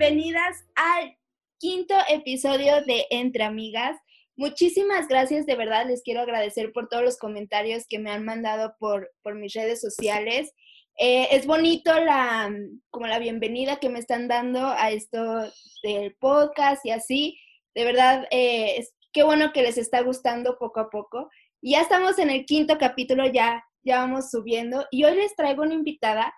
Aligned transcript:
bienvenidas 0.00 0.64
al 0.76 1.14
quinto 1.58 1.94
episodio 2.08 2.80
de 2.86 3.04
Entre 3.10 3.44
Amigas. 3.44 3.98
Muchísimas 4.34 5.08
gracias, 5.08 5.44
de 5.44 5.56
verdad 5.56 5.86
les 5.86 6.02
quiero 6.02 6.22
agradecer 6.22 6.72
por 6.72 6.88
todos 6.88 7.04
los 7.04 7.18
comentarios 7.18 7.84
que 7.86 7.98
me 7.98 8.10
han 8.10 8.24
mandado 8.24 8.74
por, 8.78 9.12
por 9.22 9.34
mis 9.34 9.52
redes 9.52 9.78
sociales. 9.78 10.54
Eh, 10.98 11.28
es 11.32 11.46
bonito 11.46 11.92
la, 12.00 12.50
como 12.88 13.08
la 13.08 13.18
bienvenida 13.18 13.76
que 13.76 13.90
me 13.90 13.98
están 13.98 14.26
dando 14.26 14.68
a 14.68 14.90
esto 14.90 15.52
del 15.82 16.14
podcast 16.14 16.82
y 16.86 16.92
así. 16.92 17.38
De 17.74 17.84
verdad, 17.84 18.26
eh, 18.30 18.76
es, 18.78 18.94
qué 19.12 19.22
bueno 19.22 19.52
que 19.52 19.62
les 19.62 19.76
está 19.76 20.00
gustando 20.00 20.56
poco 20.58 20.80
a 20.80 20.88
poco. 20.88 21.28
Y 21.60 21.72
ya 21.72 21.82
estamos 21.82 22.18
en 22.18 22.30
el 22.30 22.46
quinto 22.46 22.78
capítulo, 22.78 23.26
ya, 23.30 23.62
ya 23.82 23.98
vamos 23.98 24.30
subiendo. 24.30 24.86
Y 24.90 25.04
hoy 25.04 25.16
les 25.16 25.36
traigo 25.36 25.62
una 25.62 25.74
invitada 25.74 26.34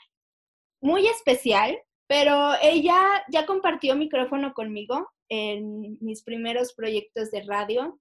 muy 0.80 1.06
especial, 1.06 1.78
pero 2.12 2.52
ella 2.60 3.24
ya 3.28 3.46
compartió 3.46 3.96
micrófono 3.96 4.52
conmigo 4.52 5.10
en 5.30 5.96
mis 6.02 6.22
primeros 6.22 6.74
proyectos 6.74 7.30
de 7.30 7.40
radio, 7.40 7.98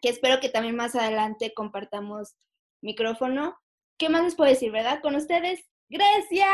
que 0.00 0.10
espero 0.10 0.38
que 0.38 0.48
también 0.48 0.76
más 0.76 0.94
adelante 0.94 1.52
compartamos 1.52 2.36
micrófono. 2.82 3.58
¿Qué 3.98 4.08
más 4.08 4.22
les 4.22 4.36
puedo 4.36 4.48
decir, 4.48 4.70
verdad? 4.70 5.00
Con 5.02 5.16
ustedes, 5.16 5.68
Grecia. 5.88 6.46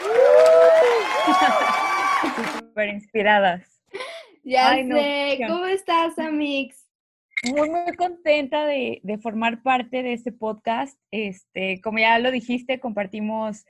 Súper 2.58 2.88
inspiradas. 2.88 3.82
Ya 4.44 4.76
sé. 4.76 5.40
¿Cómo 5.46 5.66
estás, 5.66 6.18
Amix? 6.18 6.88
Muy, 7.54 7.68
muy 7.68 7.94
contenta 7.96 8.64
de, 8.64 9.00
de, 9.02 9.18
formar 9.18 9.62
parte 9.62 10.02
de 10.02 10.14
este 10.14 10.32
podcast. 10.32 10.98
Este, 11.10 11.82
como 11.82 11.98
ya 11.98 12.18
lo 12.18 12.30
dijiste, 12.30 12.80
compartimos 12.80 13.66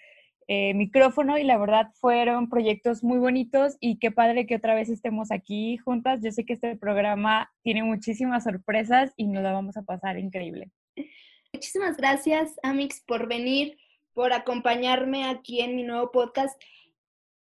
eh, 0.49 0.75
micrófono 0.75 1.39
y 1.39 1.45
la 1.45 1.59
verdad 1.59 1.89
fueron 2.01 2.49
proyectos 2.49 3.03
muy 3.03 3.19
bonitos 3.19 3.77
y 3.81 3.99
qué 3.99 4.11
padre 4.11 4.47
que 4.47 4.57
otra 4.57 4.75
vez 4.75 4.89
estemos 4.89 5.31
aquí 5.31 5.79
juntas. 5.79 6.21
Yo 6.23 6.31
sé 6.33 6.45
que 6.45 6.55
este 6.55 6.77
programa 6.77 7.53
tiene 7.63 7.83
muchísimas 7.83 8.45
sorpresas 8.45 9.13
y 9.17 9.27
nos 9.27 9.43
la 9.43 9.53
vamos 9.53 9.77
a 9.77 9.83
pasar 9.83 10.19
increíble. 10.19 10.71
Muchísimas 11.53 11.97
gracias, 11.97 12.55
Amix, 12.63 13.03
por 13.07 13.29
venir, 13.29 13.79
por 14.13 14.33
acompañarme 14.33 15.25
aquí 15.25 15.61
en 15.61 15.77
mi 15.77 15.83
nuevo 15.83 16.11
podcast. 16.11 16.61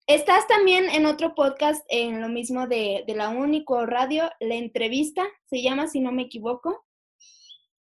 Estás 0.07 0.47
también 0.47 0.89
en 0.89 1.05
otro 1.05 1.35
podcast, 1.35 1.85
en 1.89 2.21
lo 2.21 2.27
mismo 2.27 2.67
de, 2.67 3.03
de 3.07 3.15
la 3.15 3.29
Único 3.29 3.85
Radio, 3.85 4.29
La 4.39 4.55
Entrevista, 4.55 5.23
se 5.45 5.61
llama, 5.61 5.87
si 5.87 6.01
no 6.01 6.11
me 6.11 6.23
equivoco. 6.23 6.85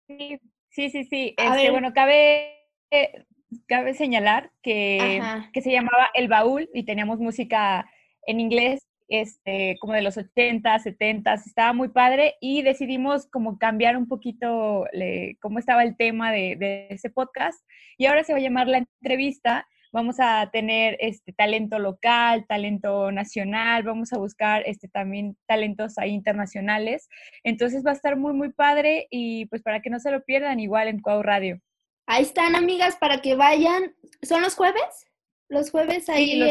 Sí, 0.07 0.39
sí, 0.69 0.89
sí. 0.89 1.03
sí. 1.05 1.35
Este, 1.38 1.72
bueno, 1.72 1.94
cabe 1.94 2.55
cabe 3.67 3.93
señalar 3.93 4.51
que, 4.61 5.21
que, 5.53 5.61
se 5.61 5.71
llamaba 5.71 6.09
El 6.13 6.27
Baúl 6.27 6.69
y 6.73 6.83
teníamos 6.83 7.19
música 7.19 7.89
en 8.25 8.39
inglés, 8.39 8.85
este, 9.07 9.77
como 9.79 9.93
de 9.93 10.01
los 10.01 10.17
80, 10.17 10.79
70, 10.79 11.33
estaba 11.33 11.73
muy 11.73 11.89
padre 11.89 12.35
y 12.41 12.63
decidimos 12.63 13.27
como 13.27 13.57
cambiar 13.59 13.97
un 13.97 14.07
poquito 14.07 14.85
cómo 15.41 15.59
estaba 15.59 15.83
el 15.83 15.95
tema 15.95 16.31
de, 16.31 16.55
de, 16.55 16.88
ese 16.89 17.09
podcast 17.09 17.59
y 17.97 18.07
ahora 18.07 18.23
se 18.23 18.33
va 18.33 18.39
a 18.39 18.41
llamar 18.41 18.67
La 18.67 18.79
Entrevista. 18.79 19.67
Vamos 19.91 20.17
a 20.19 20.49
tener 20.51 20.97
este 20.99 21.31
talento 21.31 21.79
local, 21.79 22.45
talento 22.47 23.11
nacional, 23.13 23.83
vamos 23.83 24.11
a 24.11 24.17
buscar 24.17 24.63
este 24.66 24.89
también 24.89 25.38
talentos 25.45 25.97
ahí 25.97 26.11
internacionales. 26.11 27.07
Entonces 27.43 27.85
va 27.85 27.91
a 27.91 27.93
estar 27.93 28.17
muy 28.17 28.33
muy 28.33 28.51
padre 28.51 29.07
y 29.09 29.45
pues 29.45 29.61
para 29.61 29.81
que 29.81 29.89
no 29.89 29.99
se 29.99 30.11
lo 30.11 30.23
pierdan 30.25 30.59
igual 30.59 30.89
en 30.89 30.99
Cuau 30.99 31.23
Radio. 31.23 31.61
Ahí 32.07 32.23
están, 32.23 32.55
amigas, 32.55 32.97
para 32.97 33.21
que 33.21 33.35
vayan. 33.35 33.95
¿Son 34.21 34.41
los 34.41 34.55
jueves? 34.55 35.07
Los 35.49 35.71
jueves 35.71 36.09
ahí 36.09 36.41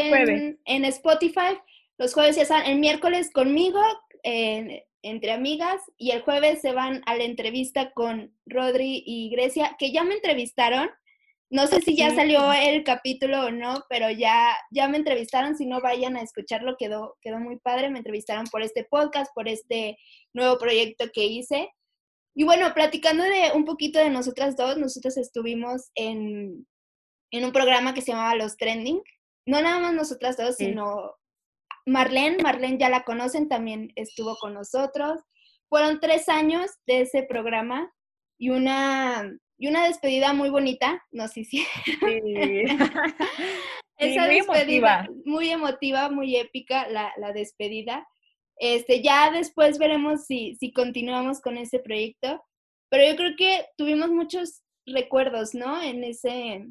en, 0.65 0.85
Spotify. 0.85 1.57
Los 1.97 2.13
jueves 2.13 2.35
ya 2.35 2.43
están 2.43 2.65
el 2.65 2.79
miércoles 2.79 3.31
conmigo, 3.31 3.81
entre 4.23 5.31
amigas, 5.31 5.81
y 5.97 6.11
el 6.11 6.21
jueves 6.21 6.61
se 6.61 6.73
van 6.73 7.01
a 7.05 7.15
la 7.15 7.23
entrevista 7.23 7.91
con 7.91 8.33
Rodri 8.45 9.03
y 9.05 9.29
Grecia, 9.29 9.75
que 9.79 9.91
ya 9.91 10.03
me 10.03 10.15
entrevistaron. 10.15 10.89
No 11.49 11.67
sé 11.67 11.79
si 11.81 11.95
ya 11.95 12.13
salió 12.13 12.51
el 12.51 12.83
capítulo 12.83 13.45
o 13.45 13.51
no, 13.51 13.85
pero 13.87 14.09
ya, 14.09 14.57
ya 14.71 14.87
me 14.89 14.97
entrevistaron. 14.97 15.55
Si 15.55 15.65
no, 15.65 15.79
vayan 15.79 16.17
a 16.17 16.21
escucharlo. 16.21 16.75
Quedó, 16.77 17.17
quedó 17.21 17.39
muy 17.39 17.59
padre. 17.59 17.89
Me 17.89 17.99
entrevistaron 17.99 18.45
por 18.47 18.61
este 18.61 18.83
podcast, 18.83 19.33
por 19.33 19.47
este 19.47 19.97
nuevo 20.33 20.57
proyecto 20.57 21.05
que 21.13 21.25
hice. 21.25 21.69
Y 22.35 22.43
bueno, 22.43 22.73
platicando 22.73 23.23
de 23.23 23.51
un 23.55 23.63
poquito 23.63 23.97
de 23.97 24.09
nosotras 24.09 24.57
dos, 24.57 24.77
nosotros 24.77 25.15
estuvimos 25.17 25.89
en, 25.95 26.67
un 27.31 27.51
programa 27.51 27.93
que 27.93 28.01
se 28.01 28.11
llamaba 28.11 28.35
Los 28.35 28.57
Trending. 28.57 29.01
No 29.47 29.61
nada 29.61 29.79
más 29.79 29.93
nosotras 29.93 30.35
dos, 30.35 30.57
sino 30.57 31.15
Marlene, 31.85 32.43
Marlene 32.43 32.77
ya 32.77 32.89
la 32.89 33.03
conocen, 33.03 33.47
también 33.47 33.91
estuvo 33.95 34.35
con 34.35 34.53
nosotros. 34.53 35.21
Fueron 35.69 35.99
tres 35.99 36.27
años 36.27 36.71
de 36.85 37.01
ese 37.01 37.23
programa 37.23 37.91
y 38.37 38.49
una, 38.49 39.31
y 39.57 39.67
una 39.67 39.85
despedida 39.85 40.33
muy 40.33 40.49
bonita 40.49 41.03
nos 41.11 41.37
hicieron. 41.37 41.71
Sí. 41.99 42.65
Esa 43.97 44.25
muy 44.25 44.35
despedida 44.35 45.05
emotiva. 45.05 45.07
muy 45.23 45.49
emotiva, 45.49 46.09
muy 46.09 46.35
épica 46.35 46.87
la, 46.89 47.13
la 47.17 47.31
despedida. 47.31 48.05
Este, 48.57 49.01
ya 49.01 49.31
después 49.31 49.77
veremos 49.77 50.25
si, 50.25 50.55
si 50.55 50.71
continuamos 50.71 51.41
con 51.41 51.57
ese 51.57 51.79
proyecto, 51.79 52.43
pero 52.89 53.07
yo 53.09 53.15
creo 53.15 53.35
que 53.37 53.65
tuvimos 53.77 54.09
muchos 54.09 54.63
recuerdos, 54.85 55.53
¿no? 55.53 55.81
En 55.81 56.03
ese, 56.03 56.67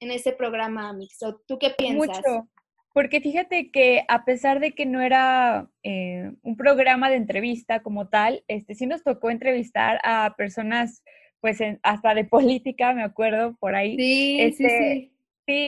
en 0.00 0.10
ese 0.10 0.32
programa, 0.32 0.92
Mixo. 0.92 1.42
¿Tú 1.46 1.58
qué 1.58 1.70
piensas? 1.70 2.16
Mucho, 2.18 2.48
porque 2.92 3.20
fíjate 3.20 3.70
que 3.70 4.04
a 4.08 4.24
pesar 4.24 4.58
de 4.58 4.72
que 4.72 4.86
no 4.86 5.00
era 5.00 5.70
eh, 5.82 6.32
un 6.42 6.56
programa 6.56 7.10
de 7.10 7.16
entrevista 7.16 7.82
como 7.82 8.08
tal, 8.08 8.42
este, 8.48 8.74
sí 8.74 8.86
nos 8.86 9.04
tocó 9.04 9.30
entrevistar 9.30 10.00
a 10.02 10.34
personas, 10.36 11.02
pues 11.40 11.58
hasta 11.82 12.14
de 12.14 12.24
política, 12.64 12.94
me 12.94 13.02
acuerdo, 13.02 13.56
por 13.60 13.74
ahí. 13.74 13.96
Sí, 13.96 14.38
sí, 14.38 14.40
este, 14.40 14.68
sí 14.68 15.12
Sí, 15.12 15.15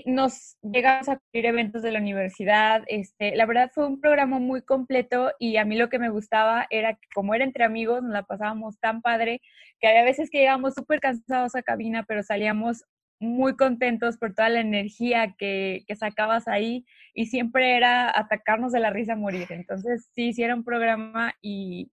nos 0.07 0.57
llegamos 0.63 1.09
a 1.09 1.19
cubrir 1.19 1.47
eventos 1.47 1.83
de 1.83 1.93
la 1.93 2.01
universidad. 2.01 2.83
Este, 2.89 3.37
la 3.37 3.47
verdad 3.47 3.71
fue 3.73 3.87
un 3.87 4.01
programa 4.01 4.39
muy 4.39 4.63
completo 4.63 5.33
y 5.39 5.57
a 5.57 5.65
mí 5.65 5.77
lo 5.77 5.89
que 5.89 5.99
me 5.99 6.09
gustaba 6.09 6.67
era 6.71 6.95
que 6.95 7.09
como 7.15 7.35
era 7.35 7.45
entre 7.45 7.65
amigos, 7.65 8.03
nos 8.03 8.13
la 8.13 8.25
pasábamos 8.25 8.79
tan 8.81 9.03
padre 9.03 9.41
que 9.81 9.89
había 9.89 10.03
veces 10.03 10.31
que 10.31 10.39
llegábamos 10.39 10.75
súper 10.75 11.01
cansados 11.01 11.55
a 11.55 11.63
cabina, 11.63 12.05
pero 12.09 12.23
salíamos 12.23 12.85
muy 13.21 13.57
contentos 13.57 14.17
por 14.17 14.35
toda 14.35 14.49
la 14.49 14.61
energía 14.61 15.35
que, 15.39 15.85
que, 15.87 15.97
sacabas 15.97 16.47
ahí 16.47 16.85
y 17.15 17.27
siempre 17.27 17.77
era 17.77 18.17
atacarnos 18.17 18.73
de 18.73 18.81
la 18.81 18.91
risa 18.91 19.15
a 19.15 19.17
morir. 19.17 19.47
Entonces, 19.51 20.09
sí, 20.15 20.33
sí 20.33 20.43
era 20.43 20.55
un 20.55 20.65
programa 20.65 21.35
y, 21.43 21.91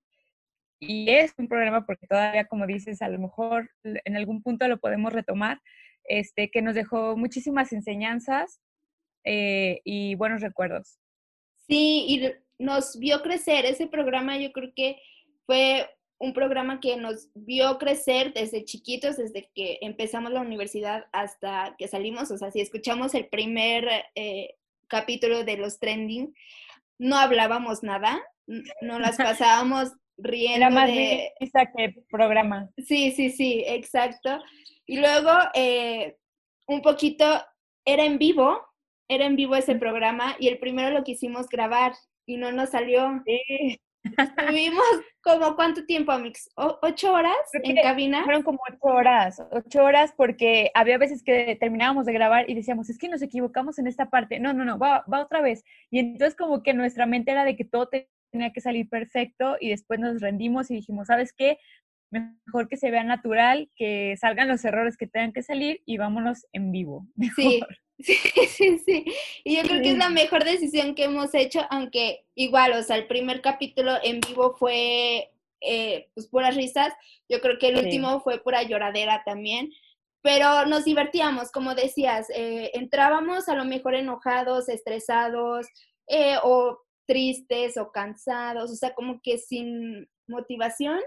y 0.80 1.10
es 1.10 1.34
un 1.38 1.48
programa 1.48 1.86
porque 1.86 2.08
todavía, 2.08 2.46
como 2.46 2.68
dices, 2.68 3.02
a 3.02 3.10
lo 3.10 3.20
mejor 3.20 3.72
en 3.84 4.16
algún 4.16 4.44
punto 4.44 4.68
lo 4.68 4.78
podemos 4.78 5.14
retomar, 5.14 5.60
este, 6.08 6.50
que 6.50 6.62
nos 6.62 6.76
dejó 6.76 7.16
muchísimas 7.18 7.74
enseñanzas 7.74 8.60
eh, 9.24 9.82
y 9.84 10.16
buenos 10.16 10.42
recuerdos. 10.42 11.00
Sí, 11.68 12.06
y 12.08 12.32
nos 12.60 12.98
vio 13.00 13.22
crecer. 13.22 13.66
Ese 13.66 13.88
programa 13.88 14.38
yo 14.38 14.52
creo 14.52 14.72
que 14.76 14.98
fue 15.46 15.90
un 16.18 16.34
programa 16.34 16.80
que 16.80 16.96
nos 16.98 17.30
vio 17.34 17.78
crecer 17.78 18.34
desde 18.34 18.64
chiquitos, 18.64 19.18
desde 19.18 19.50
que 19.54 19.80
empezamos 19.82 20.32
la 20.32 20.42
universidad 20.42 21.06
hasta 21.12 21.76
que 21.78 21.88
salimos. 21.88 22.32
O 22.32 22.38
sea, 22.38 22.52
si 22.52 22.62
escuchamos 22.62 23.14
el 23.16 23.28
primer 23.28 23.88
eh, 24.16 24.56
capítulo 24.88 25.44
de 25.44 25.58
los 25.58 25.80
trending, 25.80 26.34
no 26.98 27.18
hablábamos 27.18 27.84
nada, 27.84 28.22
no 28.82 29.00
las 29.00 29.18
pasábamos 29.18 29.92
riendo. 30.18 30.58
Era 30.58 30.70
más 30.70 30.88
de... 30.88 31.34
que 31.40 31.96
programa. 32.10 32.70
Sí, 32.78 33.12
sí, 33.12 33.30
sí, 33.30 33.64
exacto. 33.68 34.42
Y 34.86 34.98
luego, 34.98 35.32
eh, 35.54 36.18
un 36.68 36.82
poquito, 36.82 37.26
era 37.86 38.06
en 38.06 38.18
vivo, 38.18 38.62
era 39.08 39.26
en 39.26 39.36
vivo 39.36 39.56
ese 39.56 39.76
programa 39.76 40.36
y 40.40 40.48
el 40.48 40.60
primero 40.60 40.90
lo 40.92 41.04
quisimos 41.04 41.48
grabar 41.48 41.94
y 42.26 42.38
no 42.38 42.52
nos 42.52 42.70
salió. 42.72 43.22
Sí. 43.26 43.80
Estuvimos 44.04 44.84
como 45.22 45.56
cuánto 45.56 45.86
tiempo, 45.86 46.12
Amix? 46.12 46.50
¿Ocho 46.56 47.14
horas 47.14 47.36
en 47.54 47.76
cabina? 47.78 48.24
Fueron 48.24 48.44
como 48.44 48.60
ocho 48.70 48.96
horas, 48.96 49.42
ocho 49.52 49.84
horas 49.84 50.14
porque 50.16 50.70
había 50.76 50.98
veces 50.98 51.24
que 51.24 51.58
terminábamos 51.60 52.06
de 52.06 52.14
grabar 52.14 52.50
y 52.50 52.54
decíamos, 52.54 52.90
es 52.90 53.00
que 53.00 53.10
nos 53.10 53.22
equivocamos 53.22 53.80
en 53.80 53.88
esta 53.88 54.10
parte. 54.10 54.40
No, 54.40 54.54
no, 54.54 54.64
no, 54.64 54.78
va, 54.78 55.04
va 55.12 55.24
otra 55.24 55.42
vez. 55.42 55.64
Y 55.90 56.00
entonces 56.00 56.36
como 56.36 56.62
que 56.62 56.74
nuestra 56.74 57.06
mente 57.08 57.32
era 57.32 57.46
de 57.46 57.56
que 57.56 57.66
todo 57.66 57.90
tenía 58.32 58.52
que 58.52 58.62
salir 58.62 58.90
perfecto 58.90 59.58
y 59.60 59.70
después 59.70 60.00
nos 60.00 60.22
rendimos 60.22 60.72
y 60.72 60.76
dijimos, 60.76 61.08
¿sabes 61.08 61.34
qué? 61.34 61.58
mejor 62.12 62.68
que 62.68 62.78
se 62.78 62.92
vea 62.92 63.04
natural, 63.04 63.70
que 63.76 64.16
salgan 64.20 64.48
los 64.48 64.64
errores 64.64 64.98
que 64.98 65.08
tengan 65.08 65.34
que 65.34 65.44
salir 65.44 65.82
y 65.86 65.98
vámonos 65.98 66.46
en 66.54 66.72
vivo. 66.72 67.06
Sí, 67.36 67.62
sí, 68.04 68.46
sí, 68.48 68.78
sí. 68.80 69.06
Y 69.46 69.56
yo 69.56 69.64
creo 69.64 69.82
que 69.82 69.92
es 69.92 69.98
la 69.98 70.10
mejor 70.10 70.44
decisión 70.44 70.96
que 70.96 71.06
hemos 71.06 71.34
hecho, 71.34 71.62
aunque 71.70 72.26
igual, 72.36 72.74
o 72.74 72.84
sea, 72.84 72.98
el 72.98 73.08
primer 73.08 73.42
capítulo 73.42 73.94
en 74.04 74.20
vivo 74.20 74.54
fue 74.58 75.32
eh, 75.62 76.10
pues 76.14 76.28
puras 76.28 76.58
risas, 76.58 76.94
yo 77.30 77.40
creo 77.40 77.58
que 77.58 77.70
el 77.70 77.78
último 77.78 78.20
fue 78.20 78.44
pura 78.44 78.64
lloradera 78.64 79.24
también, 79.26 79.72
pero 80.22 80.66
nos 80.66 80.84
divertíamos, 80.84 81.52
como 81.52 81.74
decías, 81.74 82.30
eh, 82.36 82.72
entrábamos 82.74 83.48
a 83.48 83.56
lo 83.56 83.64
mejor 83.64 83.96
enojados, 83.96 84.68
estresados, 84.68 85.66
eh, 86.08 86.36
o 86.44 86.78
tristes 87.06 87.78
o 87.78 87.92
cansados, 87.92 88.72
o 88.72 88.76
sea, 88.76 88.94
como 88.94 89.22
que 89.22 89.38
sin 89.38 90.10
motivación. 90.28 91.00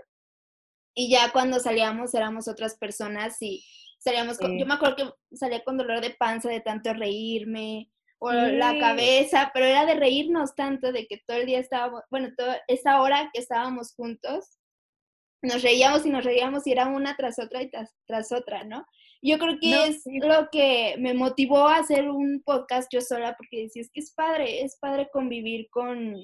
Y 0.95 1.11
ya 1.11 1.31
cuando 1.33 1.61
salíamos 1.61 2.15
éramos 2.15 2.49
otras 2.49 2.77
personas 2.77 3.41
y 3.41 3.65
salíamos 3.99 4.39
con, 4.39 4.59
yo 4.59 4.67
me 4.67 4.75
acuerdo 4.75 4.97
que 4.97 5.37
salía 5.37 5.63
con 5.63 5.77
dolor 5.77 6.01
de 6.01 6.11
panza 6.11 6.49
de 6.49 6.61
tanto 6.61 6.93
reírme 6.93 7.91
o 8.19 8.33
la 8.33 8.77
cabeza, 8.79 9.51
pero 9.55 9.67
era 9.67 9.87
de 9.87 9.95
reírnos 9.95 10.55
tanto 10.57 10.91
de 10.91 11.07
que 11.07 11.23
todo 11.25 11.37
el 11.37 11.47
día 11.47 11.61
estábamos, 11.61 12.03
bueno, 12.11 12.31
toda 12.37 12.61
esa 12.67 13.01
hora 13.01 13.31
que 13.33 13.41
estábamos 13.41 13.95
juntos, 13.95 14.58
nos 15.43 15.63
reíamos 15.63 16.05
y 16.05 16.11
nos 16.11 16.25
reíamos 16.25 16.67
y 16.67 16.73
era 16.73 16.87
una 16.87 17.17
tras 17.17 17.39
otra 17.39 17.63
y 17.63 17.71
tras, 17.71 18.33
otra, 18.33 18.65
¿no? 18.65 18.85
Yo 19.23 19.39
creo 19.39 19.59
que 19.61 19.89
es 19.89 20.03
lo 20.07 20.49
que 20.51 20.97
me 20.99 21.15
motivó 21.15 21.69
a 21.69 21.79
hacer 21.79 22.09
un 22.09 22.43
podcast 22.45 22.89
yo 22.93 23.01
sola, 23.01 23.35
porque 23.37 23.63
decía, 23.63 23.83
es 23.83 23.91
que 23.93 24.01
es 24.01 24.13
padre, 24.15 24.63
es 24.63 24.79
padre 24.79 25.09
convivir 25.13 25.69
con, 25.71 26.15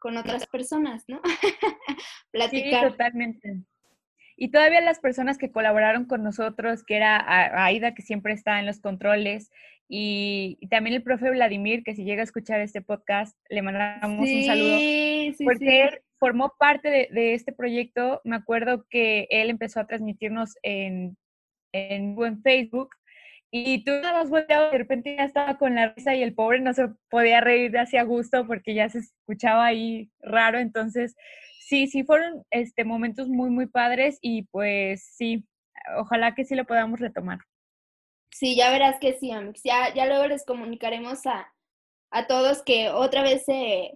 con 0.00 0.16
otras 0.16 0.46
personas, 0.46 1.04
¿no? 1.06 1.20
Platicar. 2.32 2.84
Sí, 2.84 2.90
totalmente. 2.90 3.62
Y 4.36 4.50
todavía 4.50 4.80
las 4.80 5.00
personas 5.00 5.38
que 5.38 5.52
colaboraron 5.52 6.06
con 6.06 6.22
nosotros, 6.22 6.82
que 6.82 6.96
era 6.96 7.64
Aida, 7.64 7.94
que 7.94 8.02
siempre 8.02 8.32
está 8.32 8.58
en 8.58 8.66
los 8.66 8.80
controles, 8.80 9.50
y, 9.92 10.56
también 10.70 10.94
el 10.94 11.02
profe 11.02 11.30
Vladimir, 11.30 11.82
que 11.82 11.96
si 11.96 12.04
llega 12.04 12.22
a 12.22 12.24
escuchar 12.24 12.60
este 12.60 12.80
podcast, 12.80 13.36
le 13.48 13.60
mandamos 13.60 14.20
un 14.20 14.44
saludo. 14.44 14.78
Sí, 14.78 15.36
porque 15.44 16.00
formó 16.20 16.54
parte 16.58 17.08
de, 17.10 17.34
este 17.34 17.52
proyecto. 17.52 18.20
Me 18.24 18.36
acuerdo 18.36 18.86
que 18.88 19.26
él 19.30 19.50
empezó 19.50 19.80
a 19.80 19.86
transmitirnos 19.86 20.54
en, 20.62 21.16
en, 21.72 22.42
Facebook 22.42 22.90
y 23.50 23.82
tú 23.82 23.90
nada 23.90 24.20
más 24.20 24.30
volteabas, 24.30 24.70
de 24.70 24.78
repente 24.78 25.16
ya 25.16 25.24
estaba 25.24 25.58
con 25.58 25.74
la 25.74 25.92
risa 25.94 26.14
y 26.14 26.22
el 26.22 26.34
pobre 26.34 26.60
no 26.60 26.72
se 26.72 26.88
podía 27.08 27.40
reír 27.40 27.72
de 27.72 27.80
a 27.98 28.02
gusto 28.04 28.46
porque 28.46 28.74
ya 28.74 28.88
se 28.88 28.98
escuchaba 28.98 29.66
ahí 29.66 30.10
raro. 30.20 30.58
Entonces, 30.58 31.16
sí, 31.60 31.88
sí 31.88 32.04
fueron 32.04 32.44
este, 32.50 32.84
momentos 32.84 33.28
muy, 33.28 33.50
muy 33.50 33.66
padres 33.66 34.18
y 34.20 34.42
pues 34.52 35.02
sí, 35.16 35.44
ojalá 35.96 36.34
que 36.34 36.44
sí 36.44 36.54
lo 36.54 36.66
podamos 36.66 37.00
retomar. 37.00 37.38
Sí, 38.30 38.54
ya 38.56 38.70
verás 38.70 39.00
que 39.00 39.14
sí. 39.14 39.32
Ya, 39.64 39.92
ya 39.94 40.06
luego 40.06 40.28
les 40.28 40.44
comunicaremos 40.44 41.26
a, 41.26 41.52
a 42.10 42.26
todos 42.26 42.62
que 42.62 42.90
otra 42.90 43.22
vez 43.22 43.44
se, 43.44 43.92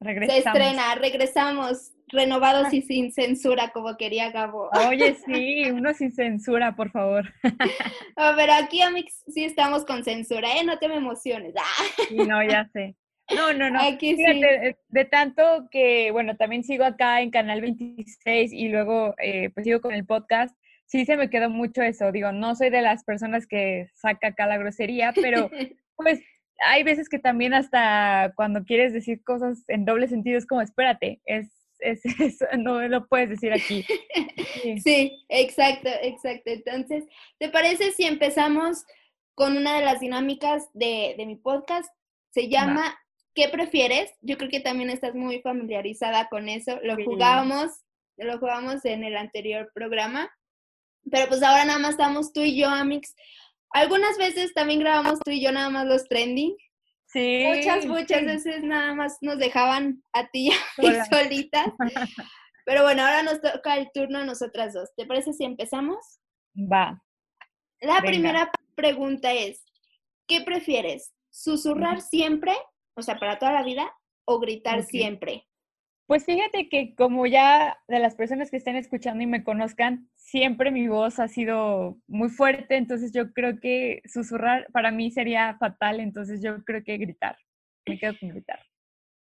se 0.00 0.38
estrena, 0.38 0.94
regresamos 0.94 1.92
renovados 2.08 2.72
y 2.72 2.82
sin 2.82 3.12
censura, 3.12 3.70
como 3.70 3.96
quería 3.96 4.30
Gabo. 4.30 4.70
Oye, 4.88 5.14
sí, 5.26 5.70
uno 5.70 5.94
sin 5.94 6.12
censura, 6.12 6.74
por 6.74 6.90
favor. 6.90 7.32
pero 8.36 8.52
aquí, 8.52 8.82
Amix, 8.82 9.22
sí 9.28 9.44
estamos 9.44 9.84
con 9.84 10.02
censura, 10.02 10.48
¿eh? 10.56 10.64
No 10.64 10.78
te 10.78 10.88
me 10.88 10.96
emociones. 10.96 11.54
no, 12.10 12.42
ya 12.42 12.68
sé. 12.72 12.96
No, 13.34 13.52
no, 13.52 13.70
no. 13.70 13.80
Aquí 13.80 14.16
Fíjate, 14.16 14.68
eh, 14.68 14.76
de 14.88 15.04
tanto 15.04 15.68
que, 15.70 16.10
bueno, 16.10 16.36
también 16.36 16.64
sigo 16.64 16.84
acá 16.84 17.20
en 17.20 17.30
Canal 17.30 17.60
26 17.60 18.52
y 18.52 18.68
luego 18.68 19.14
eh, 19.22 19.50
pues 19.50 19.64
sigo 19.64 19.80
con 19.80 19.94
el 19.94 20.04
podcast 20.04 20.54
sí 20.90 21.04
se 21.04 21.16
me 21.16 21.30
quedó 21.30 21.48
mucho 21.48 21.82
eso. 21.82 22.10
Digo, 22.10 22.32
no 22.32 22.56
soy 22.56 22.70
de 22.70 22.82
las 22.82 23.04
personas 23.04 23.46
que 23.46 23.88
saca 23.94 24.28
acá 24.28 24.46
la 24.46 24.58
grosería, 24.58 25.12
pero 25.14 25.48
pues 25.96 26.20
hay 26.64 26.82
veces 26.82 27.08
que 27.08 27.18
también 27.18 27.54
hasta 27.54 28.32
cuando 28.36 28.64
quieres 28.64 28.92
decir 28.92 29.22
cosas 29.24 29.64
en 29.68 29.84
doble 29.84 30.08
sentido 30.08 30.38
es 30.38 30.46
como, 30.46 30.60
espérate, 30.62 31.20
es, 31.24 31.48
es, 31.78 32.00
no 32.58 32.80
lo 32.88 33.06
puedes 33.06 33.30
decir 33.30 33.52
aquí. 33.52 33.84
Sí. 34.84 35.24
exacto, 35.28 35.88
exacto. 36.02 36.50
Entonces, 36.50 37.04
¿te 37.38 37.48
parece 37.48 37.92
si 37.92 38.04
empezamos 38.04 38.84
con 39.34 39.56
una 39.56 39.78
de 39.78 39.84
las 39.84 40.00
dinámicas 40.00 40.68
de, 40.74 41.14
mi 41.26 41.36
podcast? 41.36 41.88
Se 42.30 42.48
llama 42.48 42.98
¿Qué 43.34 43.48
prefieres? 43.48 44.12
Yo 44.20 44.36
creo 44.36 44.50
que 44.50 44.60
también 44.60 44.90
estás 44.90 45.14
muy 45.14 45.40
familiarizada 45.40 46.28
con 46.28 46.48
eso. 46.48 46.78
Lo 46.82 46.96
jugamos, 46.96 47.70
lo 48.16 48.38
jugamos 48.38 48.84
en 48.84 49.04
el 49.04 49.16
anterior 49.16 49.70
programa. 49.72 50.30
Pero 51.10 51.28
pues 51.28 51.42
ahora 51.42 51.64
nada 51.64 51.78
más 51.78 51.92
estamos 51.92 52.32
tú 52.32 52.42
y 52.42 52.58
yo, 52.58 52.68
Amix. 52.68 53.14
Algunas 53.72 54.18
veces 54.18 54.52
también 54.54 54.80
grabamos 54.80 55.20
tú 55.20 55.30
y 55.30 55.42
yo 55.42 55.52
nada 55.52 55.70
más 55.70 55.86
los 55.86 56.08
trending. 56.08 56.56
Sí. 57.06 57.44
Muchas, 57.46 57.86
muchas 57.86 58.24
veces 58.24 58.62
nada 58.62 58.94
más 58.94 59.18
nos 59.20 59.38
dejaban 59.38 60.02
a 60.12 60.28
ti 60.28 60.52
y 60.78 60.86
a 60.86 61.04
solitas. 61.06 61.66
Pero 62.64 62.82
bueno, 62.82 63.02
ahora 63.02 63.22
nos 63.22 63.40
toca 63.40 63.76
el 63.76 63.90
turno 63.92 64.18
a 64.18 64.24
nosotras 64.24 64.74
dos. 64.74 64.90
¿Te 64.96 65.06
parece 65.06 65.32
si 65.32 65.44
empezamos? 65.44 65.98
Va. 66.56 67.02
La 67.80 68.00
primera 68.00 68.50
pregunta 68.74 69.32
es, 69.32 69.64
¿qué 70.28 70.42
prefieres? 70.42 71.12
¿Susurrar 71.30 72.00
siempre, 72.00 72.52
o 72.94 73.02
sea, 73.02 73.18
para 73.18 73.38
toda 73.38 73.52
la 73.52 73.62
vida, 73.62 73.90
o 74.24 74.38
gritar 74.38 74.84
siempre? 74.84 75.48
Pues 76.10 76.24
fíjate 76.24 76.68
que 76.68 76.96
como 76.96 77.24
ya 77.28 77.78
de 77.86 78.00
las 78.00 78.16
personas 78.16 78.50
que 78.50 78.56
estén 78.56 78.74
escuchando 78.74 79.22
y 79.22 79.28
me 79.28 79.44
conozcan, 79.44 80.10
siempre 80.16 80.72
mi 80.72 80.88
voz 80.88 81.20
ha 81.20 81.28
sido 81.28 81.98
muy 82.08 82.30
fuerte, 82.30 82.74
entonces 82.74 83.12
yo 83.12 83.32
creo 83.32 83.60
que 83.60 84.02
susurrar 84.06 84.66
para 84.72 84.90
mí 84.90 85.12
sería 85.12 85.56
fatal, 85.60 86.00
entonces 86.00 86.42
yo 86.42 86.64
creo 86.64 86.82
que 86.82 86.96
gritar. 86.96 87.36
Me 87.86 87.96
quedo 87.96 88.14
con 88.18 88.30
gritar. 88.30 88.58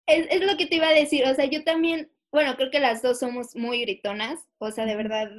Es, 0.05 0.27
es 0.29 0.45
lo 0.45 0.55
que 0.55 0.67
te 0.67 0.75
iba 0.75 0.87
a 0.87 0.93
decir, 0.93 1.25
o 1.25 1.33
sea, 1.33 1.45
yo 1.45 1.63
también, 1.63 2.11
bueno, 2.31 2.55
creo 2.57 2.69
que 2.69 2.79
las 2.79 3.01
dos 3.01 3.17
somos 3.17 3.55
muy 3.55 3.81
gritonas, 3.81 4.47
o 4.59 4.69
sea, 4.69 4.85
de 4.85 4.95
verdad 4.95 5.31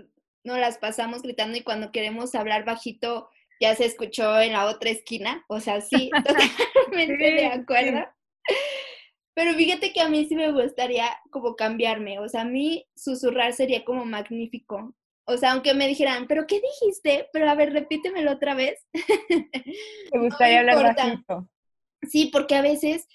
no 0.43 0.59
las 0.59 0.79
pasamos 0.79 1.23
gritando 1.23 1.57
y 1.57 1.63
cuando 1.63 1.93
queremos 1.93 2.35
hablar 2.35 2.65
bajito 2.65 3.31
ya 3.61 3.77
se 3.77 3.85
escuchó 3.85 4.41
en 4.41 4.55
la 4.55 4.67
otra 4.67 4.91
esquina, 4.91 5.45
o 5.47 5.61
sea, 5.61 5.83
sí, 5.83 6.11
totalmente 6.91 7.31
de 7.31 7.47
acuerdo. 7.47 8.09
Pero 9.39 9.55
fíjate 9.55 9.93
que 9.93 10.01
a 10.01 10.09
mí 10.09 10.27
sí 10.27 10.35
me 10.35 10.51
gustaría 10.51 11.07
como 11.31 11.55
cambiarme, 11.55 12.19
o 12.19 12.29
sea, 12.29 12.41
a 12.41 12.45
mí 12.45 12.85
susurrar 12.97 13.53
sería 13.53 13.85
como 13.85 14.05
magnífico. 14.05 14.97
O 15.27 15.37
sea, 15.37 15.53
aunque 15.53 15.75
me 15.75 15.87
dijeran, 15.87 16.27
¿pero 16.27 16.45
qué 16.49 16.61
dijiste? 16.61 17.29
Pero 17.33 17.49
a 17.49 17.55
ver, 17.55 17.73
repítemelo 17.73 18.33
otra 18.33 18.55
vez. 18.55 18.85
Me 20.13 20.19
gustaría 20.29 20.59
hablar 20.59 20.83
bajito. 20.83 21.49
Sí, 22.03 22.31
porque 22.33 22.57
a 22.57 22.63
veces 22.63 23.07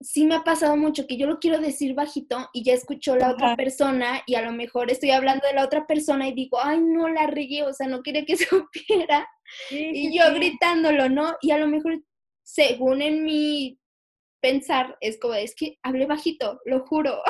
sí 0.00 0.26
me 0.26 0.34
ha 0.34 0.42
pasado 0.42 0.76
mucho 0.76 1.06
que 1.06 1.16
yo 1.16 1.28
lo 1.28 1.38
quiero 1.38 1.60
decir 1.60 1.94
bajito 1.94 2.50
y 2.52 2.64
ya 2.64 2.72
escuchó 2.72 3.14
la 3.14 3.30
otra 3.30 3.54
persona 3.54 4.24
y 4.26 4.34
a 4.34 4.42
lo 4.42 4.50
mejor 4.50 4.90
estoy 4.90 5.12
hablando 5.12 5.46
de 5.46 5.54
la 5.54 5.64
otra 5.64 5.86
persona 5.86 6.26
y 6.26 6.34
digo, 6.34 6.58
ay, 6.60 6.80
no 6.80 7.08
la 7.08 7.28
regué, 7.28 7.62
o 7.62 7.72
sea, 7.72 7.86
no 7.86 8.02
quería 8.02 8.24
que 8.24 8.36
supiera. 8.36 9.28
y 9.70 10.18
yo 10.18 10.34
gritándolo, 10.34 11.08
¿no? 11.08 11.36
Y 11.40 11.52
a 11.52 11.58
lo 11.58 11.68
mejor, 11.68 12.02
según 12.42 13.02
en 13.02 13.22
mi 13.22 13.78
pensar 14.44 14.98
es 15.00 15.18
como, 15.18 15.32
es 15.32 15.54
que 15.54 15.78
hablé 15.82 16.04
bajito, 16.04 16.60
lo 16.66 16.80
juro. 16.80 17.22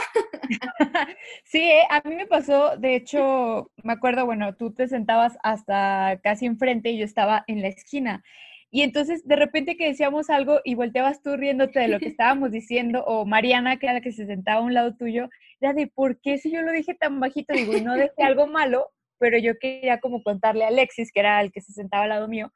Sí, 1.44 1.60
eh, 1.60 1.84
a 1.88 2.02
mí 2.06 2.16
me 2.16 2.26
pasó, 2.26 2.76
de 2.76 2.96
hecho, 2.96 3.70
me 3.82 3.92
acuerdo, 3.92 4.26
bueno, 4.26 4.56
tú 4.56 4.74
te 4.74 4.88
sentabas 4.88 5.38
hasta 5.44 6.18
casi 6.22 6.46
enfrente 6.46 6.90
y 6.90 6.98
yo 6.98 7.04
estaba 7.04 7.44
en 7.46 7.62
la 7.62 7.68
esquina. 7.68 8.24
Y 8.70 8.82
entonces 8.82 9.26
de 9.26 9.36
repente 9.36 9.76
que 9.76 9.86
decíamos 9.86 10.28
algo 10.28 10.60
y 10.64 10.74
volteabas 10.74 11.22
tú 11.22 11.36
riéndote 11.36 11.78
de 11.78 11.88
lo 11.88 12.00
que 12.00 12.08
estábamos 12.16 12.50
diciendo, 12.50 13.04
o 13.06 13.24
Mariana, 13.24 13.78
que 13.78 13.86
era 13.86 13.94
la 13.94 14.00
que 14.00 14.10
se 14.10 14.26
sentaba 14.26 14.58
a 14.58 14.64
un 14.64 14.74
lado 14.74 14.96
tuyo, 14.96 15.28
era 15.60 15.72
de 15.72 15.86
por 15.86 16.20
qué 16.20 16.38
si 16.38 16.50
yo 16.50 16.62
lo 16.62 16.72
dije 16.72 16.94
tan 16.94 17.20
bajito, 17.20 17.54
digo, 17.54 17.76
y 17.76 17.80
no 17.80 17.94
dejé 17.94 18.24
algo 18.24 18.48
malo, 18.48 18.90
pero 19.24 19.38
yo 19.38 19.58
quería 19.58 20.00
como 20.00 20.22
contarle 20.22 20.64
a 20.64 20.68
Alexis, 20.68 21.10
que 21.10 21.20
era 21.20 21.40
el 21.40 21.50
que 21.50 21.62
se 21.62 21.72
sentaba 21.72 22.02
al 22.02 22.10
lado 22.10 22.28
mío, 22.28 22.52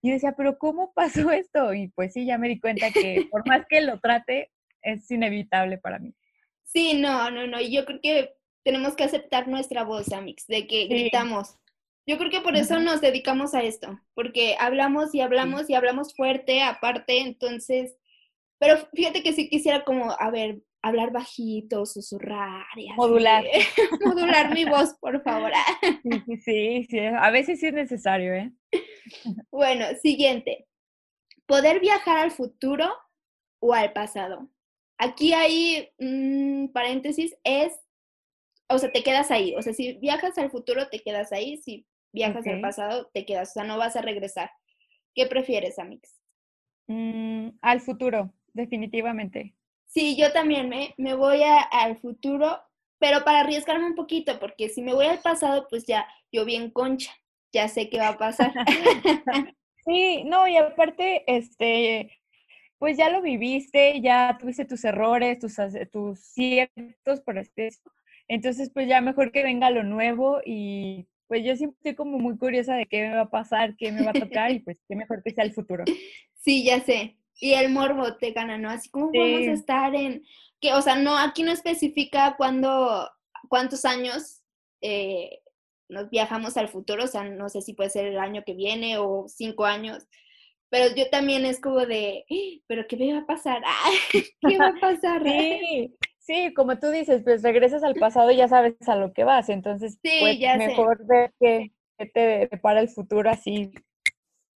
y 0.00 0.12
decía, 0.12 0.34
pero 0.36 0.56
¿cómo 0.56 0.92
pasó 0.94 1.32
esto? 1.32 1.74
Y 1.74 1.88
pues 1.88 2.12
sí, 2.12 2.24
ya 2.24 2.38
me 2.38 2.48
di 2.48 2.60
cuenta 2.60 2.92
que 2.92 3.26
por 3.32 3.44
más 3.48 3.66
que 3.68 3.80
lo 3.80 3.98
trate, 3.98 4.52
es 4.82 5.10
inevitable 5.10 5.78
para 5.78 5.98
mí. 5.98 6.14
Sí, 6.62 6.94
no, 6.94 7.28
no, 7.32 7.48
no, 7.48 7.60
yo 7.60 7.84
creo 7.86 7.98
que 8.00 8.34
tenemos 8.62 8.94
que 8.94 9.02
aceptar 9.02 9.48
nuestra 9.48 9.82
voz, 9.82 10.12
Amix, 10.12 10.46
de 10.46 10.68
que 10.68 10.86
gritamos. 10.86 11.56
Yo 12.06 12.18
creo 12.18 12.30
que 12.30 12.40
por 12.40 12.54
eso 12.54 12.78
nos 12.78 13.00
dedicamos 13.00 13.52
a 13.52 13.64
esto, 13.64 13.98
porque 14.14 14.54
hablamos 14.60 15.12
y 15.16 15.22
hablamos 15.22 15.68
y 15.68 15.74
hablamos 15.74 16.14
fuerte, 16.14 16.62
aparte, 16.62 17.18
entonces, 17.18 17.96
pero 18.60 18.76
fíjate 18.94 19.24
que 19.24 19.32
sí 19.32 19.48
quisiera 19.48 19.82
como, 19.82 20.12
a 20.12 20.30
ver, 20.30 20.60
hablar 20.82 21.12
bajito, 21.12 21.86
susurrar 21.86 22.66
y 22.76 22.92
Modular. 22.92 23.44
Modular 24.04 24.52
mi 24.52 24.64
voz, 24.64 24.94
por 25.00 25.22
favor. 25.22 25.52
sí, 26.44 26.84
sí, 26.84 26.98
a 26.98 27.30
veces 27.30 27.60
sí 27.60 27.68
es 27.68 27.74
necesario, 27.74 28.34
¿eh? 28.34 28.52
Bueno, 29.50 29.86
siguiente. 30.02 30.66
¿Poder 31.46 31.80
viajar 31.80 32.18
al 32.18 32.30
futuro 32.30 32.92
o 33.60 33.72
al 33.74 33.92
pasado? 33.92 34.48
Aquí 34.98 35.32
hay 35.32 35.90
un 35.98 36.70
paréntesis, 36.72 37.34
es, 37.44 37.72
o 38.68 38.78
sea, 38.78 38.92
te 38.92 39.02
quedas 39.02 39.30
ahí. 39.30 39.54
O 39.56 39.62
sea, 39.62 39.72
si 39.72 39.94
viajas 39.94 40.38
al 40.38 40.50
futuro, 40.50 40.88
te 40.88 41.00
quedas 41.00 41.32
ahí. 41.32 41.56
Si 41.58 41.86
viajas 42.12 42.46
al 42.46 42.60
pasado, 42.60 43.10
te 43.12 43.26
quedas. 43.26 43.50
O 43.50 43.52
sea, 43.54 43.64
no 43.64 43.78
vas 43.78 43.96
a 43.96 44.02
regresar. 44.02 44.50
¿Qué 45.14 45.26
prefieres, 45.26 45.78
Amix? 45.78 46.20
Mm, 46.86 47.48
al 47.60 47.80
futuro, 47.80 48.32
definitivamente. 48.52 49.54
Sí, 49.92 50.16
yo 50.16 50.32
también 50.32 50.70
me, 50.70 50.94
me 50.96 51.14
voy 51.14 51.42
al 51.42 51.98
futuro, 51.98 52.58
pero 52.98 53.24
para 53.24 53.40
arriesgarme 53.40 53.84
un 53.84 53.94
poquito, 53.94 54.38
porque 54.40 54.70
si 54.70 54.80
me 54.80 54.94
voy 54.94 55.04
al 55.04 55.18
pasado, 55.18 55.66
pues 55.68 55.84
ya 55.84 56.06
yo 56.32 56.46
bien 56.46 56.70
concha, 56.70 57.12
ya 57.52 57.68
sé 57.68 57.90
qué 57.90 57.98
va 57.98 58.08
a 58.08 58.18
pasar. 58.18 58.54
sí, 59.84 60.24
no, 60.24 60.48
y 60.48 60.56
aparte, 60.56 61.24
este, 61.26 62.10
pues 62.78 62.96
ya 62.96 63.10
lo 63.10 63.20
viviste, 63.20 64.00
ya 64.00 64.38
tuviste 64.40 64.64
tus 64.64 64.82
errores, 64.84 65.38
tus, 65.38 65.56
tus 65.92 66.20
ciertos, 66.20 67.20
por 67.20 67.34
decirlo. 67.34 67.92
Entonces, 68.28 68.70
pues 68.72 68.88
ya 68.88 69.02
mejor 69.02 69.30
que 69.30 69.42
venga 69.42 69.68
lo 69.68 69.82
nuevo 69.82 70.40
y 70.42 71.06
pues 71.26 71.44
yo 71.44 71.54
siempre 71.54 71.76
estoy 71.76 71.94
como 71.96 72.18
muy 72.18 72.38
curiosa 72.38 72.76
de 72.76 72.86
qué 72.86 73.08
me 73.08 73.14
va 73.14 73.22
a 73.22 73.30
pasar, 73.30 73.76
qué 73.76 73.92
me 73.92 74.04
va 74.04 74.10
a 74.10 74.14
tocar 74.14 74.52
y 74.52 74.60
pues 74.60 74.78
qué 74.88 74.96
mejor 74.96 75.22
que 75.22 75.32
sea 75.32 75.44
el 75.44 75.52
futuro. 75.52 75.84
Sí, 76.44 76.64
ya 76.64 76.80
sé. 76.80 77.16
Y 77.40 77.54
el 77.54 77.70
morbo 77.70 78.16
te 78.16 78.32
gana, 78.32 78.58
¿no? 78.58 78.70
Así 78.70 78.88
como 78.88 79.10
vamos 79.12 79.48
a 79.48 79.52
estar 79.52 79.94
en, 79.94 80.24
que, 80.60 80.72
o 80.74 80.80
sea, 80.80 80.96
no, 80.96 81.18
aquí 81.18 81.42
no 81.42 81.50
especifica 81.50 82.36
cuándo, 82.36 83.10
cuántos 83.48 83.84
años 83.84 84.42
eh, 84.80 85.40
nos 85.88 86.08
viajamos 86.08 86.56
al 86.56 86.68
futuro, 86.68 87.04
o 87.04 87.08
sea, 87.08 87.24
no 87.24 87.48
sé 87.48 87.60
si 87.60 87.74
puede 87.74 87.90
ser 87.90 88.06
el 88.06 88.18
año 88.18 88.42
que 88.44 88.54
viene 88.54 88.96
o 88.98 89.26
cinco 89.28 89.64
años, 89.64 90.06
pero 90.70 90.94
yo 90.94 91.10
también 91.10 91.44
es 91.44 91.60
como 91.60 91.84
de, 91.84 92.24
¡Ah! 92.30 92.62
pero 92.66 92.86
¿qué 92.88 92.96
me 92.96 93.12
va 93.12 93.20
a 93.20 93.26
pasar? 93.26 93.62
¿Qué 94.12 94.58
va 94.58 94.68
a 94.68 94.80
pasar? 94.80 95.22
Sí, 95.22 95.94
sí, 96.18 96.54
como 96.54 96.78
tú 96.78 96.90
dices, 96.90 97.22
pues 97.22 97.42
regresas 97.42 97.82
al 97.82 97.94
pasado 97.94 98.30
y 98.30 98.36
ya 98.36 98.48
sabes 98.48 98.76
a 98.88 98.96
lo 98.96 99.12
que 99.12 99.24
vas, 99.24 99.48
entonces 99.48 99.98
sí, 100.02 100.18
pues, 100.20 100.38
ya 100.38 100.56
mejor 100.56 101.04
ver 101.06 101.34
qué, 101.38 101.72
te 102.14 102.48
depara 102.50 102.80
el 102.80 102.88
futuro 102.88 103.28
así, 103.30 103.70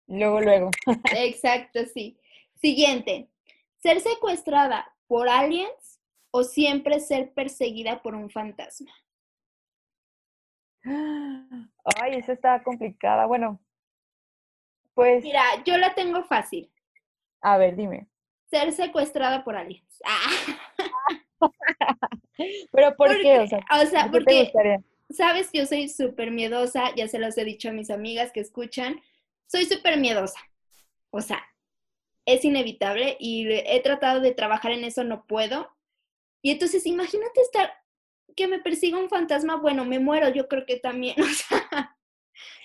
luego, 0.06 0.40
luego. 0.40 0.70
Exacto, 1.16 1.80
sí. 1.92 2.18
Siguiente, 2.56 3.28
ser 3.76 4.00
secuestrada 4.00 4.94
por 5.06 5.28
aliens 5.28 6.00
o 6.30 6.42
siempre 6.42 7.00
ser 7.00 7.32
perseguida 7.32 8.02
por 8.02 8.14
un 8.14 8.30
fantasma. 8.30 8.90
Ay, 10.84 12.14
esa 12.14 12.32
está 12.32 12.62
complicada. 12.62 13.26
Bueno, 13.26 13.60
pues. 14.94 15.22
Mira, 15.22 15.42
yo 15.64 15.76
la 15.78 15.94
tengo 15.94 16.24
fácil. 16.24 16.70
A 17.40 17.58
ver, 17.58 17.76
dime. 17.76 18.08
Ser 18.50 18.72
secuestrada 18.72 19.44
por 19.44 19.56
aliens. 19.56 20.00
Ah. 20.04 20.30
Pero 22.72 22.96
¿por 22.96 23.20
qué? 23.20 23.40
O 23.40 23.46
sea, 23.86 24.10
porque, 24.10 24.52
sabes, 25.10 25.50
yo 25.52 25.66
soy 25.66 25.88
súper 25.88 26.30
miedosa, 26.30 26.94
ya 26.94 27.08
se 27.08 27.18
los 27.18 27.36
he 27.38 27.44
dicho 27.44 27.70
a 27.70 27.72
mis 27.72 27.90
amigas 27.90 28.30
que 28.32 28.40
escuchan, 28.40 29.00
soy 29.46 29.64
súper 29.64 29.98
miedosa. 29.98 30.40
O 31.10 31.20
sea, 31.20 31.42
es 32.26 32.44
inevitable 32.44 33.16
y 33.18 33.46
he 33.50 33.80
tratado 33.80 34.20
de 34.20 34.32
trabajar 34.32 34.72
en 34.72 34.84
eso, 34.84 35.04
no 35.04 35.24
puedo. 35.26 35.70
Y 36.42 36.50
entonces 36.50 36.84
imagínate 36.86 37.40
estar 37.40 37.72
que 38.36 38.48
me 38.48 38.60
persiga 38.60 38.98
un 38.98 39.08
fantasma, 39.08 39.56
bueno, 39.56 39.84
me 39.84 39.98
muero, 39.98 40.28
yo 40.28 40.46
creo 40.46 40.66
que 40.66 40.78
también, 40.78 41.16
o 41.20 41.24
sea, 41.24 41.96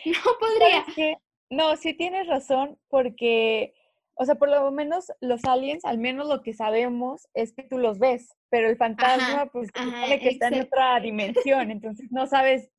no 0.06 0.38
podría. 0.40 0.86
No, 1.50 1.76
sí 1.76 1.94
tienes 1.94 2.28
razón, 2.28 2.78
porque, 2.90 3.74
o 4.16 4.26
sea, 4.26 4.36
por 4.36 4.50
lo 4.50 4.72
menos 4.72 5.12
los 5.20 5.44
aliens, 5.46 5.84
al 5.86 5.98
menos 5.98 6.28
lo 6.28 6.42
que 6.42 6.54
sabemos 6.54 7.28
es 7.34 7.54
que 7.54 7.64
tú 7.64 7.78
los 7.78 8.00
ves, 8.00 8.36
pero 8.50 8.70
el 8.70 8.78
fantasma, 8.78 9.48
pues, 9.52 9.70
sabe 9.74 10.20
que 10.20 10.30
está 10.30 10.48
en 10.48 10.62
otra 10.62 11.00
dimensión, 11.00 11.72
entonces 11.72 12.08
no 12.10 12.26
sabes 12.26 12.70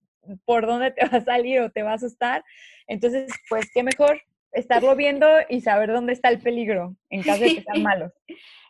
por 0.45 0.67
dónde 0.67 0.91
te 0.91 1.07
va 1.07 1.19
a 1.19 1.25
salir 1.25 1.61
o 1.61 1.71
te 1.71 1.83
va 1.83 1.93
a 1.93 1.97
asustar. 1.97 2.45
Entonces, 2.87 3.31
pues, 3.49 3.71
qué 3.75 3.83
mejor 3.83 4.23
estarlo 4.53 4.95
viendo 4.97 5.27
y 5.49 5.61
saber 5.61 5.93
dónde 5.93 6.13
está 6.13 6.29
el 6.29 6.41
peligro 6.41 6.97
en 7.11 7.23
caso 7.23 7.43
de 7.43 7.57
que 7.57 7.63
sean 7.63 7.83
malos. 7.83 8.13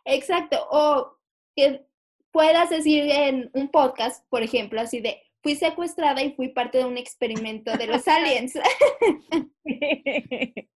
Exacto, 0.05 0.67
o 0.71 1.19
que 1.55 1.87
puedas 2.31 2.71
decir 2.71 3.11
en 3.11 3.51
un 3.53 3.69
podcast, 3.69 4.27
por 4.29 4.43
ejemplo, 4.43 4.81
así 4.81 5.01
de, 5.01 5.23
fui 5.43 5.57
secuestrada 5.57 6.23
y 6.23 6.33
fui 6.33 6.49
parte 6.49 6.79
de 6.79 6.85
un 6.85 6.97
experimento 6.97 7.77
de 7.77 7.87
los 7.87 8.07
aliens. 8.09 8.55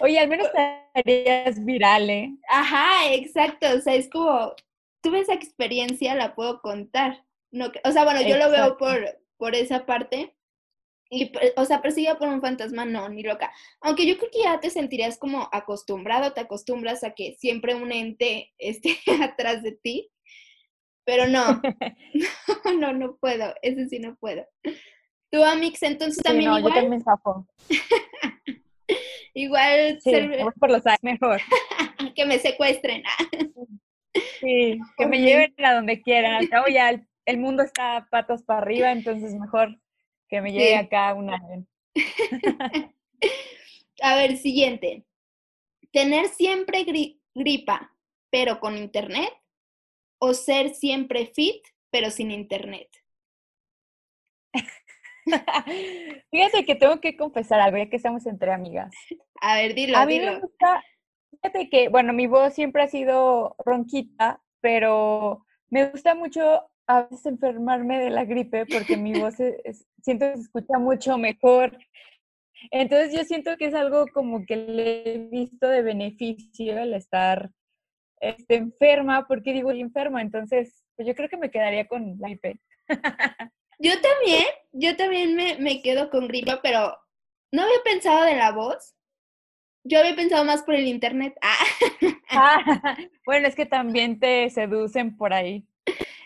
Oye, 0.00 0.18
al 0.18 0.28
menos 0.28 0.48
estarías 0.48 1.64
viral, 1.64 2.10
¿eh? 2.10 2.34
Ajá, 2.48 3.12
exacto. 3.12 3.66
O 3.76 3.80
sea, 3.80 3.94
es 3.94 4.08
como, 4.10 4.54
tuve 5.02 5.20
esa 5.20 5.34
experiencia, 5.34 6.14
la 6.14 6.34
puedo 6.34 6.60
contar. 6.60 7.24
No, 7.52 7.70
o 7.84 7.92
sea, 7.92 8.04
bueno, 8.04 8.22
yo 8.22 8.36
lo 8.36 8.50
veo 8.50 8.76
por, 8.76 9.20
por 9.36 9.54
esa 9.54 9.86
parte. 9.86 10.34
Y, 11.12 11.32
o 11.56 11.64
sea, 11.64 11.82
persiga 11.82 12.16
por 12.18 12.28
un 12.28 12.40
fantasma, 12.40 12.84
no, 12.84 13.08
ni 13.08 13.24
loca. 13.24 13.52
Aunque 13.80 14.06
yo 14.06 14.16
creo 14.16 14.30
que 14.30 14.44
ya 14.44 14.60
te 14.60 14.70
sentirías 14.70 15.18
como 15.18 15.48
acostumbrado, 15.50 16.32
te 16.32 16.40
acostumbras 16.40 17.02
a 17.02 17.14
que 17.14 17.34
siempre 17.34 17.74
un 17.74 17.90
ente 17.90 18.52
esté 18.58 18.96
atrás 19.20 19.62
de 19.62 19.72
ti. 19.72 20.10
Pero 21.04 21.26
no, 21.26 21.60
no, 22.78 22.92
no, 22.92 23.16
puedo, 23.16 23.52
eso 23.62 23.80
sí 23.88 23.98
no 23.98 24.14
puedo. 24.16 24.46
Tú, 25.32 25.42
Amix, 25.42 25.82
entonces 25.82 26.22
también 26.22 26.50
no, 26.50 26.58
igual. 26.58 26.74
yo 26.74 26.80
también 26.80 27.02
zafo. 27.02 27.46
igual 29.34 29.98
sí, 30.00 30.12
por 30.58 30.70
los 30.70 30.86
años, 30.86 31.02
mejor. 31.02 31.40
que 32.14 32.24
me 32.24 32.38
secuestren. 32.38 33.02
sí, 34.40 34.78
que 34.96 35.06
me 35.06 35.20
lleven 35.20 35.54
a 35.58 35.74
donde 35.74 36.00
quieran. 36.02 36.34
Al 36.34 36.48
cabo 36.48 36.66
ya 36.68 37.00
el, 37.26 37.38
mundo 37.38 37.62
está 37.64 38.06
patas 38.10 38.42
para 38.42 38.60
arriba, 38.60 38.92
entonces 38.92 39.34
mejor 39.34 39.76
que 40.30 40.40
me 40.40 40.52
lleve 40.52 40.76
acá 40.76 41.12
una. 41.14 41.42
a 44.02 44.14
ver, 44.14 44.36
siguiente. 44.36 45.04
Tener 45.92 46.28
siempre 46.28 46.86
gripa, 47.34 47.92
pero 48.30 48.60
con 48.60 48.78
internet 48.78 49.32
o 50.18 50.32
ser 50.34 50.74
siempre 50.74 51.26
fit, 51.26 51.62
pero 51.90 52.10
sin 52.10 52.30
internet? 52.30 52.88
Fíjate 56.30 56.64
que 56.64 56.74
tengo 56.76 57.00
que 57.00 57.16
confesar 57.16 57.60
algo, 57.60 57.78
ya 57.78 57.90
que 57.90 57.96
estamos 57.96 58.24
entre 58.26 58.52
amigas. 58.52 58.94
A 59.40 59.56
ver, 59.56 59.74
dilo. 59.74 59.98
A 59.98 60.06
mí 60.06 60.20
me 60.20 60.38
gusta, 60.38 60.84
fíjate 61.30 61.68
que, 61.68 61.88
bueno, 61.88 62.12
mi 62.12 62.26
voz 62.26 62.54
siempre 62.54 62.82
ha 62.82 62.88
sido 62.88 63.56
ronquita, 63.64 64.40
pero 64.60 65.44
me 65.68 65.90
gusta 65.90 66.14
mucho 66.14 66.69
a 66.90 67.02
veces 67.02 67.26
enfermarme 67.26 68.00
de 68.00 68.10
la 68.10 68.24
gripe 68.24 68.66
porque 68.66 68.96
mi 68.96 69.18
voz 69.18 69.34
siento 70.02 70.26
que 70.26 70.36
se 70.36 70.42
escucha 70.42 70.78
mucho 70.78 71.16
mejor. 71.18 71.78
Entonces 72.72 73.14
yo 73.14 73.24
siento 73.24 73.56
que 73.56 73.66
es 73.66 73.74
algo 73.74 74.06
como 74.12 74.44
que 74.44 74.56
le 74.56 75.14
he 75.14 75.18
visto 75.18 75.68
de 75.68 75.82
beneficio 75.82 76.78
el 76.78 76.94
estar 76.94 77.50
este, 78.20 78.56
enferma, 78.56 79.26
porque 79.28 79.52
digo 79.52 79.70
enferma, 79.70 80.20
entonces 80.20 80.84
pues 80.96 81.06
yo 81.06 81.14
creo 81.14 81.28
que 81.28 81.36
me 81.36 81.50
quedaría 81.50 81.86
con 81.86 82.16
la 82.18 82.30
IP. 82.30 82.60
yo 83.78 83.92
también, 84.00 84.44
yo 84.72 84.96
también 84.96 85.36
me, 85.36 85.58
me 85.58 85.82
quedo 85.82 86.10
con 86.10 86.26
gripa, 86.26 86.60
pero 86.60 86.98
no 87.52 87.62
había 87.62 87.82
pensado 87.84 88.24
de 88.24 88.36
la 88.36 88.50
voz. 88.50 88.94
Yo 89.84 90.00
había 90.00 90.14
pensado 90.14 90.44
más 90.44 90.62
por 90.62 90.74
el 90.74 90.86
internet. 90.86 91.34
Ah. 92.32 92.62
bueno, 93.26 93.48
es 93.48 93.56
que 93.56 93.66
también 93.66 94.20
te 94.20 94.48
seducen 94.50 95.16
por 95.16 95.34
ahí. 95.34 95.66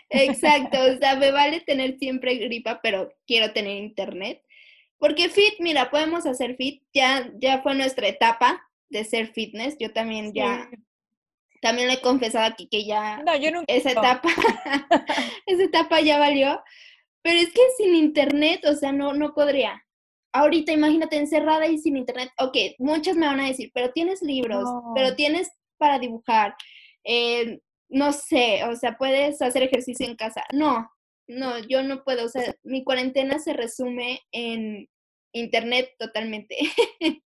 Exacto, 0.09 0.77
o 0.81 0.97
sea, 0.97 1.15
me 1.15 1.31
vale 1.31 1.61
tener 1.61 1.97
siempre 1.97 2.35
gripa, 2.35 2.79
pero 2.81 3.13
quiero 3.25 3.51
tener 3.53 3.77
internet. 3.77 4.41
Porque 4.97 5.29
fit, 5.29 5.55
mira, 5.59 5.89
podemos 5.89 6.25
hacer 6.25 6.55
fit, 6.55 6.83
ya, 6.93 7.31
ya 7.39 7.61
fue 7.61 7.75
nuestra 7.75 8.07
etapa 8.07 8.61
de 8.89 9.03
ser 9.03 9.33
fitness, 9.33 9.75
yo 9.79 9.91
también 9.91 10.33
ya 10.33 10.69
también 11.61 11.87
le 11.87 11.95
he 11.95 12.01
confesado 12.01 12.45
aquí 12.45 12.67
que 12.67 12.85
ya 12.85 13.23
no, 13.23 13.35
yo 13.37 13.49
nunca 13.49 13.73
esa 13.73 13.91
etapa, 13.91 14.29
esa 15.47 15.63
etapa 15.63 15.99
ya 15.99 16.19
valió. 16.19 16.61
Pero 17.23 17.39
es 17.39 17.51
que 17.51 17.61
sin 17.77 17.95
internet, 17.95 18.63
o 18.67 18.75
sea, 18.75 18.91
no, 18.91 19.13
no 19.13 19.33
podría. 19.33 19.83
Ahorita 20.31 20.73
imagínate 20.73 21.17
encerrada 21.17 21.65
y 21.65 21.79
sin 21.79 21.97
internet. 21.97 22.29
Ok, 22.37 22.55
muchas 22.77 23.15
me 23.15 23.25
van 23.25 23.39
a 23.39 23.47
decir, 23.47 23.71
pero 23.73 23.91
tienes 23.91 24.21
libros, 24.21 24.69
pero 24.93 25.15
tienes 25.15 25.49
para 25.77 25.97
dibujar. 25.97 26.55
Eh, 27.03 27.61
no 27.95 28.11
sé, 28.13 28.63
o 28.65 28.75
sea, 28.75 28.97
puedes 28.97 29.41
hacer 29.41 29.63
ejercicio 29.63 30.05
en 30.05 30.15
casa. 30.15 30.43
No, 30.53 30.89
no, 31.27 31.59
yo 31.59 31.83
no 31.83 32.03
puedo. 32.03 32.25
O 32.25 32.29
sea, 32.29 32.55
mi 32.63 32.83
cuarentena 32.83 33.39
se 33.39 33.53
resume 33.53 34.21
en 34.31 34.89
internet 35.33 35.95
totalmente. 35.97 36.57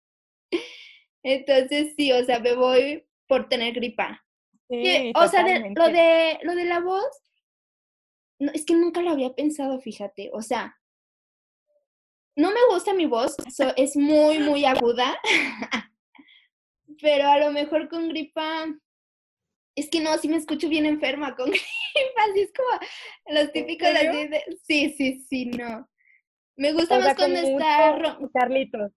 Entonces, 1.24 1.94
sí, 1.98 2.12
o 2.12 2.24
sea, 2.26 2.40
me 2.40 2.54
voy 2.54 3.06
por 3.28 3.50
tener 3.50 3.74
gripa 3.74 4.24
o 4.70 5.28
sea, 5.28 5.44
lo, 5.44 5.88
de, 5.90 6.40
lo 6.44 6.56
de 6.56 6.66
la 6.66 6.80
voz, 6.80 7.06
no, 8.40 8.52
es 8.52 8.66
que 8.66 8.74
nunca 8.74 9.02
lo 9.02 9.12
había 9.12 9.34
pensado, 9.34 9.80
fíjate. 9.80 10.30
O 10.34 10.42
sea, 10.42 10.78
no 12.36 12.52
me 12.52 12.60
gusta 12.70 12.94
mi 12.94 13.06
voz, 13.06 13.36
es 13.78 13.96
muy, 13.96 14.40
muy 14.40 14.66
aguda, 14.66 15.20
pero 17.02 17.30
a 17.30 17.40
lo 17.40 17.52
mejor 17.52 17.90
con 17.90 18.10
gripa, 18.10 18.66
es 19.78 19.90
que 19.90 20.02
no, 20.02 20.18
sí 20.18 20.28
me 20.28 20.38
escucho 20.38 20.68
bien 20.68 20.86
enferma 20.86 21.36
con 21.36 21.46
gripa, 21.52 22.22
así 22.30 22.42
es 22.42 22.52
como 22.52 23.38
los 23.40 23.52
típicos 23.52 23.88
así 23.88 24.28
de, 24.28 24.44
sí, 24.64 24.96
sí, 24.98 25.26
sí, 25.30 25.46
no. 25.46 25.88
Me 26.58 26.74
gusta 26.74 26.98
más 27.00 27.16
cuando 27.16 27.40
está... 27.40 28.18
Carlitos. 28.34 28.92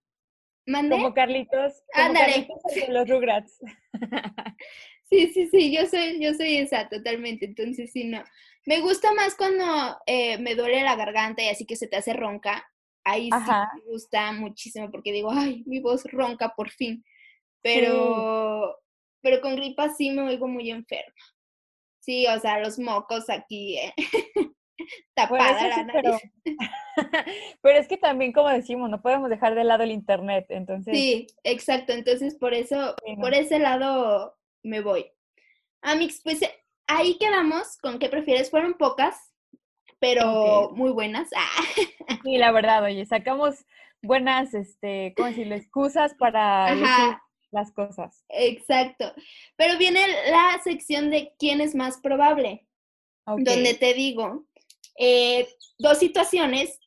¿Mande? 0.66 0.96
Como 0.96 1.12
Carlitos. 1.12 1.82
Como 1.94 2.14
Carlitos 2.14 2.62
de 2.74 2.88
los 2.88 3.08
Rugrats. 3.08 3.58
Sí, 5.10 5.26
sí, 5.34 5.48
sí, 5.48 5.76
yo 5.76 5.86
soy, 5.86 6.22
yo 6.22 6.32
soy 6.34 6.58
esa 6.58 6.88
totalmente, 6.88 7.44
entonces 7.44 7.90
sí, 7.90 8.04
no. 8.04 8.22
Me 8.64 8.78
gusta 8.78 9.12
más 9.12 9.34
cuando 9.34 9.98
eh, 10.06 10.38
me 10.38 10.54
duele 10.54 10.84
la 10.84 10.94
garganta 10.94 11.42
y 11.42 11.48
así 11.48 11.66
que 11.66 11.74
se 11.74 11.88
te 11.88 11.96
hace 11.96 12.12
ronca. 12.12 12.64
Ahí 13.02 13.28
sí 13.28 13.52
me 13.74 13.90
gusta 13.90 14.30
muchísimo 14.30 14.88
porque 14.92 15.10
digo, 15.10 15.32
ay, 15.32 15.64
mi 15.66 15.80
voz 15.80 16.04
ronca 16.12 16.54
por 16.54 16.70
fin. 16.70 17.04
Pero 17.60 18.78
pero 19.22 19.40
con 19.40 19.56
gripa 19.56 19.88
sí 19.90 20.10
me 20.10 20.22
oigo 20.22 20.48
muy 20.48 20.70
enferma. 20.70 21.14
Sí, 22.00 22.26
o 22.26 22.38
sea, 22.40 22.60
los 22.60 22.78
mocos 22.78 23.28
aquí, 23.28 23.78
¿eh? 23.78 23.94
tapada 25.14 25.68
la 25.68 25.84
nariz. 25.84 26.02
Pero, 26.02 26.18
pero, 27.62 27.78
es 27.78 27.88
que 27.88 27.96
también, 27.96 28.32
como 28.32 28.48
decimos, 28.48 28.90
no 28.90 29.00
podemos 29.02 29.30
dejar 29.30 29.54
de 29.54 29.64
lado 29.64 29.82
el 29.82 29.90
internet, 29.90 30.46
entonces. 30.48 30.96
Sí, 30.96 31.26
exacto, 31.44 31.92
entonces 31.92 32.34
por 32.36 32.54
eso, 32.54 32.94
por 33.20 33.34
ese 33.34 33.58
lado 33.58 34.36
me 34.62 34.80
voy. 34.80 35.10
Amix, 35.82 36.20
pues 36.22 36.42
eh, 36.42 36.52
ahí 36.86 37.16
quedamos 37.18 37.78
con 37.78 37.98
qué 37.98 38.08
prefieres. 38.08 38.50
Fueron 38.50 38.74
pocas, 38.74 39.32
pero 39.98 40.70
muy 40.74 40.90
buenas. 40.90 41.28
Ah. 41.36 41.64
Sí, 42.22 42.36
la 42.36 42.52
verdad, 42.52 42.84
oye, 42.84 43.06
sacamos 43.06 43.64
buenas, 44.02 44.52
este, 44.52 45.14
¿cómo 45.16 45.28
decirlo? 45.28 45.54
Excusas 45.54 46.12
para 46.14 46.74
decir 46.74 47.16
las 47.50 47.72
cosas. 47.72 48.24
Exacto. 48.28 49.12
Pero 49.56 49.78
viene 49.78 50.00
la 50.30 50.60
sección 50.62 51.10
de 51.10 51.32
quién 51.38 51.60
es 51.60 51.74
más 51.74 51.98
probable, 51.98 52.66
donde 53.26 53.74
te 53.74 53.94
digo 53.94 54.46
eh, 54.98 55.48
dos 55.78 55.98
situaciones 55.98 56.80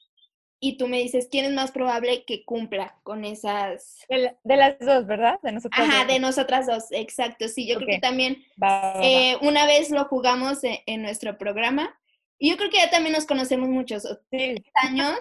y 0.59 0.77
tú 0.77 0.87
me 0.87 0.99
dices 0.99 1.27
quién 1.29 1.43
es 1.45 1.51
más 1.51 1.71
probable 1.71 2.23
que 2.25 2.45
cumpla 2.45 2.97
con 3.03 3.25
esas. 3.25 4.05
De, 4.07 4.55
las 4.55 4.79
dos, 4.79 5.05
¿verdad? 5.05 5.39
De 5.43 5.51
nosotras 5.51 5.89
Ajá, 5.89 6.05
de 6.05 6.19
nosotras 6.19 6.67
dos, 6.67 6.85
exacto. 6.91 7.49
Sí, 7.49 7.67
yo 7.67 7.75
creo 7.75 7.87
que 7.87 7.99
también 7.99 8.45
eh, 9.01 9.35
una 9.41 9.65
vez 9.65 9.89
lo 9.89 10.05
jugamos 10.05 10.63
en, 10.63 10.77
en, 10.85 11.01
nuestro 11.01 11.37
programa 11.37 11.93
y 12.39 12.49
yo 12.49 12.57
creo 12.57 12.69
que 12.69 12.77
ya 12.77 12.89
también 12.89 13.13
nos 13.13 13.25
conocemos 13.25 13.67
muchos. 13.67 14.07
Tres 14.29 14.61
años, 14.75 15.17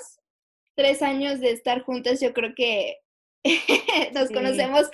tres 0.76 1.02
años 1.02 1.40
de 1.40 1.50
estar 1.50 1.82
juntas, 1.82 2.20
yo 2.20 2.32
creo 2.32 2.54
que 2.54 2.98
nos 4.14 4.28
conocemos 4.30 4.90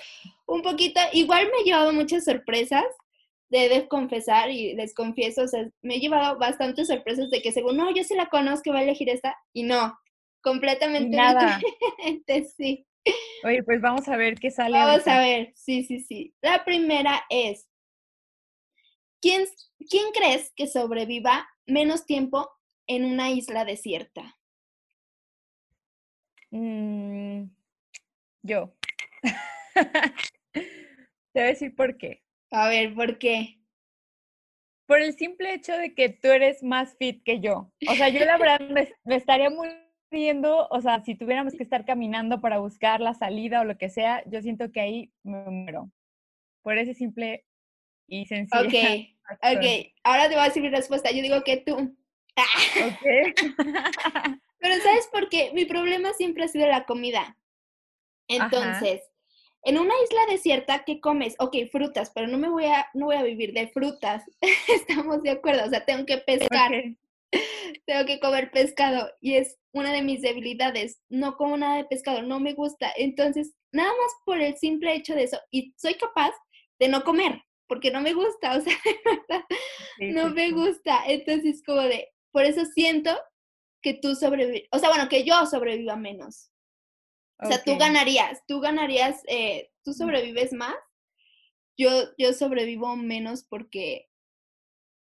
un 0.48 0.62
poquito. 0.62 1.00
Igual 1.12 1.46
me 1.46 1.60
he 1.60 1.64
llevado 1.64 1.92
muchas 1.92 2.24
sorpresas, 2.24 2.84
de, 3.50 3.88
confesar 3.88 4.50
y 4.50 4.74
les 4.74 4.94
confieso, 4.94 5.42
o 5.42 5.48
sea, 5.48 5.68
me 5.82 5.96
he 5.96 6.00
llevado 6.00 6.38
bastantes 6.38 6.88
sorpresas 6.88 7.30
de 7.30 7.40
que 7.40 7.52
según, 7.52 7.76
no, 7.76 7.94
yo 7.94 8.04
sí 8.04 8.14
la 8.14 8.28
conozco, 8.28 8.72
va 8.72 8.80
a 8.80 8.82
elegir 8.82 9.08
esta, 9.08 9.36
y 9.52 9.62
no, 9.62 9.98
completamente 10.42 11.16
nada. 11.16 11.60
sí. 12.56 12.86
Oye, 13.44 13.62
pues 13.62 13.80
vamos 13.80 14.06
a 14.08 14.16
ver 14.16 14.34
qué 14.34 14.50
sale. 14.50 14.76
Vamos 14.76 15.06
a 15.06 15.20
ver, 15.20 15.52
sí, 15.54 15.84
sí, 15.84 16.00
sí. 16.00 16.34
La 16.42 16.64
primera 16.64 17.24
es, 17.30 17.66
¿quién, 19.20 19.46
¿quién 19.88 20.12
crees 20.12 20.52
que 20.54 20.66
sobreviva 20.66 21.48
menos 21.66 22.04
tiempo 22.04 22.50
en 22.86 23.04
una 23.06 23.30
isla 23.30 23.64
desierta? 23.64 24.36
Mm, 26.50 27.44
yo. 28.42 28.74
Te 30.52 31.40
voy 31.40 31.42
a 31.42 31.46
decir 31.46 31.74
por 31.74 31.96
qué. 31.98 32.22
A 32.50 32.68
ver, 32.68 32.94
¿por 32.94 33.18
qué? 33.18 33.58
Por 34.86 35.00
el 35.00 35.14
simple 35.14 35.52
hecho 35.52 35.76
de 35.76 35.94
que 35.94 36.08
tú 36.08 36.28
eres 36.28 36.62
más 36.62 36.96
fit 36.96 37.22
que 37.22 37.40
yo. 37.40 37.70
O 37.88 37.94
sea, 37.94 38.08
yo 38.08 38.24
la 38.24 38.38
verdad 38.38 38.60
me, 38.70 39.16
estaría 39.16 39.50
muriendo, 39.50 40.66
o 40.70 40.80
sea, 40.80 41.02
si 41.04 41.14
tuviéramos 41.14 41.54
que 41.54 41.62
estar 41.62 41.84
caminando 41.84 42.40
para 42.40 42.58
buscar 42.58 43.00
la 43.00 43.14
salida 43.14 43.60
o 43.60 43.64
lo 43.64 43.76
que 43.76 43.90
sea, 43.90 44.22
yo 44.26 44.40
siento 44.40 44.72
que 44.72 44.80
ahí 44.80 45.12
me 45.22 45.44
muero. 45.44 45.90
Por 46.62 46.78
ese 46.78 46.94
simple 46.94 47.44
y 48.06 48.26
sencillo. 48.26 48.66
Ok, 48.66 48.74
ok. 49.42 49.92
Ahora 50.02 50.28
te 50.28 50.34
voy 50.34 50.44
a 50.44 50.48
decir 50.48 50.62
mi 50.62 50.70
respuesta. 50.70 51.10
Yo 51.10 51.22
digo 51.22 51.42
que 51.44 51.58
tú. 51.58 51.74
Ok. 51.76 53.04
Pero 54.58 54.82
¿sabes 54.82 55.08
por 55.12 55.28
qué? 55.28 55.52
Mi 55.52 55.66
problema 55.66 56.12
siempre 56.14 56.44
ha 56.44 56.48
sido 56.48 56.66
la 56.66 56.84
comida. 56.84 57.36
Entonces, 58.28 59.02
en 59.62 59.78
una 59.78 59.94
isla 60.04 60.26
desierta, 60.30 60.84
¿qué 60.84 61.00
comes? 61.00 61.34
Ok, 61.38 61.56
frutas, 61.70 62.10
pero 62.14 62.26
no 62.26 62.38
me 62.38 62.48
voy 62.48 62.66
a, 62.66 62.88
no 62.94 63.06
voy 63.06 63.16
a 63.16 63.22
vivir 63.22 63.52
de 63.52 63.68
frutas. 63.68 64.24
Estamos 64.68 65.22
de 65.22 65.30
acuerdo, 65.30 65.64
o 65.66 65.68
sea, 65.68 65.84
tengo 65.84 66.06
que 66.06 66.18
pescar. 66.18 66.72
tengo 67.86 68.06
que 68.06 68.20
comer 68.20 68.50
pescado 68.50 69.10
y 69.20 69.34
es 69.34 69.58
una 69.72 69.92
de 69.92 70.02
mis 70.02 70.22
debilidades. 70.22 71.00
No 71.08 71.36
como 71.36 71.56
nada 71.56 71.76
de 71.76 71.84
pescado, 71.84 72.22
no 72.22 72.40
me 72.40 72.54
gusta. 72.54 72.92
Entonces, 72.96 73.54
nada 73.72 73.90
más 73.90 74.12
por 74.24 74.40
el 74.40 74.56
simple 74.56 74.94
hecho 74.94 75.14
de 75.14 75.24
eso, 75.24 75.38
y 75.50 75.74
soy 75.76 75.94
capaz 75.94 76.32
de 76.78 76.88
no 76.88 77.02
comer, 77.02 77.42
porque 77.66 77.90
no 77.90 78.00
me 78.00 78.14
gusta, 78.14 78.56
o 78.56 78.60
sea, 78.60 78.74
no 80.00 80.30
me 80.30 80.52
gusta. 80.52 81.02
Entonces, 81.06 81.62
como 81.64 81.82
de, 81.82 82.08
por 82.30 82.44
eso 82.44 82.64
siento 82.64 83.10
que 83.82 83.94
tú 83.94 84.14
sobrevives, 84.14 84.68
o 84.72 84.78
sea, 84.78 84.88
bueno, 84.88 85.08
que 85.08 85.24
yo 85.24 85.46
sobreviva 85.46 85.96
menos. 85.96 86.50
O 87.40 87.46
sea, 87.46 87.62
tú 87.62 87.76
ganarías, 87.78 88.42
tú 88.46 88.60
ganarías, 88.60 89.22
eh, 89.28 89.70
tú 89.84 89.92
sobrevives 89.92 90.52
más. 90.52 90.74
Yo, 91.76 91.90
yo 92.18 92.32
sobrevivo 92.32 92.96
menos 92.96 93.44
porque... 93.44 94.06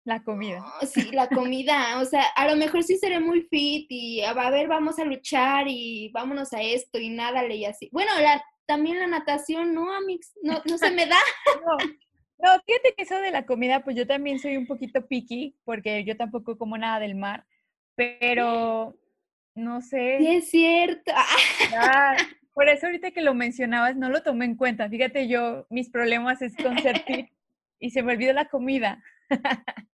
La 0.05 0.23
comida. 0.23 0.65
sí, 0.87 1.11
la 1.13 1.29
comida. 1.29 2.01
O 2.01 2.05
sea, 2.05 2.23
a 2.37 2.49
lo 2.49 2.57
mejor 2.57 2.83
sí 2.83 2.97
seré 2.97 3.21
muy 3.21 3.43
fit 3.43 3.87
y 3.91 4.23
a 4.23 4.33
ver, 4.51 4.69
vamos 4.69 4.99
a 4.99 5.05
luchar 5.05 5.67
y 5.69 6.11
vámonos 6.13 6.53
a 6.53 6.63
esto 6.63 6.99
y 6.99 7.11
nada, 7.11 7.47
y 7.53 7.65
así. 7.65 7.89
Bueno, 7.93 8.11
la, 8.21 8.43
también 8.67 8.99
la 8.99 9.09
natación, 9.09 9.75
¿no, 9.75 9.93
Amix? 9.93 10.33
No, 10.43 10.63
no 10.65 10.79
se 10.79 10.91
me 10.93 11.07
da. 11.07 11.19
no. 11.67 11.77
No, 12.43 12.59
fíjate 12.65 12.95
que 12.97 13.03
eso 13.03 13.17
de 13.17 13.31
la 13.31 13.45
comida, 13.45 13.85
pues 13.85 13.97
yo 13.97 14.07
también 14.07 14.39
soy 14.39 14.57
un 14.57 14.67
poquito 14.67 15.07
picky, 15.07 15.57
porque 15.65 16.05
yo 16.05 16.17
tampoco 16.17 16.57
como 16.57 16.79
nada 16.79 16.99
del 17.01 17.15
mar, 17.15 17.45
pero 17.97 18.97
no 19.55 19.81
sé. 19.81 20.19
Sí, 20.19 20.27
es 20.27 20.51
cierto. 20.51 21.13
por 22.55 22.69
eso 22.69 22.87
ahorita 22.87 23.11
que 23.11 23.23
lo 23.23 23.35
mencionabas 23.35 23.97
no 23.97 24.11
lo 24.11 24.23
tomé 24.23 24.45
en 24.45 24.57
cuenta. 24.57 24.89
Fíjate, 24.89 25.29
yo, 25.29 25.67
mis 25.71 25.91
problemas 25.91 26.43
es 26.43 26.57
con 26.57 26.79
ser 26.79 27.05
y 27.79 27.91
se 27.91 28.03
me 28.03 28.13
olvidó 28.13 28.33
la 28.33 28.49
comida. 28.49 29.03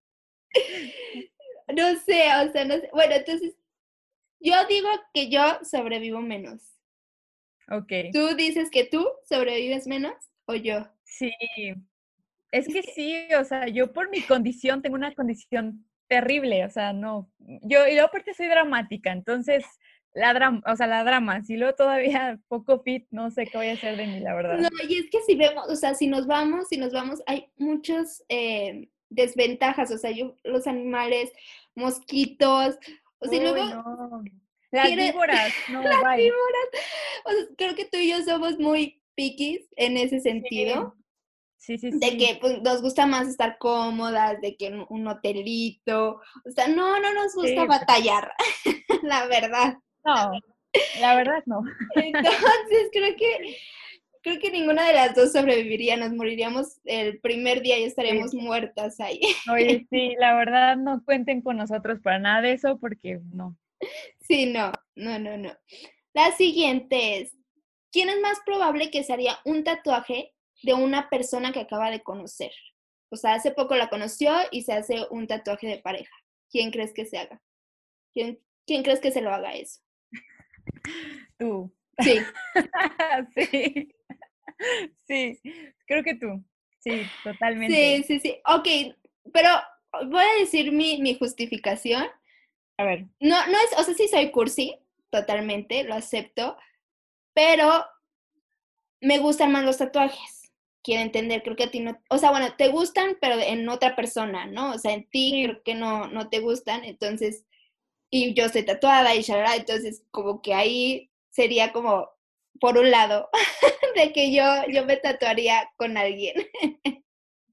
no 1.76 1.96
sé, 1.96 2.24
o 2.44 2.52
sea, 2.52 2.64
no 2.64 2.74
sé. 2.74 2.90
Bueno, 2.92 3.14
entonces, 3.14 3.54
yo 4.40 4.54
digo 4.68 4.88
que 5.14 5.30
yo 5.30 5.58
sobrevivo 5.62 6.20
menos. 6.20 6.62
Ok. 7.70 7.92
¿Tú 8.12 8.34
dices 8.36 8.70
que 8.70 8.84
tú 8.84 9.06
sobrevives 9.28 9.86
menos 9.86 10.14
o 10.44 10.54
yo? 10.54 10.88
Sí. 11.04 11.32
Es 12.52 12.68
que 12.68 12.82
sí, 12.82 13.28
o 13.34 13.44
sea, 13.44 13.68
yo 13.68 13.92
por 13.92 14.08
mi 14.10 14.22
condición 14.22 14.82
tengo 14.82 14.94
una 14.94 15.14
condición 15.14 15.84
terrible, 16.08 16.64
o 16.64 16.70
sea, 16.70 16.92
no. 16.92 17.30
Yo, 17.38 17.86
y 17.86 17.92
luego 17.92 18.08
aparte 18.08 18.34
soy 18.34 18.46
dramática, 18.46 19.12
entonces, 19.12 19.64
la 20.14 20.32
drama, 20.32 20.62
o 20.66 20.76
sea, 20.76 20.86
la 20.86 21.04
drama, 21.04 21.42
si 21.42 21.56
luego 21.56 21.74
todavía 21.74 22.38
poco 22.48 22.80
fit, 22.80 23.06
no 23.10 23.30
sé 23.30 23.46
qué 23.46 23.58
voy 23.58 23.68
a 23.68 23.74
hacer 23.74 23.96
de 23.96 24.06
mí, 24.06 24.20
la 24.20 24.34
verdad. 24.34 24.58
No, 24.58 24.68
y 24.88 24.98
es 24.98 25.10
que 25.10 25.20
si 25.22 25.34
vemos, 25.34 25.68
o 25.68 25.76
sea, 25.76 25.94
si 25.94 26.06
nos 26.06 26.26
vamos, 26.26 26.68
si 26.68 26.76
nos 26.76 26.92
vamos, 26.92 27.22
hay 27.26 27.48
muchas 27.56 28.24
eh, 28.28 28.88
desventajas, 29.10 29.90
o 29.90 29.98
sea, 29.98 30.10
yo, 30.10 30.34
los 30.44 30.66
animales, 30.66 31.32
mosquitos, 31.74 32.78
o 33.18 33.28
sea, 33.28 33.40
luego... 33.40 33.64
No. 33.64 34.24
Las 34.72 34.94
víboras, 34.94 35.52
no, 35.70 35.80
Las 35.80 36.16
víboras. 36.16 36.68
O 37.24 37.30
sea, 37.30 37.46
creo 37.56 37.74
que 37.74 37.84
tú 37.84 37.98
y 37.98 38.10
yo 38.10 38.22
somos 38.22 38.58
muy 38.58 39.00
piquis 39.14 39.60
en 39.76 39.96
ese 39.96 40.20
sentido. 40.20 40.94
Sí, 40.96 41.05
sí, 41.56 41.76
de 41.76 42.16
que 42.16 42.38
pues, 42.40 42.62
nos 42.62 42.82
gusta 42.82 43.06
más 43.06 43.28
estar 43.28 43.58
cómodas, 43.58 44.40
de 44.40 44.56
que 44.56 44.84
un 44.88 45.08
hotelito, 45.08 46.20
o 46.44 46.50
sea, 46.54 46.68
no, 46.68 47.00
no 47.00 47.14
nos 47.14 47.34
gusta 47.34 47.64
batallar, 47.64 48.32
la 49.02 49.26
verdad. 49.26 49.78
No, 50.04 50.32
la 51.00 51.16
verdad 51.16 51.42
no. 51.46 51.62
Entonces 51.96 52.90
creo 52.92 53.16
que 53.16 53.56
creo 54.26 54.40
que 54.40 54.50
ninguna 54.50 54.88
de 54.88 54.94
las 54.94 55.14
dos 55.14 55.30
sobreviviría, 55.30 55.96
nos 55.96 56.12
moriríamos 56.12 56.80
el 56.84 57.20
primer 57.20 57.62
día 57.62 57.78
y 57.78 57.84
estaríamos 57.84 58.34
muertas 58.34 58.98
ahí. 58.98 59.20
Oye, 59.52 59.86
sí, 59.90 60.16
la 60.18 60.34
verdad 60.34 60.76
no 60.76 61.04
cuenten 61.04 61.42
con 61.42 61.56
nosotros 61.56 62.00
para 62.02 62.18
nada 62.18 62.42
de 62.42 62.52
eso 62.54 62.76
porque 62.80 63.20
no. 63.32 63.56
Sí, 64.20 64.46
no, 64.46 64.72
no, 64.96 65.20
no, 65.20 65.38
no. 65.38 65.52
La 66.12 66.32
siguiente 66.32 67.20
es, 67.20 67.36
¿quién 67.92 68.08
es 68.08 68.20
más 68.20 68.40
probable 68.44 68.90
que 68.90 69.04
se 69.04 69.12
haría 69.12 69.38
un 69.44 69.62
tatuaje 69.62 70.34
de 70.62 70.74
una 70.74 71.08
persona 71.08 71.52
que 71.52 71.60
acaba 71.60 71.90
de 71.90 72.02
conocer. 72.02 72.52
O 73.10 73.16
sea, 73.16 73.34
hace 73.34 73.50
poco 73.50 73.76
la 73.76 73.88
conoció 73.88 74.32
y 74.50 74.62
se 74.62 74.72
hace 74.72 75.06
un 75.10 75.26
tatuaje 75.26 75.66
de 75.66 75.78
pareja. 75.78 76.14
¿Quién 76.50 76.70
crees 76.70 76.92
que 76.92 77.06
se 77.06 77.18
haga? 77.18 77.40
¿Quién, 78.12 78.40
quién 78.66 78.82
crees 78.82 79.00
que 79.00 79.12
se 79.12 79.20
lo 79.20 79.32
haga 79.32 79.54
eso? 79.54 79.80
Tú. 81.38 81.72
Sí. 81.98 82.18
sí. 83.36 83.92
Sí, 85.06 85.40
creo 85.86 86.02
que 86.02 86.14
tú. 86.14 86.42
Sí, 86.78 87.02
totalmente. 87.22 87.74
Sí, 87.74 88.02
sí, 88.04 88.20
sí. 88.20 88.40
Ok, 88.46 88.96
pero 89.32 89.50
voy 90.06 90.24
a 90.24 90.40
decir 90.40 90.72
mi, 90.72 91.00
mi 91.00 91.14
justificación. 91.14 92.06
A 92.78 92.84
ver. 92.84 93.06
No, 93.20 93.46
no 93.46 93.58
es, 93.58 93.78
o 93.78 93.82
sea, 93.82 93.94
sí 93.94 94.08
soy 94.08 94.30
cursi, 94.30 94.78
totalmente, 95.10 95.84
lo 95.84 95.94
acepto, 95.94 96.56
pero 97.34 97.84
me 99.00 99.18
gustan 99.18 99.52
más 99.52 99.64
los 99.64 99.78
tatuajes 99.78 100.45
quiero 100.86 101.02
entender, 101.02 101.42
creo 101.44 101.56
que 101.56 101.64
a 101.64 101.72
ti 101.72 101.80
no, 101.80 101.98
o 102.10 102.18
sea, 102.18 102.30
bueno, 102.30 102.48
te 102.56 102.68
gustan, 102.68 103.18
pero 103.20 103.36
en 103.40 103.68
otra 103.68 103.96
persona, 103.96 104.46
¿no? 104.46 104.72
O 104.74 104.78
sea, 104.78 104.94
en 104.94 105.10
ti 105.10 105.42
creo 105.46 105.62
que 105.64 105.74
no, 105.74 106.08
no 106.08 106.30
te 106.30 106.40
gustan, 106.40 106.84
entonces, 106.84 107.44
y 108.10 108.34
yo 108.34 108.46
estoy 108.46 108.64
tatuada 108.64 109.14
y 109.14 109.22
shalala, 109.22 109.56
entonces 109.56 110.04
como 110.12 110.42
que 110.42 110.54
ahí 110.54 111.10
sería 111.30 111.72
como, 111.72 112.10
por 112.60 112.78
un 112.78 112.90
lado, 112.90 113.30
de 113.96 114.12
que 114.12 114.32
yo, 114.34 114.44
yo 114.72 114.86
me 114.86 114.96
tatuaría 114.98 115.68
con 115.78 115.96
alguien. 115.98 116.34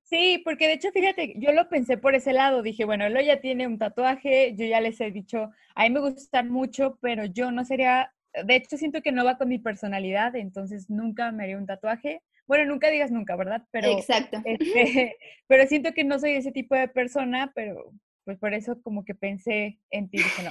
Sí, 0.03 0.41
porque 0.45 0.67
de 0.67 0.73
hecho, 0.73 0.91
fíjate, 0.91 1.33
yo 1.37 1.51
lo 1.53 1.69
pensé 1.69 1.97
por 1.97 2.13
ese 2.15 2.33
lado. 2.33 2.61
Dije, 2.61 2.85
bueno, 2.85 3.05
él 3.05 3.17
ya 3.25 3.41
tiene 3.41 3.65
un 3.67 3.79
tatuaje, 3.79 4.53
yo 4.55 4.65
ya 4.65 4.79
les 4.81 5.01
he 5.01 5.11
dicho, 5.11 5.49
a 5.75 5.83
mí 5.83 5.89
me 5.89 6.01
gustan 6.01 6.49
mucho, 6.51 6.97
pero 7.01 7.25
yo 7.25 7.51
no 7.51 7.65
sería, 7.65 8.13
de 8.45 8.55
hecho, 8.55 8.77
siento 8.77 9.01
que 9.01 9.11
no 9.11 9.25
va 9.25 9.37
con 9.37 9.49
mi 9.49 9.57
personalidad, 9.59 10.35
entonces 10.35 10.89
nunca 10.89 11.31
me 11.31 11.43
haría 11.43 11.57
un 11.57 11.65
tatuaje. 11.65 12.21
Bueno, 12.47 12.65
nunca 12.65 12.89
digas 12.89 13.11
nunca, 13.11 13.35
¿verdad? 13.35 13.63
Pero, 13.71 13.89
Exacto. 13.91 14.41
Este, 14.45 15.17
pero 15.47 15.67
siento 15.67 15.93
que 15.93 16.03
no 16.03 16.19
soy 16.19 16.31
ese 16.31 16.51
tipo 16.51 16.75
de 16.75 16.87
persona, 16.87 17.51
pero 17.55 17.91
pues 18.25 18.37
por 18.37 18.53
eso 18.53 18.81
como 18.81 19.03
que 19.03 19.15
pensé 19.15 19.79
en 19.89 20.09
ti. 20.09 20.17
Dije, 20.17 20.43
no, 20.43 20.49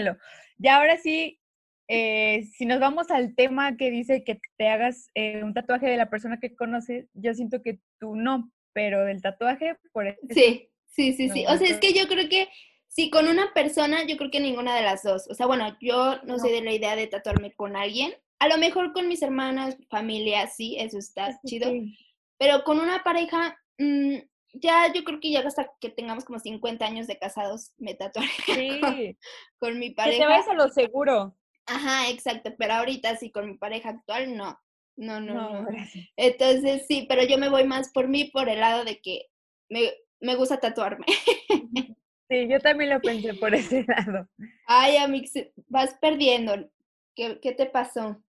yo. 0.00 0.16
Y 0.58 0.68
ahora 0.68 0.98
sí, 0.98 1.40
eh, 1.88 2.44
si 2.56 2.66
nos 2.66 2.80
vamos 2.80 3.10
al 3.10 3.34
tema 3.34 3.76
que 3.76 3.90
dice 3.90 4.24
que 4.24 4.40
te 4.56 4.68
hagas 4.68 5.10
eh, 5.14 5.42
un 5.42 5.54
tatuaje 5.54 5.86
de 5.86 5.96
la 5.96 6.10
persona 6.10 6.40
que 6.40 6.54
conoces, 6.54 7.06
yo 7.14 7.34
siento 7.34 7.62
que 7.62 7.80
tú 7.98 8.16
no, 8.16 8.50
pero 8.72 9.04
del 9.04 9.22
tatuaje, 9.22 9.76
por 9.92 10.06
eso. 10.06 10.20
Sí, 10.30 10.70
sí, 10.86 11.12
sí, 11.12 11.28
sí. 11.30 11.44
O 11.48 11.56
sea, 11.56 11.68
es 11.68 11.78
que 11.78 11.92
yo 11.92 12.06
creo 12.06 12.28
que 12.28 12.48
si 12.88 13.10
con 13.10 13.26
una 13.26 13.52
persona, 13.52 14.04
yo 14.06 14.16
creo 14.16 14.30
que 14.30 14.40
ninguna 14.40 14.76
de 14.76 14.82
las 14.82 15.02
dos. 15.02 15.28
O 15.28 15.34
sea, 15.34 15.46
bueno, 15.46 15.76
yo 15.80 16.20
no, 16.24 16.38
soy 16.38 16.52
de 16.52 16.62
la 16.62 16.72
idea 16.72 16.96
de 16.96 17.08
tatuarme 17.08 17.52
con 17.52 17.76
alguien. 17.76 18.14
A 18.38 18.48
lo 18.48 18.58
mejor 18.58 18.92
con 18.92 19.08
mis 19.08 19.22
hermanas, 19.22 19.76
familia, 19.88 20.46
sí, 20.48 20.76
eso 20.78 20.98
está 20.98 21.38
chido. 21.46 21.70
Pero 22.38 22.64
con 22.64 22.80
una 22.80 23.02
pareja, 23.02 23.58
mm, 23.78 24.16
ya 24.54 24.92
yo 24.92 25.04
creo 25.04 25.20
que 25.20 25.30
ya 25.30 25.40
hasta 25.40 25.70
que 25.80 25.90
tengamos 25.90 26.24
como 26.24 26.38
50 26.38 26.84
años 26.84 27.06
de 27.06 27.18
casados, 27.18 27.72
me 27.78 27.94
tatuaré 27.94 28.28
sí. 28.46 29.16
con, 29.58 29.78
mi 29.78 29.90
pareja. 29.90 30.18
Que 30.18 30.22
te 30.22 30.28
vayas 30.28 30.48
a 30.48 30.54
lo 30.54 30.68
seguro. 30.68 31.36
Ajá, 31.66 32.10
exacto. 32.10 32.52
Pero 32.58 32.74
ahorita 32.74 33.16
sí, 33.16 33.30
con 33.30 33.46
mi 33.46 33.56
pareja 33.56 33.90
actual, 33.90 34.36
no. 34.36 34.58
No, 34.96 35.20
no, 35.20 35.62
no. 35.62 35.68
Entonces 36.16 36.84
sí, 36.86 37.06
pero 37.08 37.24
yo 37.24 37.36
me 37.36 37.48
voy 37.48 37.64
más 37.64 37.90
por 37.90 38.06
mí, 38.06 38.26
por 38.26 38.48
el 38.48 38.60
lado 38.60 38.84
de 38.84 39.00
que 39.00 39.26
me, 39.68 39.92
me 40.20 40.36
gusta 40.36 40.60
tatuarme. 40.60 41.06
Sí, 42.28 42.48
yo 42.48 42.58
también 42.58 42.90
lo 42.90 43.00
pensé 43.00 43.34
por 43.34 43.54
ese 43.54 43.84
lado. 43.88 44.28
Ay, 44.66 44.96
Amix, 44.96 45.32
vas 45.68 45.94
perdiendo. 46.00 46.70
¿Qué, 47.14 47.38
qué 47.40 47.52
te 47.52 47.66
pasó? 47.66 48.23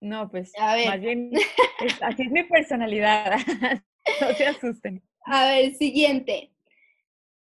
No, 0.00 0.28
pues 0.30 0.52
a 0.58 0.74
ver. 0.74 0.88
más 0.88 1.00
bien, 1.00 1.30
así 2.02 2.22
es 2.22 2.30
mi 2.30 2.42
personalidad. 2.44 3.36
no 4.20 4.34
se 4.34 4.46
asusten. 4.46 5.02
A 5.24 5.46
ver, 5.46 5.74
siguiente. 5.74 6.52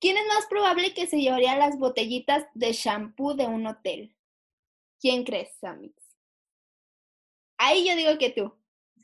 ¿Quién 0.00 0.16
es 0.16 0.26
más 0.26 0.46
probable 0.46 0.94
que 0.94 1.06
se 1.06 1.18
llevaría 1.18 1.56
las 1.56 1.78
botellitas 1.78 2.46
de 2.54 2.72
shampoo 2.72 3.35
de 3.35 3.46
un 3.46 3.66
hotel? 3.66 4.14
¿Quién 5.00 5.24
crees, 5.24 5.62
Amix? 5.62 5.94
Ahí 7.59 7.88
yo 7.88 7.96
digo 7.96 8.18
que 8.18 8.30
tú. 8.30 8.54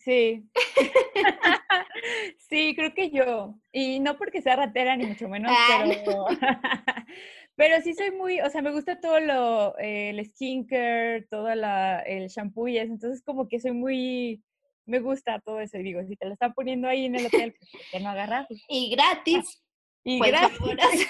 Sí. 0.04 0.44
sí, 2.48 2.74
creo 2.74 2.92
que 2.94 3.10
yo. 3.10 3.54
Y 3.72 4.00
no 4.00 4.16
porque 4.16 4.42
sea 4.42 4.56
ratera, 4.56 4.96
ni 4.96 5.06
mucho 5.06 5.28
menos, 5.28 5.52
ah, 5.54 5.84
pero... 5.86 6.26
pero 7.54 7.80
sí 7.82 7.94
soy 7.94 8.10
muy, 8.10 8.40
o 8.40 8.50
sea, 8.50 8.62
me 8.62 8.72
gusta 8.72 9.00
todo 9.00 9.20
lo, 9.20 9.78
eh, 9.78 10.10
el 10.10 10.26
skincare, 10.26 11.26
todo 11.30 11.54
la, 11.54 12.00
el 12.00 12.28
shampoo 12.28 12.68
y 12.68 12.78
eso. 12.78 12.92
Entonces, 12.92 13.22
como 13.22 13.48
que 13.48 13.60
soy 13.60 13.72
muy, 13.72 14.42
me 14.86 14.98
gusta 15.00 15.40
todo 15.40 15.60
eso. 15.60 15.78
Y 15.78 15.84
digo, 15.84 16.02
si 16.04 16.16
te 16.16 16.26
lo 16.26 16.32
están 16.32 16.52
poniendo 16.54 16.88
ahí 16.88 17.06
en 17.06 17.16
el 17.16 17.26
hotel, 17.26 17.54
pues 17.58 17.70
que 17.90 18.00
no 18.00 18.10
agarras. 18.10 18.46
Y 18.68 18.90
gratis. 18.90 19.62
Y 20.04 20.18
pues, 20.18 20.32
gratis. 20.32 21.08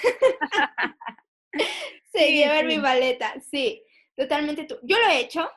se 2.11 2.31
lleva 2.31 2.61
mi 2.61 2.77
maleta, 2.77 3.33
sí, 3.49 3.83
totalmente 4.15 4.65
tú. 4.65 4.77
Yo 4.83 4.99
lo 4.99 5.07
he 5.07 5.21
hecho, 5.21 5.49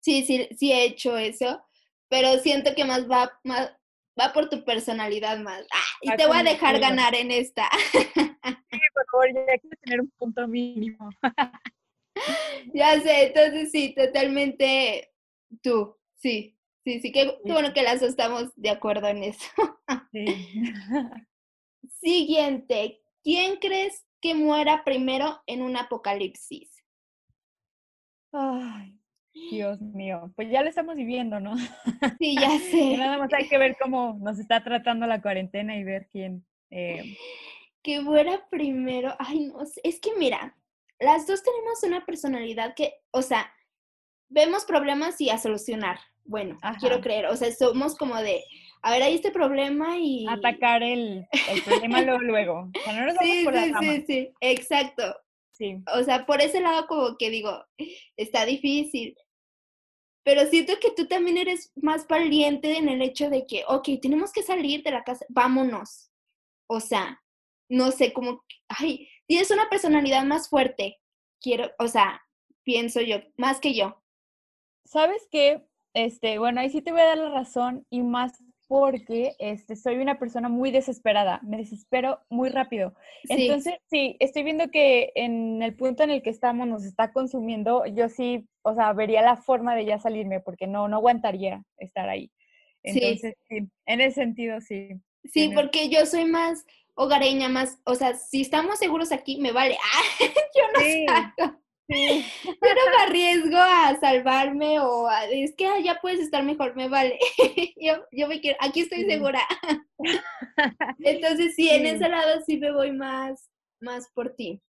sí, 0.00 0.22
sí, 0.22 0.48
sí 0.56 0.72
he 0.72 0.84
hecho 0.84 1.16
eso, 1.16 1.64
pero 2.12 2.38
siento 2.40 2.74
que 2.74 2.84
más 2.84 3.10
va, 3.10 3.40
más, 3.42 3.72
va 4.20 4.34
por 4.34 4.50
tu 4.50 4.66
personalidad 4.66 5.38
más. 5.38 5.62
Ah, 5.72 5.98
y 6.02 6.14
te 6.14 6.26
voy 6.26 6.36
a 6.36 6.42
dejar 6.42 6.78
ganar 6.78 7.14
en 7.14 7.30
esta. 7.30 7.70
Sí, 7.94 8.78
por 8.92 9.06
favor, 9.10 9.34
ya 9.34 9.52
hay 9.52 9.58
que 9.60 9.76
tener 9.82 10.00
un 10.02 10.10
punto 10.18 10.46
mínimo. 10.46 11.08
Ya 12.74 13.00
sé, 13.00 13.28
entonces 13.28 13.72
sí, 13.72 13.94
totalmente 13.94 15.12
tú, 15.62 15.96
sí, 16.14 16.56
sí, 16.84 17.00
sí, 17.00 17.10
qué, 17.10 17.38
bueno 17.44 17.72
que 17.72 17.82
las 17.82 18.02
estamos 18.02 18.52
de 18.54 18.70
acuerdo 18.70 19.08
en 19.08 19.24
eso. 19.24 19.50
Sí. 20.12 20.26
Siguiente, 22.00 23.02
¿quién 23.24 23.56
crees 23.56 24.04
que 24.20 24.34
muera 24.34 24.84
primero 24.84 25.42
en 25.46 25.62
un 25.62 25.76
apocalipsis? 25.76 26.70
Ay, 28.30 29.01
Dios 29.34 29.80
mío, 29.80 30.32
pues 30.36 30.50
ya 30.50 30.62
lo 30.62 30.68
estamos 30.68 30.96
viviendo, 30.96 31.40
¿no? 31.40 31.54
Sí, 32.18 32.36
ya 32.38 32.58
sé. 32.58 32.96
Nada 32.96 33.18
más 33.18 33.32
hay 33.32 33.48
que 33.48 33.58
ver 33.58 33.76
cómo 33.80 34.18
nos 34.20 34.38
está 34.38 34.62
tratando 34.62 35.06
la 35.06 35.22
cuarentena 35.22 35.76
y 35.76 35.84
ver 35.84 36.08
quién. 36.10 36.44
Eh... 36.70 37.16
Que 37.82 38.00
muera 38.00 38.46
primero. 38.50 39.14
Ay, 39.18 39.46
no. 39.46 39.62
Es 39.82 40.00
que 40.00 40.10
mira, 40.18 40.56
las 41.00 41.26
dos 41.26 41.42
tenemos 41.42 41.82
una 41.82 42.04
personalidad 42.04 42.74
que, 42.74 42.94
o 43.10 43.22
sea, 43.22 43.52
vemos 44.28 44.64
problemas 44.64 45.20
y 45.20 45.30
a 45.30 45.38
solucionar. 45.38 45.98
Bueno, 46.24 46.58
quiero 46.78 47.00
creer. 47.00 47.26
O 47.26 47.36
sea, 47.36 47.52
somos 47.52 47.96
como 47.96 48.16
de, 48.16 48.44
a 48.82 48.92
ver, 48.92 49.02
hay 49.02 49.14
este 49.14 49.30
problema 49.30 49.98
y... 49.98 50.26
Atacar 50.28 50.82
el, 50.82 51.26
el 51.50 51.62
problema 51.62 52.02
luego, 52.02 52.20
luego. 52.20 52.70
O 52.74 52.80
sea, 52.84 52.92
no 52.92 53.06
nos 53.06 53.16
vamos 53.16 53.32
sí, 53.32 53.44
por 53.44 53.54
sí, 53.54 53.72
sí, 53.80 54.04
sí, 54.06 54.30
exacto. 54.40 55.16
O 55.94 56.02
sea, 56.04 56.26
por 56.26 56.40
ese 56.40 56.60
lado 56.60 56.86
como 56.86 57.16
que 57.16 57.30
digo, 57.30 57.64
está 58.16 58.44
difícil. 58.44 59.16
Pero 60.24 60.46
siento 60.46 60.74
que 60.80 60.92
tú 60.92 61.06
también 61.06 61.36
eres 61.36 61.72
más 61.74 62.06
valiente 62.06 62.76
en 62.76 62.88
el 62.88 63.02
hecho 63.02 63.28
de 63.28 63.46
que, 63.46 63.64
ok, 63.66 63.88
tenemos 64.00 64.32
que 64.32 64.42
salir 64.42 64.82
de 64.82 64.92
la 64.92 65.02
casa, 65.02 65.26
vámonos. 65.28 66.12
O 66.68 66.80
sea, 66.80 67.20
no 67.68 67.90
sé, 67.90 68.12
como, 68.12 68.44
ay, 68.68 69.08
tienes 69.26 69.50
una 69.50 69.68
personalidad 69.68 70.24
más 70.24 70.48
fuerte. 70.48 71.00
Quiero, 71.40 71.70
o 71.78 71.88
sea, 71.88 72.22
pienso 72.62 73.00
yo, 73.00 73.16
más 73.36 73.58
que 73.58 73.74
yo. 73.74 74.02
¿Sabes 74.84 75.26
qué? 75.30 75.64
Este, 75.94 76.38
bueno, 76.38 76.60
ahí 76.60 76.70
sí 76.70 76.82
te 76.82 76.92
voy 76.92 77.00
a 77.00 77.06
dar 77.06 77.18
la 77.18 77.30
razón 77.30 77.86
y 77.90 78.02
más 78.02 78.32
porque 78.72 79.36
este, 79.38 79.76
soy 79.76 79.98
una 79.98 80.18
persona 80.18 80.48
muy 80.48 80.70
desesperada, 80.70 81.40
me 81.42 81.58
desespero 81.58 82.20
muy 82.30 82.48
rápido. 82.48 82.94
Entonces, 83.28 83.74
sí, 83.90 84.16
estoy 84.18 84.44
viendo 84.44 84.70
que 84.70 85.12
en 85.14 85.62
el 85.62 85.76
punto 85.76 86.04
en 86.04 86.08
el 86.08 86.22
que 86.22 86.30
estamos 86.30 86.66
nos 86.66 86.86
está 86.86 87.12
consumiendo, 87.12 87.84
yo 87.84 88.08
sí, 88.08 88.48
o 88.62 88.74
sea, 88.74 88.94
vería 88.94 89.20
la 89.20 89.36
forma 89.36 89.76
de 89.76 89.84
ya 89.84 89.98
salirme 89.98 90.40
porque 90.40 90.66
no, 90.66 90.88
no 90.88 90.96
aguantaría 90.96 91.62
estar 91.76 92.08
ahí. 92.08 92.32
Entonces, 92.82 93.34
sí, 93.46 93.68
en 93.84 94.00
ese 94.00 94.14
sentido, 94.14 94.58
sí. 94.62 94.88
Sí, 95.24 95.50
porque 95.54 95.90
yo 95.90 96.06
soy 96.06 96.24
más 96.24 96.64
hogareña, 96.94 97.50
más, 97.50 97.78
o 97.84 97.94
sea, 97.94 98.14
si 98.14 98.40
estamos 98.40 98.78
seguros 98.78 99.12
aquí, 99.12 99.38
me 99.38 99.52
vale. 99.52 99.76
Ah, 99.82 100.02
yo 100.56 100.62
no 100.72 100.80
sí. 100.80 101.06
Sí. 101.92 102.24
Pero 102.60 102.80
me 102.96 103.02
arriesgo 103.04 103.56
a 103.56 103.96
salvarme 104.00 104.80
o 104.80 105.08
a, 105.08 105.26
es 105.26 105.54
que 105.56 105.66
ya 105.82 105.98
puedes 106.00 106.20
estar 106.20 106.42
mejor, 106.44 106.74
me 106.76 106.88
vale. 106.88 107.18
yo, 107.80 108.04
yo 108.10 108.28
me 108.28 108.40
quiero, 108.40 108.56
aquí 108.60 108.80
estoy 108.80 109.04
segura. 109.04 109.40
Entonces 111.00 111.54
sí, 111.54 111.68
en 111.68 111.86
ese 111.86 112.08
lado 112.08 112.40
sí 112.46 112.58
me 112.58 112.72
voy 112.72 112.92
más, 112.92 113.50
más 113.80 114.10
por 114.12 114.34
ti. 114.34 114.62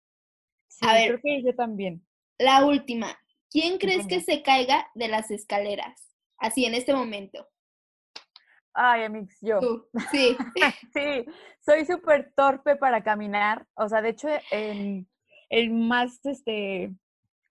a 0.82 0.94
ver, 0.94 1.20
creo 1.20 1.22
que 1.24 1.44
yo 1.44 1.56
también. 1.56 2.06
La 2.38 2.66
última. 2.66 3.18
¿Quién 3.50 3.78
crees 3.78 4.08
que 4.08 4.22
se 4.22 4.42
caiga 4.42 4.90
de 4.96 5.10
las 5.10 5.30
escaleras? 5.30 6.16
Así 6.38 6.66
en 6.66 6.74
este 6.74 6.94
momento. 6.94 7.48
Ay, 8.74 9.04
Amix, 9.04 9.38
yo. 9.42 9.60
Sí. 10.12 10.38
sí, 10.94 11.26
soy 11.60 11.86
súper 11.86 12.32
torpe 12.34 12.78
para 12.78 13.04
caminar. 13.04 13.68
O 13.76 13.90
sea, 13.90 14.02
de 14.02 14.10
hecho, 14.10 14.30
en 14.52 15.08
el 15.50 15.70
más, 15.70 16.26
este, 16.26 16.94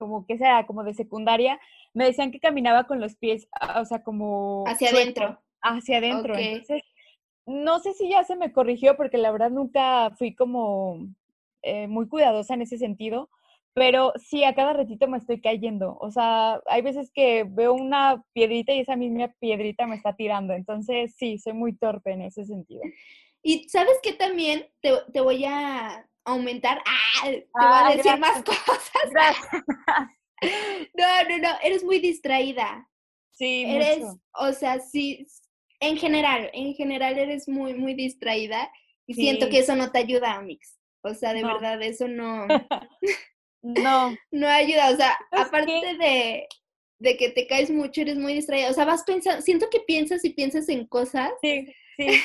como 0.01 0.25
que 0.25 0.39
sea, 0.39 0.65
como 0.65 0.83
de 0.83 0.95
secundaria, 0.95 1.59
me 1.93 2.05
decían 2.05 2.31
que 2.31 2.39
caminaba 2.39 2.85
con 2.85 2.99
los 2.99 3.15
pies, 3.15 3.47
ah, 3.51 3.79
o 3.81 3.85
sea, 3.85 4.01
como... 4.01 4.63
Hacia 4.65 4.89
adentro. 4.89 5.39
Hacia 5.61 5.99
adentro. 5.99 6.35
Entonces, 6.35 6.81
no 7.45 7.77
sé 7.77 7.93
si 7.93 8.09
ya 8.09 8.23
se 8.23 8.35
me 8.35 8.51
corrigió 8.51 8.97
porque 8.97 9.19
la 9.19 9.31
verdad 9.31 9.51
nunca 9.51 10.09
fui 10.17 10.33
como 10.33 11.07
eh, 11.61 11.87
muy 11.87 12.07
cuidadosa 12.07 12.55
en 12.55 12.63
ese 12.63 12.79
sentido, 12.79 13.29
pero 13.75 14.11
sí, 14.15 14.43
a 14.43 14.55
cada 14.55 14.73
ratito 14.73 15.07
me 15.07 15.19
estoy 15.19 15.39
cayendo. 15.39 15.99
O 16.01 16.09
sea, 16.09 16.59
hay 16.65 16.81
veces 16.81 17.11
que 17.13 17.45
veo 17.47 17.73
una 17.73 18.23
piedrita 18.33 18.73
y 18.73 18.79
esa 18.79 18.95
misma 18.95 19.31
piedrita 19.39 19.85
me 19.85 19.97
está 19.97 20.15
tirando. 20.15 20.55
Entonces, 20.55 21.13
sí, 21.15 21.37
soy 21.37 21.53
muy 21.53 21.77
torpe 21.77 22.11
en 22.11 22.23
ese 22.23 22.43
sentido. 22.43 22.81
Y 23.43 23.69
sabes 23.69 23.99
que 24.01 24.13
también 24.13 24.65
te, 24.81 24.93
te 25.13 25.21
voy 25.21 25.45
a 25.45 26.07
aumentar. 26.25 26.81
¡Ah! 26.85 27.23
Te 27.23 27.47
voy 27.53 27.63
a 27.63 27.95
decir 27.95 28.17
más 28.17 28.43
cosas. 28.43 29.35
No, 30.95 31.29
no, 31.29 31.37
no, 31.37 31.49
eres 31.61 31.83
muy 31.83 31.99
distraída. 31.99 32.89
Sí, 33.31 33.63
eres, 33.67 34.03
o 34.33 34.51
sea, 34.53 34.79
sí, 34.79 35.27
en 35.79 35.97
general, 35.97 36.49
en 36.53 36.73
general 36.73 37.19
eres 37.19 37.47
muy, 37.47 37.75
muy 37.75 37.93
distraída 37.93 38.71
y 39.05 39.13
siento 39.13 39.49
que 39.49 39.59
eso 39.59 39.75
no 39.75 39.91
te 39.91 39.99
ayuda, 39.99 40.33
Amix. 40.33 40.79
O 41.03 41.13
sea, 41.13 41.33
de 41.33 41.43
verdad, 41.43 41.81
eso 41.81 42.07
no. 42.07 42.47
no. 43.61 44.15
No 44.31 44.47
ayuda, 44.47 44.91
o 44.91 44.95
sea, 44.95 45.17
aparte 45.31 45.95
de, 45.99 46.47
de 46.99 47.17
que 47.17 47.29
te 47.29 47.47
caes 47.47 47.69
mucho, 47.69 48.01
eres 48.01 48.17
muy 48.17 48.33
distraída. 48.33 48.69
O 48.69 48.73
sea, 48.73 48.85
vas 48.85 49.03
pensando, 49.03 49.41
siento 49.41 49.69
que 49.69 49.81
piensas 49.81 50.23
y 50.23 50.31
piensas 50.31 50.69
en 50.69 50.85
cosas. 50.87 51.31
Sí, 51.41 51.67
sí. 51.97 52.21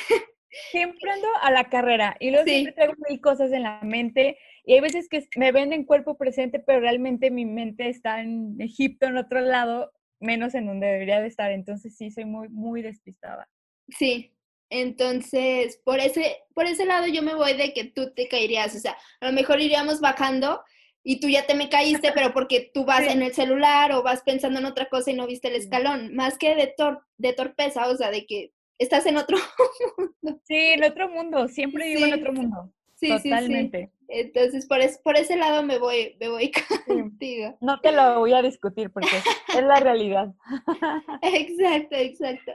Siempre 0.71 1.11
ando 1.11 1.29
a 1.43 1.51
la 1.51 1.69
carrera 1.69 2.17
y 2.21 2.31
luego 2.31 2.47
siempre 2.47 2.73
traigo 2.73 2.95
mil 3.09 3.21
cosas 3.21 3.53
en 3.53 3.63
la 3.63 3.81
mente 3.83 4.39
y 4.65 4.75
hay 4.75 4.81
veces 4.81 5.09
que 5.09 5.27
me 5.37 5.53
ven 5.53 5.73
en 5.73 5.85
cuerpo 5.85 6.17
presente, 6.17 6.59
pero 6.59 6.81
realmente 6.81 7.31
mi 7.31 7.45
mente 7.45 7.89
está 7.89 8.21
en 8.21 8.61
Egipto, 8.61 9.07
en 9.07 9.17
otro 9.17 9.41
lado, 9.41 9.93
menos 10.19 10.55
en 10.55 10.67
donde 10.67 10.87
debería 10.87 11.21
de 11.21 11.29
estar. 11.29 11.53
Entonces 11.53 11.97
sí, 11.97 12.11
soy 12.11 12.25
muy, 12.25 12.49
muy 12.49 12.83
despistada. 12.83 13.49
Sí, 13.89 14.35
entonces 14.69 15.81
por 15.85 16.01
ese, 16.01 16.39
por 16.53 16.67
ese 16.67 16.85
lado 16.85 17.07
yo 17.07 17.23
me 17.23 17.35
voy 17.35 17.57
de 17.57 17.73
que 17.73 17.85
tú 17.85 18.13
te 18.13 18.27
caerías, 18.27 18.75
o 18.75 18.81
sea, 18.81 18.97
a 19.21 19.27
lo 19.27 19.33
mejor 19.33 19.61
iríamos 19.61 20.01
bajando 20.01 20.63
y 21.05 21.21
tú 21.21 21.29
ya 21.29 21.47
te 21.47 21.55
me 21.55 21.69
caíste, 21.69 22.11
pero 22.13 22.33
porque 22.33 22.73
tú 22.75 22.85
vas 22.85 23.07
en 23.07 23.23
el 23.23 23.33
celular 23.33 23.93
o 23.93 24.03
vas 24.03 24.23
pensando 24.23 24.59
en 24.59 24.65
otra 24.65 24.89
cosa 24.89 25.13
y 25.13 25.15
no 25.15 25.29
viste 25.29 25.47
el 25.47 25.55
escalón, 25.55 26.13
más 26.17 26.37
que 26.37 26.57
de, 26.57 26.75
de 27.19 27.33
torpeza, 27.33 27.89
o 27.89 27.97
sea, 27.97 28.11
de 28.11 28.27
que 28.27 28.53
estás 28.79 29.07
en 29.07 29.17
otro 29.17 29.37
mundo. 29.99 30.41
Sí, 30.45 30.57
en 30.57 30.85
otro 30.85 31.09
mundo, 31.09 31.49
siempre 31.49 31.89
vivo 31.89 32.07
en 32.07 32.15
otro 32.15 32.33
mundo. 32.33 32.73
Sí, 32.97 33.09
Totalmente. 33.11 33.93
Sí, 33.93 34.07
Entonces, 34.09 34.67
por, 34.67 34.79
por 35.03 35.17
ese 35.17 35.37
lado 35.37 35.63
me 35.63 35.79
voy, 35.79 36.17
me 36.19 36.29
voy 36.29 36.51
contigo. 36.87 37.57
No 37.61 37.81
te 37.81 37.93
lo 37.93 38.21
voy 38.21 38.33
a 38.33 38.41
discutir 38.41 38.91
porque 38.91 39.19
es 39.49 39.63
la 39.63 39.81
realidad. 39.81 40.33
Exacto, 41.23 41.97
exacto. 41.97 42.53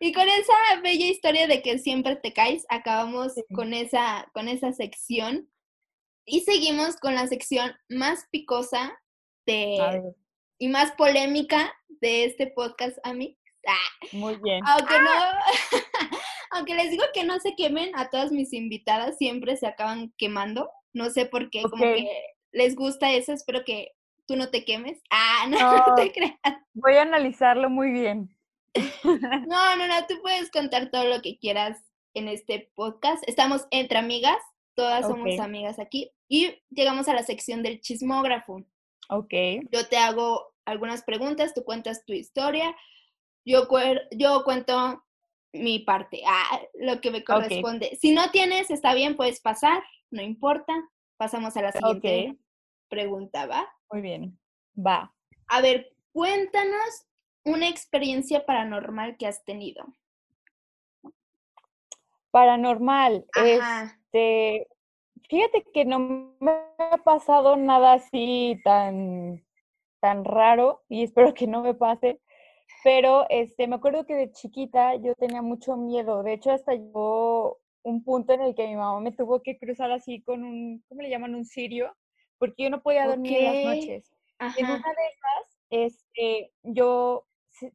Y 0.00 0.12
con 0.12 0.28
esa 0.28 0.54
bella 0.82 1.06
historia 1.06 1.46
de 1.46 1.62
que 1.62 1.78
siempre 1.78 2.16
te 2.16 2.32
caes, 2.32 2.66
acabamos 2.68 3.34
con, 3.54 3.74
esa, 3.74 4.28
con 4.32 4.48
esa 4.48 4.72
sección. 4.72 5.48
Y 6.24 6.40
seguimos 6.40 6.96
con 6.96 7.14
la 7.14 7.28
sección 7.28 7.72
más 7.88 8.26
picosa 8.32 8.98
de, 9.46 10.02
y 10.58 10.66
más 10.66 10.90
polémica 10.92 11.72
de 11.88 12.24
este 12.24 12.48
podcast, 12.48 12.98
a 13.04 13.12
mí. 13.12 13.38
Ah, 13.66 14.06
Muy 14.12 14.36
bien. 14.36 14.62
Aunque 14.66 14.98
no, 14.98 15.10
aunque 16.50 16.74
les 16.74 16.90
digo 16.90 17.04
que 17.12 17.24
no 17.24 17.38
se 17.40 17.54
quemen, 17.54 17.90
a 17.96 18.08
todas 18.08 18.32
mis 18.32 18.52
invitadas 18.52 19.16
siempre 19.18 19.56
se 19.56 19.66
acaban 19.66 20.12
quemando. 20.16 20.70
No 20.92 21.10
sé 21.10 21.26
por 21.26 21.50
qué, 21.50 21.62
como 21.62 21.82
que 21.84 22.08
les 22.52 22.74
gusta 22.74 23.12
eso, 23.12 23.32
espero 23.32 23.64
que 23.64 23.92
tú 24.26 24.36
no 24.36 24.48
te 24.48 24.64
quemes. 24.64 25.00
Ah, 25.10 25.46
no, 25.48 25.58
no, 25.58 25.94
te 25.94 26.12
creas. 26.12 26.38
Voy 26.74 26.94
a 26.94 27.02
analizarlo 27.02 27.70
muy 27.70 27.90
bien. 27.90 28.30
No, 29.48 29.76
no, 29.76 29.86
no, 29.86 30.06
tú 30.06 30.20
puedes 30.20 30.50
contar 30.50 30.90
todo 30.90 31.04
lo 31.04 31.22
que 31.22 31.38
quieras 31.38 31.78
en 32.12 32.28
este 32.28 32.70
podcast. 32.74 33.22
Estamos 33.26 33.66
entre 33.70 33.98
amigas, 33.98 34.36
todas 34.74 35.06
somos 35.06 35.38
amigas 35.38 35.78
aquí. 35.78 36.10
Y 36.28 36.62
llegamos 36.70 37.08
a 37.08 37.14
la 37.14 37.22
sección 37.22 37.62
del 37.62 37.80
chismógrafo. 37.80 38.64
Ok. 39.08 39.32
Yo 39.70 39.86
te 39.88 39.96
hago 39.96 40.52
algunas 40.66 41.02
preguntas, 41.04 41.54
tú 41.54 41.64
cuentas 41.64 42.04
tu 42.04 42.12
historia 42.12 42.74
yo, 43.46 43.68
yo 44.10 44.44
cuento 44.44 45.02
mi 45.52 45.78
parte, 45.78 46.22
ah, 46.26 46.60
lo 46.74 47.00
que 47.00 47.10
me 47.10 47.24
corresponde. 47.24 47.96
Si 48.00 48.12
no 48.12 48.30
tienes, 48.30 48.70
está 48.70 48.92
bien, 48.92 49.16
puedes 49.16 49.40
pasar, 49.40 49.82
no 50.10 50.20
importa. 50.20 50.74
Pasamos 51.16 51.56
a 51.56 51.62
la 51.62 51.72
siguiente 51.72 52.36
pregunta, 52.88 53.46
¿va? 53.46 53.66
Muy 53.90 54.02
bien, 54.02 54.38
va. 54.76 55.14
A 55.46 55.60
ver, 55.62 55.92
cuéntanos 56.12 57.06
una 57.44 57.68
experiencia 57.68 58.44
paranormal 58.44 59.16
que 59.16 59.26
has 59.26 59.44
tenido. 59.44 59.86
Paranormal, 62.32 63.24
este, 63.34 64.68
fíjate 65.30 65.64
que 65.72 65.86
no 65.86 66.34
me 66.38 66.52
ha 66.78 66.98
pasado 66.98 67.56
nada 67.56 67.94
así 67.94 68.60
tan, 68.62 69.42
tan 70.00 70.24
raro 70.24 70.82
y 70.88 71.04
espero 71.04 71.32
que 71.32 71.46
no 71.46 71.62
me 71.62 71.72
pase, 71.72 72.20
pero 72.82 73.26
este, 73.30 73.66
me 73.66 73.76
acuerdo 73.76 74.06
que 74.06 74.14
de 74.14 74.32
chiquita 74.32 74.94
yo 74.96 75.14
tenía 75.14 75.42
mucho 75.42 75.76
miedo. 75.76 76.22
De 76.22 76.34
hecho, 76.34 76.50
hasta 76.50 76.74
llegó 76.74 77.58
un 77.82 78.02
punto 78.02 78.32
en 78.32 78.42
el 78.42 78.54
que 78.54 78.66
mi 78.66 78.76
mamá 78.76 79.00
me 79.00 79.12
tuvo 79.12 79.42
que 79.42 79.58
cruzar 79.58 79.90
así 79.92 80.22
con 80.22 80.44
un, 80.44 80.84
¿cómo 80.88 81.02
le 81.02 81.10
llaman? 81.10 81.34
Un 81.34 81.44
cirio, 81.44 81.94
porque 82.38 82.64
yo 82.64 82.70
no 82.70 82.82
podía 82.82 83.06
dormir 83.06 83.36
en 83.38 83.44
las 83.44 83.76
noches. 83.76 84.12
En 84.38 84.66
una 84.66 84.76
de 84.76 85.06
esas, 85.14 85.58
este, 85.70 86.52
yo 86.62 87.26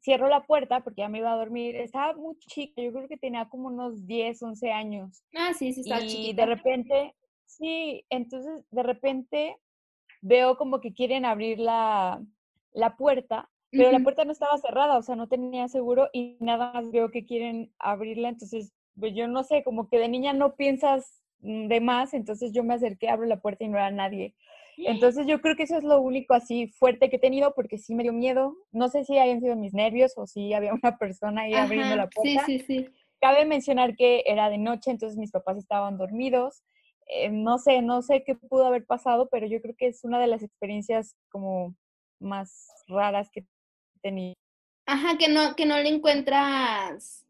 cierro 0.01 0.27
la 0.27 0.45
puerta 0.45 0.81
porque 0.81 1.01
ya 1.01 1.09
me 1.09 1.19
iba 1.19 1.31
a 1.31 1.37
dormir. 1.37 1.75
Estaba 1.75 2.13
muy 2.13 2.37
chica, 2.39 2.81
yo 2.81 2.91
creo 2.91 3.07
que 3.07 3.17
tenía 3.17 3.49
como 3.49 3.67
unos 3.67 4.05
10, 4.05 4.41
11 4.43 4.71
años. 4.71 5.23
Ah, 5.35 5.53
sí, 5.53 5.73
sí, 5.73 5.81
está 5.81 6.03
Y 6.03 6.33
de 6.33 6.45
repente, 6.45 7.15
sí, 7.45 8.05
entonces 8.09 8.63
de 8.69 8.83
repente 8.83 9.57
veo 10.21 10.57
como 10.57 10.79
que 10.81 10.93
quieren 10.93 11.25
abrir 11.25 11.59
la, 11.59 12.21
la 12.73 12.95
puerta 12.95 13.49
pero 13.71 13.91
la 13.91 13.99
puerta 13.99 14.25
no 14.25 14.31
estaba 14.31 14.57
cerrada, 14.57 14.97
o 14.97 15.01
sea, 15.01 15.15
no 15.15 15.27
tenía 15.27 15.67
seguro 15.67 16.09
y 16.13 16.37
nada 16.39 16.73
más 16.73 16.91
veo 16.91 17.09
que 17.09 17.25
quieren 17.25 17.73
abrirla, 17.79 18.29
entonces, 18.29 18.73
pues 18.99 19.13
yo 19.15 19.27
no 19.27 19.43
sé, 19.43 19.63
como 19.63 19.87
que 19.87 19.97
de 19.97 20.09
niña 20.09 20.33
no 20.33 20.55
piensas 20.55 21.23
mm, 21.39 21.67
de 21.67 21.79
más, 21.79 22.13
entonces 22.13 22.51
yo 22.53 22.63
me 22.63 22.73
acerqué, 22.73 23.09
abro 23.09 23.25
la 23.25 23.41
puerta 23.41 23.63
y 23.63 23.69
no 23.69 23.77
era 23.77 23.91
nadie. 23.91 24.35
Entonces 24.77 25.27
yo 25.27 25.41
creo 25.41 25.55
que 25.55 25.63
eso 25.63 25.77
es 25.77 25.83
lo 25.83 26.01
único 26.01 26.33
así 26.33 26.67
fuerte 26.67 27.09
que 27.09 27.17
he 27.17 27.19
tenido 27.19 27.53
porque 27.53 27.77
sí 27.77 27.93
me 27.93 28.03
dio 28.03 28.13
miedo. 28.13 28.55
No 28.71 28.89
sé 28.89 29.03
si 29.03 29.17
hayan 29.17 29.39
sido 29.39 29.55
mis 29.55 29.73
nervios 29.73 30.13
o 30.15 30.25
si 30.25 30.53
había 30.53 30.73
una 30.73 30.97
persona 30.97 31.43
ahí 31.43 31.53
abriendo 31.53 31.95
la 31.95 32.09
puerta. 32.09 32.45
Sí, 32.45 32.59
sí, 32.59 32.65
sí. 32.65 32.89
Cabe 33.19 33.45
mencionar 33.45 33.95
que 33.95 34.23
era 34.25 34.49
de 34.49 34.57
noche, 34.57 34.89
entonces 34.89 35.17
mis 35.17 35.31
papás 35.31 35.57
estaban 35.57 35.97
dormidos. 35.97 36.63
Eh, 37.07 37.29
no 37.29 37.59
sé, 37.59 37.81
no 37.81 38.01
sé 38.01 38.23
qué 38.23 38.35
pudo 38.35 38.65
haber 38.65 38.85
pasado, 38.85 39.27
pero 39.29 39.45
yo 39.45 39.61
creo 39.61 39.75
que 39.77 39.87
es 39.87 40.03
una 40.03 40.19
de 40.19 40.27
las 40.27 40.41
experiencias 40.41 41.15
como 41.29 41.75
más 42.19 42.69
raras 42.87 43.29
que 43.31 43.45
tenía. 44.01 44.33
Ajá, 44.85 45.17
que 45.17 45.29
no, 45.29 45.55
que 45.55 45.65
no 45.65 45.77
le 45.77 45.89
encuentras 45.89 47.25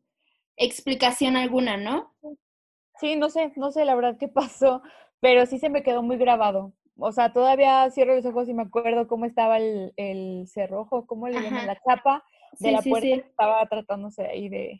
explicación 0.57 1.35
alguna, 1.35 1.77
¿no? 1.77 2.13
Sí, 2.99 3.15
no 3.15 3.29
sé, 3.29 3.51
no 3.55 3.71
sé 3.71 3.85
la 3.85 3.95
verdad 3.95 4.17
qué 4.19 4.27
pasó, 4.27 4.81
pero 5.19 5.45
sí 5.45 5.59
se 5.59 5.69
me 5.69 5.83
quedó 5.83 6.03
muy 6.03 6.17
grabado. 6.17 6.73
O 6.97 7.11
sea, 7.11 7.33
todavía 7.33 7.89
cierro 7.89 8.15
los 8.15 8.25
ojos 8.25 8.47
y 8.47 8.53
me 8.53 8.63
acuerdo 8.63 9.07
cómo 9.07 9.25
estaba 9.25 9.57
el, 9.57 9.93
el 9.97 10.47
cerrojo, 10.47 11.07
cómo 11.07 11.27
le 11.27 11.41
llaman 11.41 11.65
la 11.65 11.79
chapa 11.81 12.23
de 12.59 12.71
la 12.71 12.81
puerta 12.81 13.07
estaba 13.07 13.65
tratándose 13.67 14.25
ahí 14.25 14.49
de, 14.49 14.77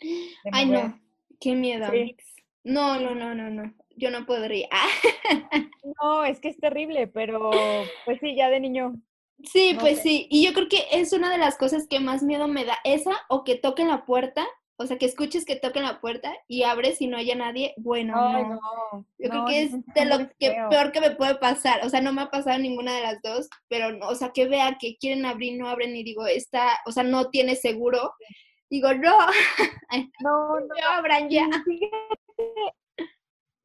Ay, 0.52 0.68
no, 0.68 1.00
qué 1.40 1.56
miedo. 1.56 1.88
No, 2.64 3.00
no, 3.00 3.16
no, 3.16 3.34
no, 3.34 3.50
no. 3.50 3.74
Yo 3.96 4.12
no 4.12 4.26
podría. 4.26 4.70
no, 6.02 6.24
es 6.24 6.40
que 6.40 6.50
es 6.50 6.58
terrible, 6.58 7.08
pero 7.08 7.52
pues 8.06 8.20
sí, 8.20 8.36
ya 8.36 8.50
de 8.50 8.60
niño 8.60 8.96
Sí, 9.44 9.76
pues 9.80 10.02
sí. 10.02 10.28
Y 10.30 10.46
yo 10.46 10.54
creo 10.54 10.68
que 10.68 10.86
es 10.92 11.14
una 11.14 11.32
de 11.32 11.38
las 11.38 11.58
cosas 11.58 11.88
que 11.88 12.00
más 12.00 12.24
miedo 12.24 12.48
me 12.48 12.66
da. 12.66 12.78
Esa 12.84 13.12
o 13.30 13.44
que 13.44 13.56
toquen 13.56 13.88
la 13.88 14.06
puerta. 14.06 14.48
O 14.78 14.88
sea, 14.88 14.98
que 14.98 15.06
escuches 15.06 15.46
que 15.46 15.56
toquen 15.56 15.84
la 15.84 16.02
puerta 16.02 16.34
y 16.48 16.64
abres 16.64 17.02
y 17.02 17.08
no 17.08 17.18
haya 17.18 17.36
nadie. 17.36 17.76
Bueno, 17.78 18.16
no. 18.44 19.06
Yo 19.20 19.30
creo 19.30 19.46
que 19.46 19.62
es 19.64 19.72
de 19.94 20.06
lo 20.06 20.18
que 20.40 20.56
peor 20.70 20.92
que 20.92 21.02
me 21.02 21.12
puede 21.12 21.36
pasar. 21.36 21.86
O 21.86 21.90
sea, 21.90 22.02
no 22.02 22.14
me 22.14 22.24
ha 22.24 22.32
pasado 22.32 22.58
ninguna 22.58 22.96
de 22.96 23.02
las 23.04 23.22
dos, 23.22 23.48
pero, 23.68 23.96
o 24.08 24.16
sea, 24.16 24.32
que 24.32 24.48
vea 24.48 24.78
que 24.80 24.98
quieren 24.98 25.26
abrir, 25.26 25.60
no 25.60 25.70
abren 25.70 25.96
y 25.96 26.04
digo, 26.04 26.26
esta, 26.26 26.80
o 26.88 26.92
sea, 26.92 27.04
no 27.04 27.30
tiene 27.30 27.56
seguro. 27.56 28.14
Digo, 28.72 28.92
no, 28.96 29.18
no, 30.22 30.60
no, 30.60 30.76
abran 30.94 31.30
ya 31.30 31.48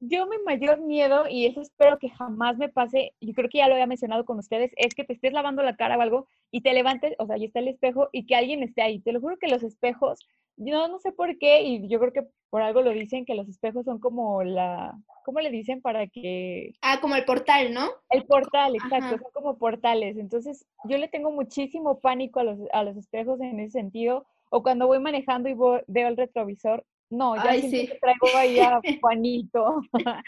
yo 0.00 0.26
mi 0.26 0.36
mayor 0.44 0.80
miedo, 0.80 1.24
y 1.28 1.46
eso 1.46 1.60
espero 1.60 1.98
que 1.98 2.10
jamás 2.10 2.56
me 2.58 2.68
pase, 2.68 3.12
yo 3.20 3.32
creo 3.32 3.48
que 3.48 3.58
ya 3.58 3.68
lo 3.68 3.74
había 3.74 3.86
mencionado 3.86 4.24
con 4.24 4.38
ustedes, 4.38 4.72
es 4.76 4.94
que 4.94 5.04
te 5.04 5.14
estés 5.14 5.32
lavando 5.32 5.62
la 5.62 5.76
cara 5.76 5.96
o 5.96 6.00
algo 6.00 6.26
y 6.50 6.60
te 6.60 6.74
levantes, 6.74 7.14
o 7.18 7.26
sea, 7.26 7.38
y 7.38 7.44
está 7.44 7.60
el 7.60 7.68
espejo 7.68 8.08
y 8.12 8.26
que 8.26 8.36
alguien 8.36 8.62
esté 8.62 8.82
ahí. 8.82 9.00
Te 9.00 9.12
lo 9.12 9.20
juro 9.20 9.36
que 9.38 9.48
los 9.48 9.62
espejos, 9.62 10.18
yo 10.56 10.88
no 10.88 10.98
sé 10.98 11.12
por 11.12 11.38
qué, 11.38 11.62
y 11.62 11.88
yo 11.88 11.98
creo 11.98 12.12
que 12.12 12.26
por 12.50 12.62
algo 12.62 12.82
lo 12.82 12.90
dicen, 12.90 13.24
que 13.24 13.34
los 13.34 13.48
espejos 13.48 13.84
son 13.84 13.98
como 13.98 14.42
la, 14.42 14.94
¿cómo 15.24 15.40
le 15.40 15.50
dicen 15.50 15.82
para 15.82 16.06
que? 16.06 16.72
Ah, 16.80 17.00
como 17.00 17.16
el 17.16 17.24
portal, 17.24 17.74
¿no? 17.74 17.90
El 18.10 18.24
portal, 18.24 18.76
exacto, 18.76 19.18
son 19.18 19.30
como 19.32 19.58
portales. 19.58 20.16
Entonces, 20.16 20.64
yo 20.84 20.98
le 20.98 21.08
tengo 21.08 21.30
muchísimo 21.30 21.98
pánico 22.00 22.40
a 22.40 22.44
los, 22.44 22.58
a 22.72 22.84
los 22.84 22.96
espejos 22.96 23.40
en 23.40 23.60
ese 23.60 23.72
sentido. 23.72 24.26
O 24.48 24.62
cuando 24.62 24.86
voy 24.86 25.00
manejando 25.00 25.48
y 25.48 25.54
veo 25.54 26.08
el 26.08 26.16
retrovisor, 26.16 26.84
no, 27.10 27.36
ya 27.36 27.54
sí. 27.60 27.90
traigo 28.00 28.36
ahí 28.36 28.58
a 28.58 28.80
Juanito. 29.00 29.82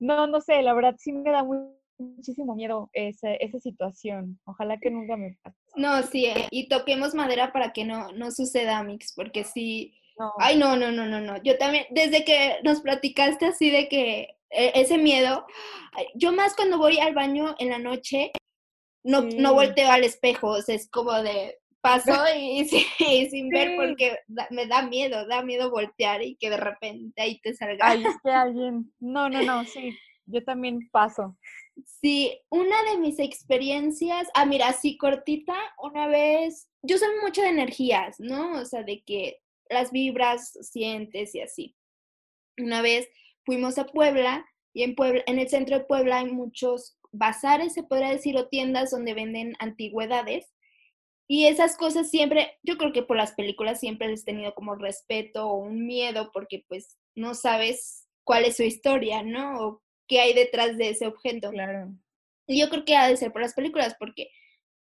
no, 0.00 0.26
no 0.26 0.40
sé, 0.40 0.62
la 0.62 0.74
verdad 0.74 0.94
sí 0.98 1.12
me 1.12 1.30
da 1.30 1.44
muchísimo 1.98 2.54
miedo 2.54 2.90
esa, 2.92 3.32
esa 3.34 3.58
situación. 3.60 4.38
Ojalá 4.44 4.78
que 4.78 4.90
nunca 4.90 5.16
me 5.16 5.36
pase. 5.42 5.56
No, 5.74 6.02
sí, 6.02 6.26
eh, 6.26 6.46
y 6.50 6.68
toquemos 6.68 7.14
madera 7.14 7.52
para 7.52 7.72
que 7.72 7.84
no, 7.84 8.12
no 8.12 8.30
suceda, 8.30 8.82
Mix, 8.82 9.12
porque 9.14 9.44
sí. 9.44 9.94
Ay, 10.38 10.56
no, 10.56 10.76
no, 10.76 10.90
no, 10.90 11.06
no, 11.06 11.20
no. 11.20 11.40
Yo 11.42 11.58
también, 11.58 11.86
desde 11.90 12.24
que 12.24 12.56
nos 12.64 12.80
platicaste 12.80 13.46
así 13.46 13.70
de 13.70 13.88
que 13.88 14.36
e, 14.50 14.72
ese 14.74 14.98
miedo, 14.98 15.46
yo 16.14 16.32
más 16.32 16.56
cuando 16.56 16.78
voy 16.78 16.98
al 16.98 17.14
baño 17.14 17.54
en 17.58 17.70
la 17.70 17.78
noche, 17.78 18.32
no, 19.04 19.22
no 19.22 19.54
volteo 19.54 19.90
al 19.90 20.04
espejo, 20.04 20.48
o 20.48 20.62
sea, 20.62 20.74
es 20.74 20.90
como 20.90 21.12
de, 21.22 21.57
pasó 21.80 22.12
y, 22.36 22.64
sin 22.66 23.48
ver 23.50 23.76
porque 23.76 24.18
me 24.50 24.66
da 24.66 24.82
miedo, 24.82 25.26
da 25.26 25.42
miedo 25.42 25.70
voltear 25.70 26.22
y 26.22 26.36
que 26.36 26.50
de 26.50 26.56
repente 26.56 27.20
ahí 27.20 27.40
te 27.40 27.54
salga. 27.54 27.88
Ahí 27.88 28.04
esté 28.22 28.30
alguien. 28.30 28.92
No, 29.00 29.28
no, 29.28 29.42
no, 29.42 29.64
sí, 29.64 29.96
yo 30.26 30.44
también 30.44 30.88
paso. 30.90 31.36
Sí, 31.86 32.40
una 32.48 32.82
de 32.90 32.98
mis 32.98 33.18
experiencias, 33.18 34.28
ah, 34.34 34.44
mira, 34.44 34.68
así 34.68 34.96
cortita, 34.96 35.56
una 35.80 36.08
vez, 36.08 36.68
yo 36.82 36.98
soy 36.98 37.08
mucho 37.22 37.42
de 37.42 37.48
energías, 37.48 38.18
¿no? 38.18 38.60
O 38.60 38.64
sea, 38.64 38.82
de 38.82 39.02
que 39.04 39.40
las 39.70 39.92
vibras 39.92 40.58
sientes 40.62 41.34
y 41.34 41.40
así. 41.40 41.76
una 42.58 42.82
vez 42.82 43.08
fuimos 43.44 43.78
a 43.78 43.86
Puebla 43.86 44.44
y 44.72 44.82
en 44.82 44.94
Puebla, 44.94 45.22
en 45.26 45.38
el 45.38 45.48
centro 45.48 45.78
de 45.78 45.84
Puebla 45.84 46.18
hay 46.18 46.32
muchos 46.32 46.98
bazares, 47.12 47.74
se 47.74 47.82
podría 47.82 48.10
decir, 48.10 48.36
o 48.36 48.48
tiendas 48.48 48.90
donde 48.90 49.14
venden 49.14 49.54
antigüedades. 49.58 50.52
Y 51.30 51.46
esas 51.46 51.76
cosas 51.76 52.10
siempre, 52.10 52.58
yo 52.62 52.78
creo 52.78 52.92
que 52.92 53.02
por 53.02 53.18
las 53.18 53.32
películas 53.32 53.80
siempre 53.80 54.08
les 54.08 54.22
he 54.22 54.24
tenido 54.24 54.54
como 54.54 54.74
respeto 54.74 55.46
o 55.46 55.58
un 55.58 55.86
miedo 55.86 56.30
porque 56.32 56.64
pues 56.66 56.96
no 57.14 57.34
sabes 57.34 58.08
cuál 58.24 58.46
es 58.46 58.56
su 58.56 58.62
historia, 58.62 59.22
¿no? 59.22 59.60
O 59.60 59.82
qué 60.08 60.20
hay 60.20 60.32
detrás 60.32 60.78
de 60.78 60.88
ese 60.88 61.06
objeto. 61.06 61.50
Claro. 61.50 61.92
Y 62.46 62.58
yo 62.58 62.70
creo 62.70 62.86
que 62.86 62.96
ha 62.96 63.06
de 63.06 63.16
ser 63.18 63.30
por 63.30 63.42
las 63.42 63.52
películas 63.52 63.94
porque 63.98 64.30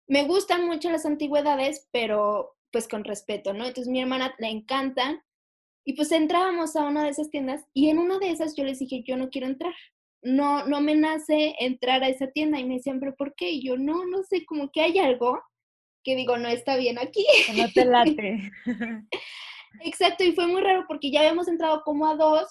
me 0.07 0.23
gustan 0.25 0.67
mucho 0.67 0.91
las 0.91 1.07
antigüedades, 1.07 1.87
pero 1.91 2.55
pues 2.71 2.87
con 2.87 3.03
respeto, 3.03 3.53
¿no? 3.53 3.65
Entonces 3.65 3.91
mi 3.91 3.99
hermana 4.01 4.35
le 4.37 4.49
encantan 4.49 5.23
y 5.83 5.93
pues 5.93 6.11
entrábamos 6.11 6.75
a 6.75 6.83
una 6.83 7.05
de 7.05 7.09
esas 7.09 7.31
tiendas 7.31 7.65
y 7.73 7.89
en 7.89 7.97
una 7.97 8.19
de 8.19 8.29
esas 8.29 8.55
yo 8.55 8.63
les 8.63 8.77
dije, 8.77 9.03
yo 9.03 9.17
no 9.17 9.29
quiero 9.29 9.47
entrar. 9.47 9.73
No, 10.21 10.65
no 10.67 10.79
me 10.79 10.95
nace 10.95 11.55
entrar 11.59 12.03
a 12.03 12.09
esa 12.09 12.27
tienda. 12.27 12.59
Y 12.59 12.65
me 12.65 12.75
decían, 12.75 12.99
¿pero 12.99 13.15
por 13.15 13.35
qué? 13.35 13.51
Y 13.51 13.63
yo, 13.63 13.77
no, 13.77 14.05
no 14.05 14.23
sé, 14.23 14.45
como 14.45 14.71
que 14.71 14.81
hay 14.81 14.97
algo 14.97 15.39
que 16.05 16.15
digo, 16.15 16.37
no 16.37 16.47
está 16.47 16.77
bien 16.77 16.97
aquí. 16.97 17.25
No 17.55 17.69
te 17.73 17.83
late. 17.83 18.51
Exacto, 19.81 20.23
y 20.23 20.31
fue 20.31 20.47
muy 20.47 20.61
raro 20.61 20.85
porque 20.87 21.11
ya 21.11 21.19
habíamos 21.19 21.49
entrado 21.49 21.81
como 21.83 22.07
a 22.07 22.15
dos. 22.15 22.47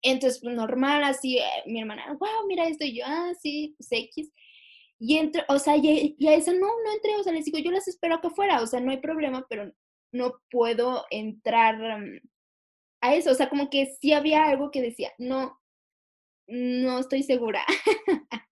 Entonces, 0.00 0.40
pues, 0.42 0.54
normal, 0.54 1.04
así, 1.04 1.38
eh, 1.38 1.44
mi 1.66 1.80
hermana, 1.80 2.16
wow, 2.18 2.46
mira 2.48 2.66
esto, 2.66 2.84
y 2.84 2.98
yo, 2.98 3.04
ah, 3.06 3.32
sí, 3.40 3.74
pues 3.76 3.88
X. 3.90 4.32
Y 4.98 5.18
entro, 5.18 5.42
o 5.48 5.58
sea, 5.58 5.76
y, 5.76 6.16
y 6.18 6.28
a 6.28 6.34
esa 6.34 6.52
no, 6.52 6.60
no 6.60 6.92
entré, 6.94 7.16
o 7.16 7.22
sea, 7.22 7.32
les 7.32 7.44
digo, 7.44 7.58
yo 7.58 7.70
las 7.70 7.86
espero 7.88 8.20
que 8.20 8.30
fuera, 8.30 8.62
o 8.62 8.66
sea, 8.66 8.80
no 8.80 8.90
hay 8.90 8.98
problema, 8.98 9.44
pero 9.48 9.72
no 10.12 10.40
puedo 10.50 11.06
entrar 11.10 11.76
mm, 11.76 12.20
a 13.00 13.14
eso. 13.14 13.30
O 13.32 13.34
sea, 13.34 13.48
como 13.48 13.70
que 13.70 13.86
sí 14.00 14.12
había 14.12 14.44
algo 14.44 14.70
que 14.70 14.82
decía, 14.82 15.12
no, 15.18 15.60
no 16.46 16.98
estoy 16.98 17.22
segura. 17.22 17.64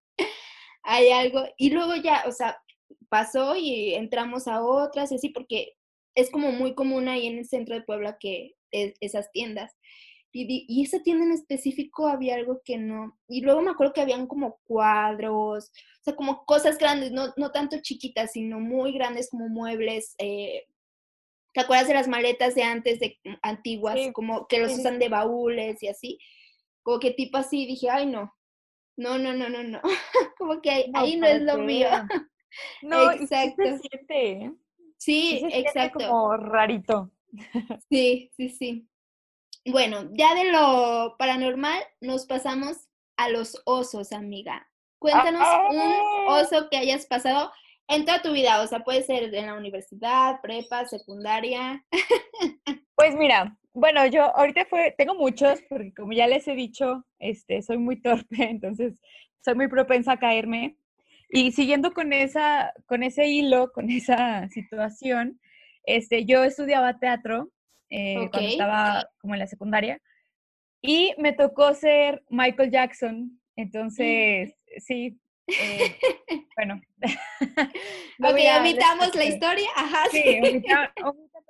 Hay 0.82 1.10
algo. 1.10 1.44
Y 1.56 1.70
luego 1.70 1.94
ya, 1.96 2.24
o 2.26 2.32
sea, 2.32 2.58
pasó 3.10 3.56
y 3.56 3.94
entramos 3.94 4.48
a 4.48 4.62
otras 4.62 5.12
y 5.12 5.16
así, 5.16 5.28
porque 5.28 5.74
es 6.14 6.30
como 6.30 6.52
muy 6.52 6.74
común 6.74 7.08
ahí 7.08 7.26
en 7.26 7.38
el 7.38 7.46
centro 7.46 7.74
de 7.74 7.82
Puebla 7.82 8.16
que 8.18 8.54
esas 8.70 9.30
tiendas. 9.32 9.76
Y, 10.32 10.64
y, 10.68 10.84
esa 10.84 11.02
tienda 11.02 11.26
en 11.26 11.32
específico 11.32 12.06
había 12.06 12.36
algo 12.36 12.62
que 12.64 12.78
no. 12.78 13.18
Y 13.28 13.42
luego 13.42 13.62
me 13.62 13.72
acuerdo 13.72 13.92
que 13.92 14.00
habían 14.00 14.28
como 14.28 14.60
cuadros, 14.64 15.66
o 15.66 16.04
sea, 16.04 16.14
como 16.14 16.44
cosas 16.44 16.78
grandes, 16.78 17.10
no, 17.10 17.34
no 17.36 17.50
tanto 17.50 17.78
chiquitas, 17.82 18.32
sino 18.32 18.60
muy 18.60 18.92
grandes 18.92 19.28
como 19.28 19.48
muebles, 19.48 20.14
eh, 20.18 20.62
¿Te 21.52 21.60
acuerdas 21.60 21.88
de 21.88 21.94
las 21.94 22.08
maletas 22.08 22.54
de 22.54 22.62
antes, 22.62 23.00
de 23.00 23.18
mm, 23.24 23.34
antiguas, 23.42 23.98
como 24.12 24.46
que 24.46 24.60
los 24.60 24.72
usan 24.72 24.98
de 24.98 25.08
baúles 25.08 25.82
y 25.82 25.88
así? 25.88 26.18
Como 26.82 27.00
que 27.00 27.10
tipo 27.10 27.38
así, 27.38 27.66
dije, 27.66 27.90
ay, 27.90 28.06
no, 28.06 28.32
no, 28.96 29.18
no, 29.18 29.32
no, 29.34 29.48
no, 29.48 29.64
no, 29.64 29.80
como 30.38 30.60
que 30.60 30.90
ahí 30.94 31.16
no, 31.16 31.26
es 31.26 31.42
lo 31.42 31.58
mío. 31.58 31.88
No, 32.82 33.10
exacto. 33.12 33.62
Se 33.62 33.78
siente, 33.78 34.32
¿eh? 34.32 34.52
Sí, 34.96 35.42
exacto. 35.52 35.98
como 36.06 36.36
rarito. 36.36 37.10
Sí, 37.88 38.30
sí, 38.36 38.48
sí. 38.48 38.88
Bueno, 39.64 40.08
ya 40.12 40.34
de 40.34 40.50
lo 40.50 41.16
paranormal 41.18 41.80
nos 42.00 42.26
pasamos 42.26 42.88
a 43.16 43.28
los 43.28 43.60
osos, 43.64 44.12
amiga. 44.12 44.68
Cuéntanos 44.98 45.46
un 45.70 45.78
¡Ah! 45.78 46.24
oso 46.28 46.68
que 46.70 46.76
hayas 46.76 47.06
pasado 47.06 47.52
en 47.88 48.04
toda 48.04 48.22
tu 48.22 48.32
vida, 48.32 48.62
o 48.62 48.66
sea, 48.66 48.80
puede 48.80 49.02
ser 49.02 49.34
en 49.34 49.46
la 49.46 49.56
universidad, 49.56 50.40
prepa, 50.40 50.86
secundaria. 50.86 51.84
Pues 52.94 53.14
mira, 53.16 53.56
bueno, 53.72 54.04
yo 54.04 54.24
ahorita 54.36 54.66
fue, 54.66 54.94
tengo 54.98 55.14
muchos, 55.14 55.62
porque 55.70 55.94
como 55.94 56.12
ya 56.12 56.26
les 56.26 56.46
he 56.46 56.54
dicho, 56.54 57.06
este, 57.18 57.62
soy 57.62 57.78
muy 57.78 57.98
torpe, 57.98 58.36
entonces 58.50 59.00
soy 59.42 59.54
muy 59.54 59.68
propensa 59.68 60.12
a 60.12 60.18
caerme. 60.18 60.76
Y 61.30 61.52
siguiendo 61.52 61.92
con 61.92 62.12
esa, 62.12 62.72
con 62.86 63.02
ese 63.02 63.26
hilo, 63.26 63.72
con 63.72 63.88
esa 63.90 64.48
situación, 64.48 65.40
este, 65.84 66.24
yo 66.24 66.44
estudiaba 66.44 66.98
teatro 66.98 67.50
eh, 67.90 68.28
cuando 68.30 68.48
estaba 68.48 69.08
como 69.18 69.34
en 69.34 69.40
la 69.40 69.46
secundaria 69.46 70.00
y 70.82 71.14
me 71.18 71.32
tocó 71.32 71.74
ser 71.74 72.22
Michael 72.28 72.70
Jackson. 72.70 73.24
Mm. 73.24 73.38
Entonces, 73.56 74.54
sí, 74.78 75.18
eh, 75.48 75.96
bueno. 76.56 76.80
ok, 78.22 78.38
omitamos 78.58 79.14
la 79.14 79.24
historia. 79.24 79.68
Ajá. 79.76 80.04
Sí, 80.10 80.38
omita, 80.40 80.92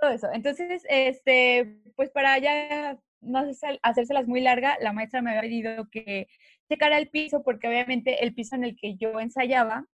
todo 0.01 0.11
eso. 0.11 0.29
Entonces, 0.33 0.83
este, 0.88 1.77
pues 1.97 2.11
para 2.11 2.38
ya 2.38 2.99
no 3.20 3.42
hacérselas 3.83 4.26
muy 4.26 4.40
larga, 4.40 4.76
la 4.80 4.92
maestra 4.92 5.22
me 5.22 5.30
había 5.30 5.42
pedido 5.42 5.88
que 5.90 6.26
checara 6.68 6.98
el 6.98 7.09
piso, 7.09 7.42
porque 7.42 7.68
obviamente 7.68 8.24
el 8.24 8.35
piso 8.35 8.56
en 8.56 8.64
el 8.64 8.76
que 8.76 8.96
yo 8.96 9.20
ensayaba 9.20 9.87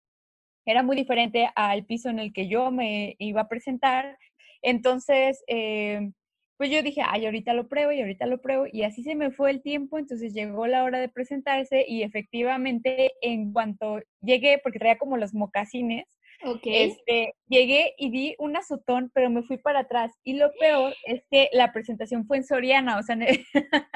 era 0.67 0.83
muy 0.83 0.97
diferente 0.97 1.49
al 1.55 1.85
piso 1.87 2.11
en 2.11 2.19
el 2.19 2.33
que 2.33 2.49
yo 2.49 2.71
me 2.71 3.15
iba 3.19 3.43
a 3.43 3.49
presentar. 3.49 4.19
Entonces, 4.63 5.43
eh, 5.47 6.11
pues 6.57 6.71
yo 6.71 6.83
dije, 6.83 7.03
ay, 7.05 7.27
ahorita 7.27 7.53
lo 7.53 7.69
pruebo 7.69 7.93
y 7.93 8.01
ahorita 8.01 8.27
lo 8.27 8.41
pruebo. 8.41 8.67
Y 8.71 8.83
así 8.83 9.03
se 9.03 9.15
me 9.15 9.31
fue 9.31 9.51
el 9.51 9.63
tiempo, 9.63 9.99
entonces 9.99 10.33
llegó 10.35 10.67
la 10.67 10.85
hora 10.85 10.99
de 10.99 11.09
presentarse 11.09 11.85
y 11.87 12.03
efectivamente 12.03 13.13
en 13.21 13.53
cuanto 13.53 14.01
llegué, 14.23 14.59
porque 14.63 14.79
traía 14.79 14.99
como 14.99 15.17
los 15.17 15.35
mocasines, 15.35 16.16
este, 16.65 17.35
llegué 17.49 17.95
y 17.99 18.11
di 18.11 18.35
un 18.39 18.57
azotón, 18.57 19.11
pero 19.15 19.31
me 19.31 19.43
fui 19.43 19.59
para 19.59 19.81
atrás. 19.81 20.13
Y 20.25 20.35
lo 20.35 20.53
peor 20.59 20.95
es 21.05 21.23
que 21.31 21.49
la 21.53 21.73
presentación 21.73 22.27
fue 22.27 22.39
en 22.39 22.45
Soriana, 22.45 22.99
o 22.99 23.03
sea, 23.03 23.17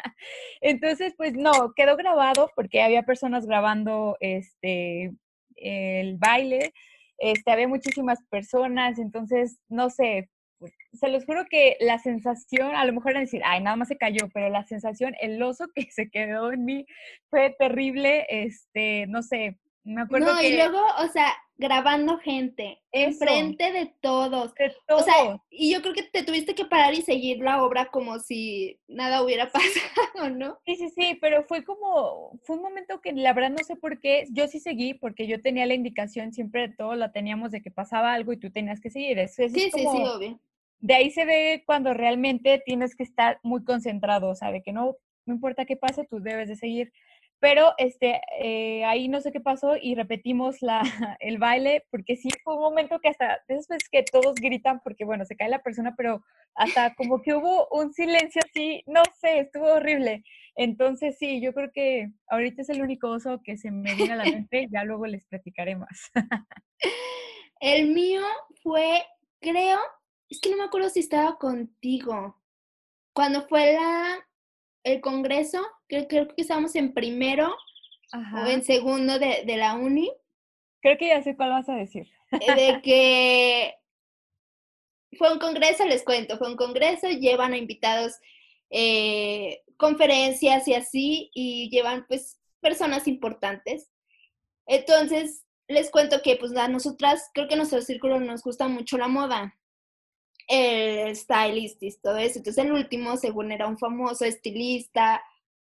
entonces 0.60 1.14
pues 1.16 1.34
no, 1.34 1.72
quedó 1.74 1.96
grabado 1.96 2.50
porque 2.54 2.82
había 2.82 3.02
personas 3.02 3.46
grabando 3.46 4.16
este, 4.20 5.12
el 5.56 6.16
baile. 6.16 6.72
Este, 7.18 7.50
había 7.50 7.68
muchísimas 7.68 8.18
personas, 8.30 8.98
entonces, 8.98 9.58
no 9.68 9.90
sé, 9.90 10.30
se 10.92 11.08
los 11.08 11.24
juro 11.24 11.44
que 11.48 11.76
la 11.80 11.98
sensación, 11.98 12.74
a 12.74 12.84
lo 12.84 12.92
mejor 12.92 13.12
era 13.12 13.20
decir, 13.20 13.42
ay, 13.44 13.62
nada 13.62 13.76
más 13.76 13.88
se 13.88 13.96
cayó, 13.96 14.28
pero 14.32 14.48
la 14.48 14.64
sensación, 14.64 15.14
el 15.20 15.42
oso 15.42 15.66
que 15.74 15.90
se 15.90 16.10
quedó 16.10 16.52
en 16.52 16.64
mí 16.64 16.86
fue 17.28 17.54
terrible, 17.58 18.26
este, 18.28 19.06
no 19.06 19.22
sé, 19.22 19.58
me 19.84 20.02
acuerdo 20.02 20.34
no, 20.34 20.42
y 20.42 20.56
luego, 20.56 20.78
o 20.98 21.08
sea, 21.08 21.32
grabando 21.60 22.18
gente, 22.18 22.82
enfrente 22.90 23.70
de 23.70 23.94
todos. 24.00 24.54
De 24.54 24.74
todos. 24.88 25.02
O 25.02 25.04
sea, 25.04 25.42
y 25.50 25.72
yo 25.72 25.82
creo 25.82 25.94
que 25.94 26.02
te 26.02 26.24
tuviste 26.24 26.54
que 26.54 26.64
parar 26.64 26.94
y 26.94 27.02
seguir 27.02 27.38
la 27.38 27.62
obra 27.62 27.86
como 27.86 28.18
si 28.18 28.80
nada 28.88 29.22
hubiera 29.22 29.52
pasado, 29.52 30.30
¿no? 30.30 30.58
Sí, 30.66 30.76
sí, 30.76 30.90
sí, 30.90 31.18
pero 31.20 31.44
fue 31.44 31.64
como, 31.64 32.40
fue 32.42 32.56
un 32.56 32.62
momento 32.62 33.00
que 33.00 33.12
la 33.12 33.32
verdad 33.32 33.50
no 33.50 33.64
sé 33.64 33.76
por 33.76 34.00
qué, 34.00 34.26
yo 34.30 34.48
sí 34.48 34.58
seguí 34.58 34.94
porque 34.94 35.26
yo 35.26 35.40
tenía 35.40 35.66
la 35.66 35.74
indicación 35.74 36.32
siempre 36.32 36.68
de 36.68 36.74
todo, 36.74 36.96
la 36.96 37.12
teníamos 37.12 37.52
de 37.52 37.62
que 37.62 37.70
pasaba 37.70 38.12
algo 38.12 38.32
y 38.32 38.40
tú 38.40 38.50
tenías 38.50 38.80
que 38.80 38.90
seguir. 38.90 39.18
Eso 39.18 39.42
sí, 39.48 39.70
sí, 39.70 39.70
sí, 39.70 39.86
obvio 39.86 40.40
de 40.80 40.94
ahí 40.94 41.10
se 41.10 41.24
ve 41.24 41.62
cuando 41.66 41.94
realmente 41.94 42.62
tienes 42.64 42.96
que 42.96 43.02
estar 43.02 43.38
muy 43.42 43.64
concentrado, 43.64 44.28
o 44.28 44.34
sea, 44.34 44.50
de 44.50 44.62
que 44.62 44.72
no, 44.72 44.96
no 45.26 45.34
importa 45.34 45.66
qué 45.66 45.76
pase, 45.76 46.06
tú 46.08 46.20
debes 46.20 46.48
de 46.48 46.56
seguir. 46.56 46.92
Pero 47.40 47.72
este, 47.78 48.20
eh, 48.38 48.84
ahí 48.84 49.08
no 49.08 49.20
sé 49.20 49.32
qué 49.32 49.40
pasó 49.40 49.76
y 49.80 49.94
repetimos 49.94 50.60
la, 50.60 50.82
el 51.20 51.38
baile, 51.38 51.84
porque 51.90 52.16
sí 52.16 52.28
fue 52.44 52.54
un 52.54 52.60
momento 52.60 53.00
que 53.00 53.08
hasta, 53.08 53.40
después 53.48 53.88
que 53.90 54.04
todos 54.04 54.34
gritan, 54.34 54.80
porque 54.84 55.04
bueno, 55.04 55.24
se 55.24 55.36
cae 55.36 55.48
la 55.48 55.62
persona, 55.62 55.94
pero 55.96 56.22
hasta 56.54 56.94
como 56.94 57.22
que 57.22 57.34
hubo 57.34 57.66
un 57.70 57.92
silencio 57.92 58.42
así, 58.44 58.82
no 58.86 59.02
sé, 59.20 59.40
estuvo 59.40 59.66
horrible. 59.72 60.22
Entonces 60.54 61.16
sí, 61.18 61.40
yo 61.40 61.54
creo 61.54 61.70
que 61.72 62.10
ahorita 62.28 62.62
es 62.62 62.68
el 62.68 62.82
único 62.82 63.08
oso 63.08 63.40
que 63.42 63.56
se 63.56 63.70
me 63.70 63.94
viene 63.94 64.12
a 64.12 64.16
la 64.16 64.24
mente, 64.46 64.68
ya 64.70 64.84
luego 64.84 65.06
les 65.06 65.26
platicaré 65.26 65.76
más. 65.76 66.10
El 67.60 67.88
mío 67.92 68.22
fue, 68.62 69.02
creo, 69.40 69.78
es 70.28 70.40
que 70.40 70.50
no 70.50 70.56
me 70.56 70.64
acuerdo 70.64 70.88
si 70.88 71.00
estaba 71.00 71.36
contigo. 71.36 72.40
Cuando 73.12 73.46
fue 73.48 73.74
la, 73.74 74.26
el 74.84 75.00
congreso, 75.00 75.64
creo, 75.88 76.06
creo 76.08 76.28
que 76.28 76.42
estábamos 76.42 76.74
en 76.74 76.92
primero 76.94 77.54
o 78.12 78.46
en 78.48 78.64
segundo 78.64 79.18
de, 79.18 79.44
de, 79.46 79.56
la 79.56 79.74
uni. 79.74 80.10
Creo 80.80 80.98
que 80.98 81.08
ya 81.08 81.22
sé 81.22 81.36
cuál 81.36 81.50
vas 81.50 81.68
a 81.68 81.74
decir. 81.74 82.08
Eh, 82.32 82.54
de 82.54 82.80
que 82.82 83.74
fue 85.18 85.32
un 85.32 85.38
congreso, 85.38 85.84
les 85.84 86.02
cuento, 86.02 86.38
fue 86.38 86.48
un 86.48 86.56
congreso, 86.56 87.08
llevan 87.08 87.52
a 87.52 87.58
invitados 87.58 88.14
eh, 88.70 89.62
conferencias 89.76 90.66
y 90.68 90.74
así, 90.74 91.30
y 91.34 91.68
llevan 91.70 92.06
pues 92.08 92.40
personas 92.60 93.06
importantes. 93.08 93.90
Entonces, 94.66 95.44
les 95.68 95.90
cuento 95.90 96.22
que 96.22 96.36
pues 96.36 96.56
a 96.56 96.68
nosotras, 96.68 97.30
creo 97.34 97.48
que 97.48 97.54
a 97.54 97.58
nuestro 97.58 97.80
círculo 97.82 98.20
nos 98.20 98.42
gusta 98.42 98.68
mucho 98.68 98.98
la 98.98 99.08
moda 99.08 99.56
el 100.50 101.16
stylist 101.16 101.82
y 101.82 101.96
todo 102.02 102.18
eso. 102.18 102.38
Entonces 102.38 102.64
el 102.64 102.72
último, 102.72 103.16
según 103.16 103.52
era 103.52 103.68
un 103.68 103.78
famoso 103.78 104.24
estilista, 104.24 105.22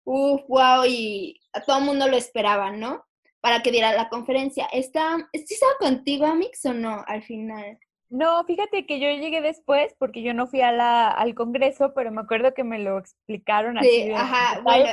uff, 0.03 0.41
wow, 0.47 0.83
y 0.87 1.39
a 1.53 1.61
todo 1.61 1.77
el 1.77 1.85
mundo 1.85 2.07
lo 2.07 2.17
esperaba, 2.17 2.71
¿no? 2.71 3.05
Para 3.41 3.61
que 3.61 3.71
diera 3.71 3.93
la 3.93 4.09
conferencia. 4.09 4.65
¿Está, 4.73 5.29
¿Sí 5.33 5.53
estaba 5.53 5.73
contigo, 5.79 6.25
Amix, 6.25 6.65
o 6.65 6.73
no, 6.73 7.03
al 7.07 7.21
final? 7.23 7.77
No, 8.09 8.43
fíjate 8.43 8.85
que 8.85 8.99
yo 8.99 9.07
llegué 9.09 9.39
después 9.41 9.95
porque 9.99 10.23
yo 10.23 10.33
no 10.33 10.47
fui 10.47 10.61
a 10.61 10.71
la, 10.71 11.09
al 11.09 11.35
congreso, 11.35 11.93
pero 11.93 12.11
me 12.11 12.21
acuerdo 12.21 12.53
que 12.53 12.63
me 12.63 12.79
lo 12.79 12.97
explicaron 12.97 13.77
así. 13.77 13.87
Sí, 13.87 14.11
ajá, 14.11 14.61
bueno. 14.61 14.87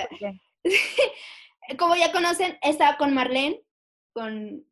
Como 1.78 1.96
ya 1.96 2.12
conocen, 2.12 2.58
estaba 2.62 2.96
con 2.96 3.14
Marlene, 3.14 3.60
con, 4.12 4.64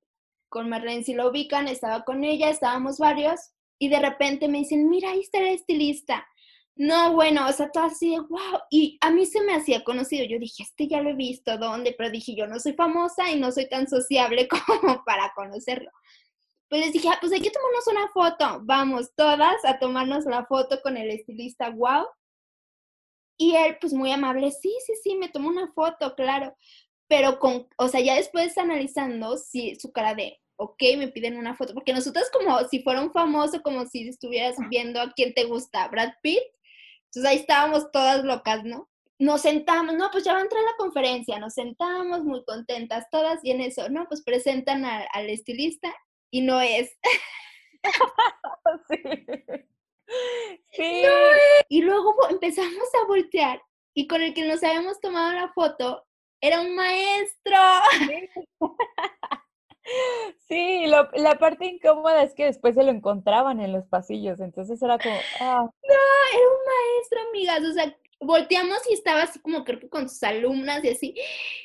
con 0.49 0.69
Marlene, 0.69 1.05
si 1.05 1.15
lo 1.15 1.29
ubican, 1.29 1.69
estaba 1.69 2.05
con 2.05 2.23
ella, 2.23 2.51
estábamos 2.51 2.99
varios, 2.99 3.53
y 3.79 3.89
de 3.89 4.01
repente 4.01 4.49
me 4.49 4.59
dicen, 4.59 4.89
mira, 4.89 5.11
ahí 5.11 5.21
está 5.21 5.39
el 5.39 5.49
estilista. 5.49 6.27
No, 6.79 7.15
bueno, 7.15 7.49
o 7.49 7.53
sea, 7.53 7.71
todo 7.71 7.85
así 7.85 8.11
de 8.11 8.21
wow. 8.21 8.61
Y 8.71 8.99
a 9.01 9.11
mí 9.11 9.25
se 9.25 9.41
me 9.43 9.55
hacía 9.55 9.83
conocido. 9.83 10.27
Yo 10.27 10.39
dije, 10.39 10.63
este 10.63 10.89
ya 10.89 11.01
lo 11.01 11.11
he 11.11 11.15
visto, 11.15 11.57
¿dónde? 11.57 11.95
Pero 11.97 12.11
dije, 12.11 12.35
yo 12.37 12.47
no 12.47 12.61
soy 12.61 12.75
famosa 12.75 13.31
y 13.31 13.41
no 13.41 13.51
soy 13.51 13.69
tan 13.69 13.89
sociable 13.89 14.47
como 14.81 15.03
para 15.05 15.33
conocerlo. 15.35 15.91
Pues 16.69 16.83
les 16.83 16.93
dije, 16.93 17.09
ah, 17.09 17.19
pues 17.21 17.33
hay 17.33 17.41
que 17.41 17.51
tomarnos 17.51 17.87
una 17.87 18.09
foto. 18.09 18.61
Vamos 18.65 19.15
todas 19.17 19.65
a 19.65 19.79
tomarnos 19.79 20.27
la 20.27 20.45
foto 20.47 20.81
con 20.83 20.97
el 20.97 21.11
estilista, 21.11 21.71
wow. 21.71 22.07
Y 23.39 23.55
él, 23.55 23.77
pues 23.81 23.93
muy 23.93 24.11
amable, 24.13 24.51
sí, 24.51 24.75
sí, 24.87 24.95
sí, 25.03 25.15
me 25.17 25.29
tomó 25.29 25.49
una 25.49 25.73
foto, 25.73 26.15
claro. 26.15 26.57
Pero 27.09 27.39
con, 27.39 27.69
o 27.79 27.89
sea, 27.89 28.01
ya 28.01 28.17
después 28.17 28.57
analizando, 28.59 29.37
sí, 29.39 29.77
su 29.77 29.93
cara 29.93 30.15
de, 30.15 30.41
ok, 30.57 30.83
me 30.97 31.09
piden 31.09 31.37
una 31.37 31.55
foto, 31.55 31.75
porque 31.75 31.93
nosotros 31.93 32.31
como 32.33 32.59
si 32.69 32.83
fuera 32.83 33.01
un 33.01 33.13
famoso, 33.13 33.63
como 33.63 33.87
si 33.87 34.09
estuvieras 34.09 34.57
viendo 34.71 35.01
a 35.01 35.13
quién 35.13 35.35
te 35.35 35.45
gusta, 35.45 35.89
Brad 35.89 36.13
Pitt, 36.23 36.43
entonces 37.07 37.31
ahí 37.31 37.37
estábamos 37.39 37.91
todas 37.93 38.25
locas, 38.25 38.65
¿no? 38.65 38.89
Nos 39.19 39.43
sentamos, 39.43 39.95
no, 39.95 40.11
pues 40.11 40.25
ya 40.25 40.35
va 40.35 40.41
a 40.41 40.43
entrar 40.43 40.63
la 40.63 40.77
conferencia, 40.77 41.39
nos 41.39 41.55
sentamos 41.55 42.25
muy 42.25 42.45
contentas 42.45 43.07
todas 43.11 43.43
y 43.43 43.51
en 43.51 43.63
eso, 43.63 43.89
no, 43.89 44.07
pues 44.09 44.23
presentan 44.23 44.85
al 44.85 45.31
estilista 45.31 45.95
y 46.31 46.43
no 46.43 46.61
es. 46.61 46.91
sí. 48.89 49.03
sí. 50.73 51.03
Y 51.69 51.83
luego 51.83 52.15
empezamos 52.29 52.89
a 53.03 53.07
voltear 53.07 53.63
y 53.95 54.07
con 54.07 54.21
el 54.21 54.35
que 54.35 54.45
nos 54.45 54.63
habíamos 54.63 55.01
tomado 55.01 55.33
la 55.33 55.51
foto 55.53 56.07
era 56.41 56.61
un 56.61 56.75
maestro. 56.75 57.57
Sí, 58.07 58.29
la 61.15 61.39
parte 61.39 61.67
incómoda 61.67 62.23
es 62.23 62.35
que 62.35 62.45
después 62.45 62.75
se 62.75 62.83
lo 62.83 62.91
encontraban 62.91 63.61
en 63.61 63.73
los 63.73 63.87
pasillos, 63.87 64.41
entonces 64.41 64.81
era 64.83 64.99
como... 64.99 65.17
Ah. 65.41 65.65
No, 65.65 65.95
era 66.33 66.49
un 66.49 66.61
maestro, 66.67 67.21
amigas, 67.29 67.71
o 67.71 67.73
sea, 67.73 67.97
volteamos 68.21 68.79
y 68.91 68.95
estaba 68.95 69.23
así 69.23 69.39
como 69.41 69.65
creo 69.65 69.79
que 69.79 69.89
con 69.89 70.09
sus 70.09 70.23
alumnas 70.23 70.85
y 70.85 70.89
así. 70.91 71.15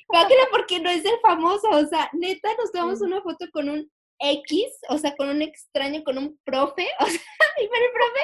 Páquela 0.08 0.44
porque 0.52 0.80
no 0.80 0.90
es 0.90 1.06
el 1.06 1.20
famoso, 1.22 1.70
o 1.70 1.86
sea, 1.86 2.10
neta, 2.14 2.50
nos 2.58 2.72
tomamos 2.72 3.02
una 3.02 3.22
foto 3.22 3.46
con 3.52 3.70
un 3.70 3.92
X, 4.20 4.66
o 4.90 4.98
sea, 4.98 5.16
con 5.16 5.30
un 5.30 5.42
extraño, 5.42 6.04
con 6.04 6.18
un 6.18 6.40
profe, 6.44 6.88
o 7.00 7.06
sea, 7.06 7.22
y 7.62 7.68
pero 7.68 7.86
el 7.86 7.92
profe 7.92 8.20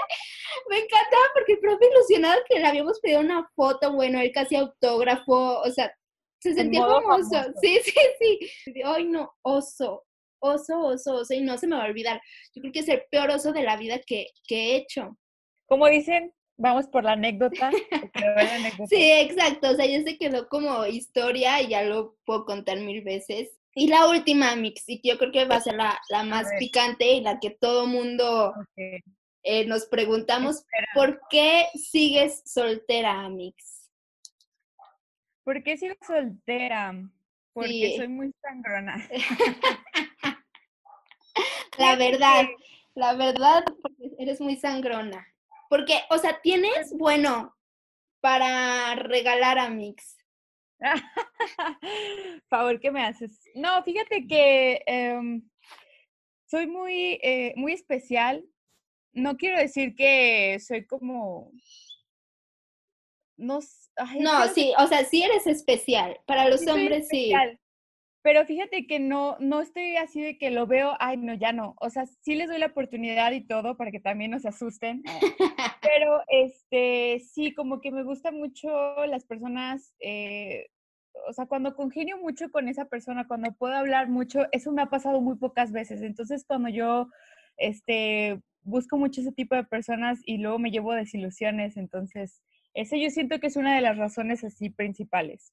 me 0.70 0.78
encantaba 0.80 1.24
porque 1.34 1.54
el 1.54 1.60
profe 1.60 1.86
ilusionado 1.92 2.42
que 2.48 2.60
le 2.60 2.68
habíamos 2.68 3.00
pedido 3.00 3.22
una 3.22 3.50
foto, 3.56 3.94
bueno, 3.94 4.20
él 4.20 4.32
casi 4.34 4.56
autógrafo, 4.56 5.62
o 5.62 5.72
sea, 5.72 5.92
se 6.40 6.54
sentía 6.54 6.82
famoso. 6.82 7.54
Sí, 7.62 7.80
sí, 7.84 7.94
sí. 8.20 8.82
Ay, 8.84 9.06
no, 9.06 9.32
oso, 9.42 10.04
oso, 10.40 10.80
oso, 10.80 11.16
oso, 11.16 11.34
y 11.34 11.42
no 11.42 11.58
se 11.58 11.68
me 11.68 11.76
va 11.76 11.84
a 11.84 11.88
olvidar. 11.88 12.22
Yo 12.54 12.62
creo 12.62 12.74
que 12.74 12.80
es 12.80 12.90
el 12.90 13.04
peor 13.12 13.30
oso 13.32 13.54
de 13.54 13.64
la 13.64 13.78
vida 13.78 14.00
que, 14.06 14.28
que 14.48 14.56
he 14.56 14.76
hecho. 14.78 15.18
Como 15.66 15.88
dicen, 15.88 16.34
vamos 16.58 16.88
por 16.88 17.04
la 17.04 17.14
anécdota, 17.14 17.72
Sí, 18.90 19.12
exacto. 19.12 19.72
O 19.72 19.76
sea, 19.76 19.86
ya 19.86 20.04
se 20.04 20.18
quedó 20.18 20.48
como 20.48 20.86
historia 20.86 21.62
y 21.62 21.70
ya 21.70 21.84
lo 21.84 22.16
puedo 22.26 22.46
contar 22.46 22.80
mil 22.80 23.02
veces. 23.04 23.52
Y 23.74 23.88
la 23.88 24.08
última, 24.10 24.56
Mix, 24.56 24.84
y 24.88 25.08
yo 25.08 25.20
creo 25.20 25.32
que 25.32 25.46
va 25.46 25.58
a 25.58 25.62
ser 25.62 25.76
la, 25.76 26.00
la 26.10 26.24
más 26.24 26.48
picante 26.58 27.14
y 27.14 27.22
la 27.22 27.40
que 27.40 27.52
todo 27.52 27.86
mundo 27.86 28.52
eh, 29.44 29.66
nos 29.66 29.86
preguntamos, 29.86 30.64
¿por 30.96 31.22
qué 31.30 31.68
sigues 31.76 32.42
soltera, 32.46 33.30
Mix? 33.30 33.77
¿Por 35.48 35.64
qué 35.64 35.78
sigo 35.78 35.96
soltera? 36.06 36.94
Porque 37.54 37.94
soy 37.96 38.10
muy 38.10 38.34
sangrona. 38.42 39.10
la 41.78 41.96
verdad, 41.96 42.44
la 42.96 43.14
verdad, 43.14 43.64
porque 43.82 44.12
eres 44.20 44.42
muy 44.42 44.58
sangrona. 44.58 45.26
Porque, 45.70 45.94
o 46.10 46.18
sea, 46.18 46.42
tienes, 46.42 46.92
bueno, 46.98 47.56
para 48.20 48.96
regalar 48.96 49.58
a 49.58 49.70
Mix. 49.70 50.18
Favor, 52.50 52.82
¿qué 52.82 52.92
me 52.92 53.06
haces? 53.06 53.40
No, 53.56 53.82
fíjate 53.84 54.28
que 54.28 54.84
em, 54.86 55.50
soy 56.46 56.68
muy, 56.68 57.22
eh, 57.24 57.54
muy 57.56 57.72
especial. 57.72 58.44
No 59.14 59.38
quiero 59.38 59.58
decir 59.58 59.96
que 59.96 60.60
soy 60.60 60.86
como 60.86 61.54
no, 63.38 63.60
no 64.20 64.48
sí, 64.54 64.74
o 64.78 64.88
sea, 64.88 65.06
sí 65.06 65.24
eres 65.24 65.48
especial. 65.48 66.20
Para 66.26 66.50
los 66.50 66.66
hombres 66.68 67.08
sí. 67.08 67.32
Pero 68.24 68.46
fíjate 68.46 68.88
que 68.88 69.00
no, 69.00 69.38
no 69.40 69.62
estoy 69.62 69.96
así 69.96 70.22
de 70.22 70.38
que 70.38 70.52
lo 70.52 70.68
veo, 70.68 70.98
ay, 71.00 71.16
no, 71.16 71.34
ya 71.34 71.54
no. 71.54 71.76
O 71.80 71.90
sea, 71.90 72.06
sí 72.06 72.36
les 72.36 72.50
doy 72.50 72.60
la 72.60 72.66
oportunidad 72.66 73.32
y 73.32 73.48
todo 73.48 73.78
para 73.78 73.90
que 73.90 74.02
también 74.02 74.32
no 74.32 74.40
se 74.40 74.50
asusten. 74.50 75.02
Pero 75.82 76.22
este, 76.28 77.22
sí, 77.22 77.54
como 77.54 77.80
que 77.80 77.90
me 77.90 78.04
gusta 78.04 78.32
mucho 78.32 78.68
las 79.06 79.24
personas, 79.24 79.94
eh, 80.02 80.68
o 81.30 81.32
sea, 81.32 81.46
cuando 81.46 81.74
congenio 81.74 82.18
mucho 82.18 82.52
con 82.52 82.68
esa 82.68 82.86
persona, 82.86 83.28
cuando 83.30 83.54
puedo 83.54 83.76
hablar 83.76 84.10
mucho, 84.10 84.46
eso 84.52 84.74
me 84.74 84.82
ha 84.82 84.88
pasado 84.88 85.22
muy 85.22 85.38
pocas 85.38 85.72
veces. 85.72 86.02
Entonces, 86.02 86.44
cuando 86.46 86.68
yo, 86.68 87.08
este, 87.56 88.42
busco 88.62 88.98
mucho 88.98 89.22
ese 89.22 89.32
tipo 89.32 89.56
de 89.56 89.64
personas 89.64 90.20
y 90.26 90.40
luego 90.40 90.60
me 90.60 90.72
llevo 90.72 90.94
desilusiones, 90.94 91.78
entonces 91.78 92.42
ese 92.78 93.02
yo 93.02 93.10
siento 93.10 93.40
que 93.40 93.48
es 93.48 93.56
una 93.56 93.76
de 93.76 93.82
las 93.82 93.98
razones 93.98 94.44
así 94.44 94.70
principales. 94.70 95.52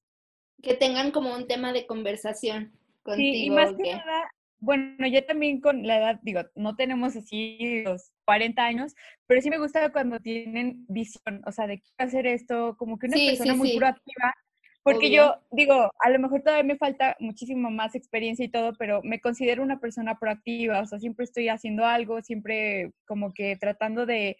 Que 0.63 0.75
tengan 0.75 1.11
como 1.11 1.35
un 1.35 1.47
tema 1.47 1.73
de 1.73 1.87
conversación 1.87 2.73
contigo. 3.03 3.35
Sí, 3.35 3.45
y 3.47 3.51
más 3.51 3.73
que 3.73 3.93
nada, 3.93 4.31
bueno, 4.61 5.07
yo 5.07 5.25
también 5.25 5.61
con 5.61 5.87
la 5.87 5.99
edad, 5.99 6.21
digo, 6.23 6.43
no 6.55 6.77
tenemos 6.77 7.17
así 7.17 7.83
los 7.85 8.13
40 8.25 8.63
años, 8.63 8.95
pero 9.27 9.41
sí 9.41 9.51
me 9.51 9.59
gusta 9.59 9.91
cuando 9.91 10.21
tienen 10.21 10.85
visión, 10.89 11.43
o 11.47 11.53
sea, 11.53 11.67
de 11.67 11.79
qué 11.79 11.91
hacer 11.99 12.27
esto, 12.27 12.77
como 12.79 12.99
que 12.99 13.07
una 13.07 13.17
persona 13.17 13.55
muy 13.55 13.77
proactiva. 13.77 14.35
Porque 14.83 15.11
yo 15.11 15.37
digo, 15.51 15.91
a 15.99 16.11
lo 16.11 16.19
mejor 16.19 16.43
todavía 16.43 16.63
me 16.63 16.77
falta 16.77 17.17
muchísimo 17.19 17.71
más 17.71 17.95
experiencia 17.95 18.45
y 18.45 18.51
todo, 18.51 18.75
pero 18.79 19.01
me 19.03 19.19
considero 19.19 19.63
una 19.63 19.81
persona 19.81 20.19
proactiva, 20.19 20.81
o 20.81 20.87
sea, 20.87 20.99
siempre 20.99 21.25
estoy 21.25 21.49
haciendo 21.49 21.87
algo, 21.87 22.21
siempre 22.21 22.93
como 23.07 23.33
que 23.33 23.57
tratando 23.57 24.05
de, 24.05 24.37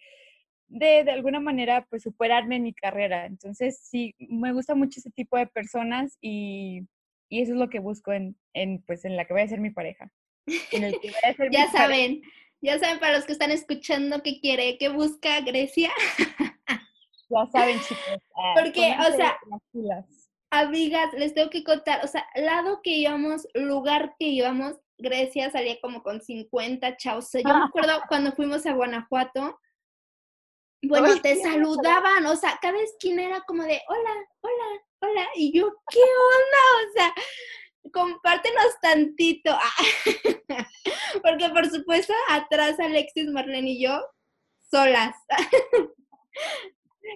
de, 0.67 1.03
de 1.03 1.11
alguna 1.11 1.39
manera, 1.39 1.85
pues 1.89 2.03
superarme 2.03 2.57
en 2.57 2.63
mi 2.63 2.73
carrera. 2.73 3.25
Entonces, 3.25 3.79
sí, 3.81 4.15
me 4.19 4.51
gusta 4.53 4.75
mucho 4.75 4.99
ese 4.99 5.11
tipo 5.11 5.37
de 5.37 5.47
personas 5.47 6.17
y, 6.21 6.81
y 7.29 7.41
eso 7.41 7.53
es 7.53 7.57
lo 7.57 7.69
que 7.69 7.79
busco 7.79 8.11
en, 8.11 8.35
en, 8.53 8.81
pues, 8.83 9.05
en 9.05 9.15
la 9.15 9.25
que 9.25 9.33
voy 9.33 9.43
a 9.43 9.47
ser 9.47 9.59
mi 9.59 9.71
pareja. 9.71 10.11
ya 11.51 11.71
saben, 11.71 12.21
ya 12.61 12.79
saben 12.79 12.99
para 12.99 13.15
los 13.15 13.25
que 13.25 13.33
están 13.33 13.51
escuchando 13.51 14.21
qué 14.23 14.39
quiere, 14.39 14.77
qué 14.77 14.89
busca 14.89 15.41
Grecia. 15.41 15.91
ya 17.29 17.45
saben, 17.51 17.79
chicos. 17.79 18.19
Ah, 18.35 18.53
Porque, 18.61 18.95
o 18.99 19.15
sea, 19.15 19.37
amigas, 20.51 21.13
les 21.13 21.33
tengo 21.33 21.49
que 21.49 21.63
contar, 21.63 22.03
o 22.03 22.07
sea, 22.07 22.25
lado 22.35 22.81
que 22.83 22.91
íbamos, 22.91 23.47
lugar 23.53 24.15
que 24.19 24.27
íbamos, 24.27 24.77
Grecia 24.97 25.49
salía 25.49 25.79
como 25.81 26.03
con 26.03 26.21
50 26.21 26.97
chavos. 26.97 27.29
yo 27.33 27.41
me 27.43 27.65
acuerdo 27.65 28.01
cuando 28.07 28.31
fuimos 28.31 28.65
a 28.65 28.73
Guanajuato, 28.73 29.59
bueno, 30.83 31.19
te 31.21 31.35
saludaban, 31.41 32.25
o 32.25 32.35
sea, 32.35 32.57
cada 32.61 32.79
esquina 32.79 33.23
era 33.23 33.41
como 33.41 33.63
de, 33.63 33.81
hola, 33.87 34.27
hola, 34.41 34.81
hola, 35.01 35.27
y 35.35 35.57
yo, 35.57 35.71
¿qué 35.89 35.99
onda? 35.99 36.89
O 36.89 36.93
sea, 36.93 37.13
compártenos 37.91 38.79
tantito. 38.81 39.57
Porque 41.23 41.49
por 41.49 41.69
supuesto, 41.69 42.13
atrás 42.29 42.79
Alexis, 42.79 43.27
Marlene 43.27 43.71
y 43.71 43.83
yo, 43.83 44.01
solas. 44.69 45.15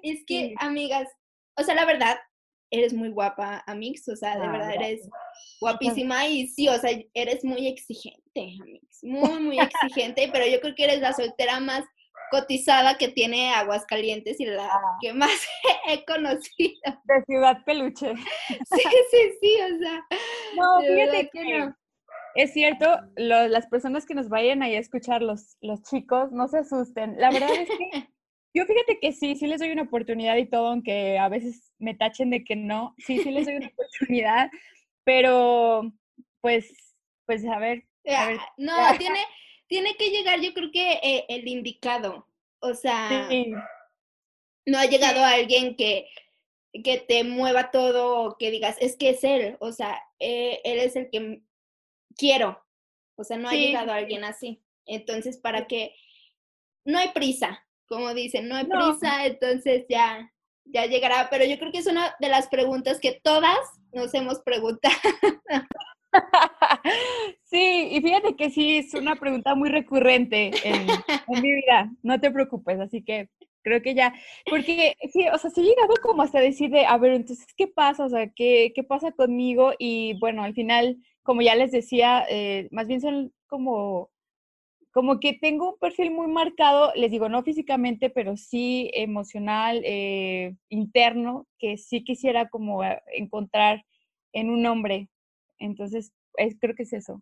es 0.04 0.24
que, 0.26 0.54
amigas, 0.58 1.08
o 1.58 1.64
sea, 1.64 1.76
la 1.76 1.86
verdad, 1.86 2.18
eres 2.72 2.94
muy 2.94 3.10
guapa, 3.10 3.64
Amix, 3.68 4.08
o 4.08 4.16
sea, 4.16 4.38
de 4.38 4.46
ah, 4.46 4.52
verdad 4.52 4.74
eres 4.76 5.10
guapísima 5.62 6.28
y 6.28 6.48
sí, 6.48 6.68
o 6.68 6.78
sea, 6.78 6.92
eres 7.14 7.44
muy 7.44 7.68
exigente, 7.68 8.56
Amix, 8.62 9.04
muy, 9.04 9.40
muy 9.40 9.60
exigente, 9.60 10.30
pero 10.32 10.46
yo 10.46 10.60
creo 10.62 10.76
que 10.76 10.86
eres 10.86 11.02
la 11.02 11.14
soltera 11.14 11.60
más 11.60 11.84
cotizada 12.32 12.98
que 12.98 13.10
tiene 13.10 13.54
Aguascalientes 13.54 14.40
y 14.40 14.46
la 14.46 14.66
ah. 14.66 14.98
que 15.02 15.14
más 15.14 15.32
he 15.88 16.06
conocido. 16.06 16.80
De 17.04 17.24
Ciudad 17.26 17.64
Peluche. 17.66 18.14
Sí, 18.48 18.84
sí, 19.12 19.32
sí, 19.42 19.58
o 19.62 19.80
sea. 19.80 20.06
No, 20.56 20.80
fíjate 20.82 21.30
que, 21.32 21.58
no. 21.60 21.76
Es 22.36 22.54
cierto, 22.54 22.86
las 23.16 23.68
personas 23.68 24.06
que 24.06 24.16
nos 24.16 24.30
vayan 24.30 24.62
ahí 24.62 24.76
a 24.76 24.80
escuchar, 24.80 25.22
los, 25.22 25.58
los 25.62 25.82
chicos, 25.84 26.32
no 26.32 26.48
se 26.48 26.60
asusten. 26.60 27.20
La 27.20 27.32
verdad 27.32 27.50
es 27.52 27.68
que 27.68 28.08
yo 28.54 28.66
fíjate 28.66 29.00
que 29.00 29.12
sí, 29.14 29.36
sí 29.36 29.48
les 29.48 29.60
doy 29.60 29.72
una 29.72 29.84
oportunidad 29.84 30.38
y 30.38 30.48
todo, 30.48 30.68
aunque 30.68 31.18
a 31.18 31.28
veces 31.30 31.72
me 31.80 31.96
tachen 31.96 32.30
de 32.30 32.44
que 32.44 32.56
no. 32.56 32.96
Sí, 32.98 33.20
sí 33.20 33.32
les 33.32 33.46
doy 33.46 33.56
una 33.58 33.68
oportunidad, 33.68 34.52
pero 35.04 35.92
pues, 36.42 36.72
pues 37.26 37.46
a 37.46 37.58
ver. 37.60 37.84
no, 38.58 38.74
tiene, 38.98 39.20
tiene 39.70 39.96
que 39.96 40.10
llegar, 40.10 40.42
yo 40.42 40.54
creo 40.54 40.72
que 40.72 40.94
eh, 41.04 41.26
el 41.30 41.48
indicado. 41.48 42.28
O 42.60 42.74
sea, 42.74 43.30
no 44.66 44.78
ha 44.78 44.86
llegado 44.86 45.24
alguien 45.24 45.78
que, 45.78 46.10
que 46.84 46.98
te 46.98 47.24
mueva 47.24 47.72
todo 47.72 48.24
o 48.24 48.38
que 48.38 48.52
digas, 48.52 48.76
es 48.82 48.98
que 48.98 49.12
es 49.12 49.24
él. 49.24 49.56
O 49.60 49.72
sea, 49.72 50.02
eh, 50.20 50.60
él 50.66 50.80
es 50.80 50.96
el 50.98 51.10
que 51.10 51.44
quiero. 52.18 52.62
O 53.16 53.24
sea, 53.24 53.38
no 53.38 53.48
ha 53.48 53.54
llegado 53.54 53.94
alguien 53.94 54.24
así. 54.24 54.62
Entonces, 54.86 55.38
para 55.38 55.68
que 55.68 55.96
no 56.84 56.98
hay 56.98 57.10
prisa, 57.10 57.66
como 57.86 58.14
dicen, 58.14 58.50
no 58.50 58.56
hay 58.56 58.66
prisa, 58.66 59.26
entonces 59.26 59.86
ya, 59.88 60.34
ya 60.66 60.88
llegará. 60.88 61.30
Pero 61.30 61.46
yo 61.46 61.60
creo 61.60 61.72
que 61.72 61.80
es 61.80 61.88
una 61.88 62.16
de 62.20 62.30
las 62.30 62.48
preguntas 62.48 63.00
que 63.00 63.22
todas 63.24 63.60
nos 63.94 64.14
hemos 64.16 64.40
preguntado. 64.40 64.96
Sí, 67.44 67.90
y 67.92 68.02
fíjate 68.02 68.36
que 68.36 68.52
sí, 68.52 68.78
es 68.78 68.94
una 68.94 69.16
pregunta 69.16 69.56
muy 69.56 69.70
recurrente 69.70 70.52
en, 70.64 70.88
mi 71.28 71.56
vida, 71.56 71.92
no 72.04 72.20
te 72.20 72.30
preocupes, 72.30 72.80
así 72.80 73.04
que 73.04 73.30
creo 73.64 73.82
que 73.82 73.96
ya, 73.96 74.14
porque 74.48 74.96
sí, 75.12 75.28
o 75.34 75.38
sea, 75.38 75.50
sí 75.50 75.62
he 75.62 75.64
llegado 75.64 75.96
como 76.04 76.22
hasta 76.22 76.40
decir 76.40 76.70
de, 76.70 76.86
a 76.86 76.98
ver, 76.98 77.14
entonces, 77.14 77.48
¿qué 77.58 77.68
pasa? 77.68 78.06
O 78.06 78.10
sea, 78.10 78.30
¿qué, 78.36 78.72
qué 78.76 78.84
pasa 78.84 79.12
conmigo? 79.12 79.74
Y 79.80 80.14
bueno, 80.20 80.44
al 80.44 80.54
final, 80.54 80.98
como 81.24 81.42
ya 81.42 81.56
les 81.56 81.72
decía, 81.72 82.24
eh, 82.30 82.68
más 82.72 82.88
bien 82.88 83.02
son 83.02 83.34
como, 83.48 84.12
como 84.92 85.20
que 85.20 85.34
tengo 85.34 85.72
un 85.74 85.80
perfil 85.80 86.12
muy 86.12 86.28
marcado, 86.28 86.92
les 86.96 87.12
digo, 87.12 87.30
no 87.30 87.44
físicamente, 87.44 88.10
pero 88.10 88.38
sí 88.38 88.92
emocional, 88.94 89.82
eh, 89.86 90.56
interno, 90.70 91.48
que 91.58 91.78
sí 91.78 92.04
quisiera 92.04 92.50
como 92.50 92.84
eh, 92.84 93.02
encontrar 93.14 93.86
en 94.34 94.50
un 94.50 94.66
hombre. 94.66 95.10
Entonces, 95.60 96.12
creo 96.60 96.76
que 96.76 96.84
es 96.84 96.94
eso. 96.94 97.22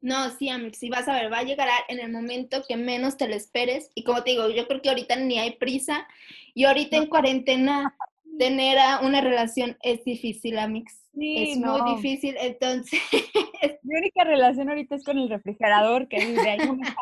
No, 0.00 0.30
sí, 0.30 0.48
Amix, 0.48 0.78
sí 0.78 0.88
vas 0.88 1.08
a 1.08 1.14
ver, 1.14 1.32
va 1.32 1.38
a 1.38 1.44
llegar 1.44 1.68
en 1.88 1.98
el 1.98 2.12
momento 2.12 2.62
que 2.68 2.76
menos 2.76 3.16
te 3.16 3.28
lo 3.28 3.34
esperes. 3.34 3.90
Y 3.94 4.04
como 4.04 4.22
te 4.22 4.30
digo, 4.30 4.48
yo 4.50 4.68
creo 4.68 4.82
que 4.82 4.90
ahorita 4.90 5.16
ni 5.16 5.38
hay 5.38 5.56
prisa. 5.56 6.06
Y 6.54 6.64
ahorita 6.64 6.96
en 6.96 7.06
cuarentena 7.06 7.96
tener 8.38 8.78
una 9.02 9.20
relación 9.20 9.76
es 9.82 10.04
difícil, 10.04 10.58
Amix. 10.58 11.02
Sí, 11.14 11.52
es 11.52 11.58
muy 11.58 11.96
difícil, 11.96 12.36
entonces... 12.38 13.00
Mi 13.82 13.96
única 13.96 14.24
relación 14.24 14.68
ahorita 14.68 14.96
es 14.96 15.04
con 15.04 15.16
el 15.16 15.28
refrigerador, 15.28 16.08
que 16.08 16.18
de 16.18 16.50
ahí 16.50 16.58
no 16.58 16.74
me 16.74 16.84
saca, 16.84 17.00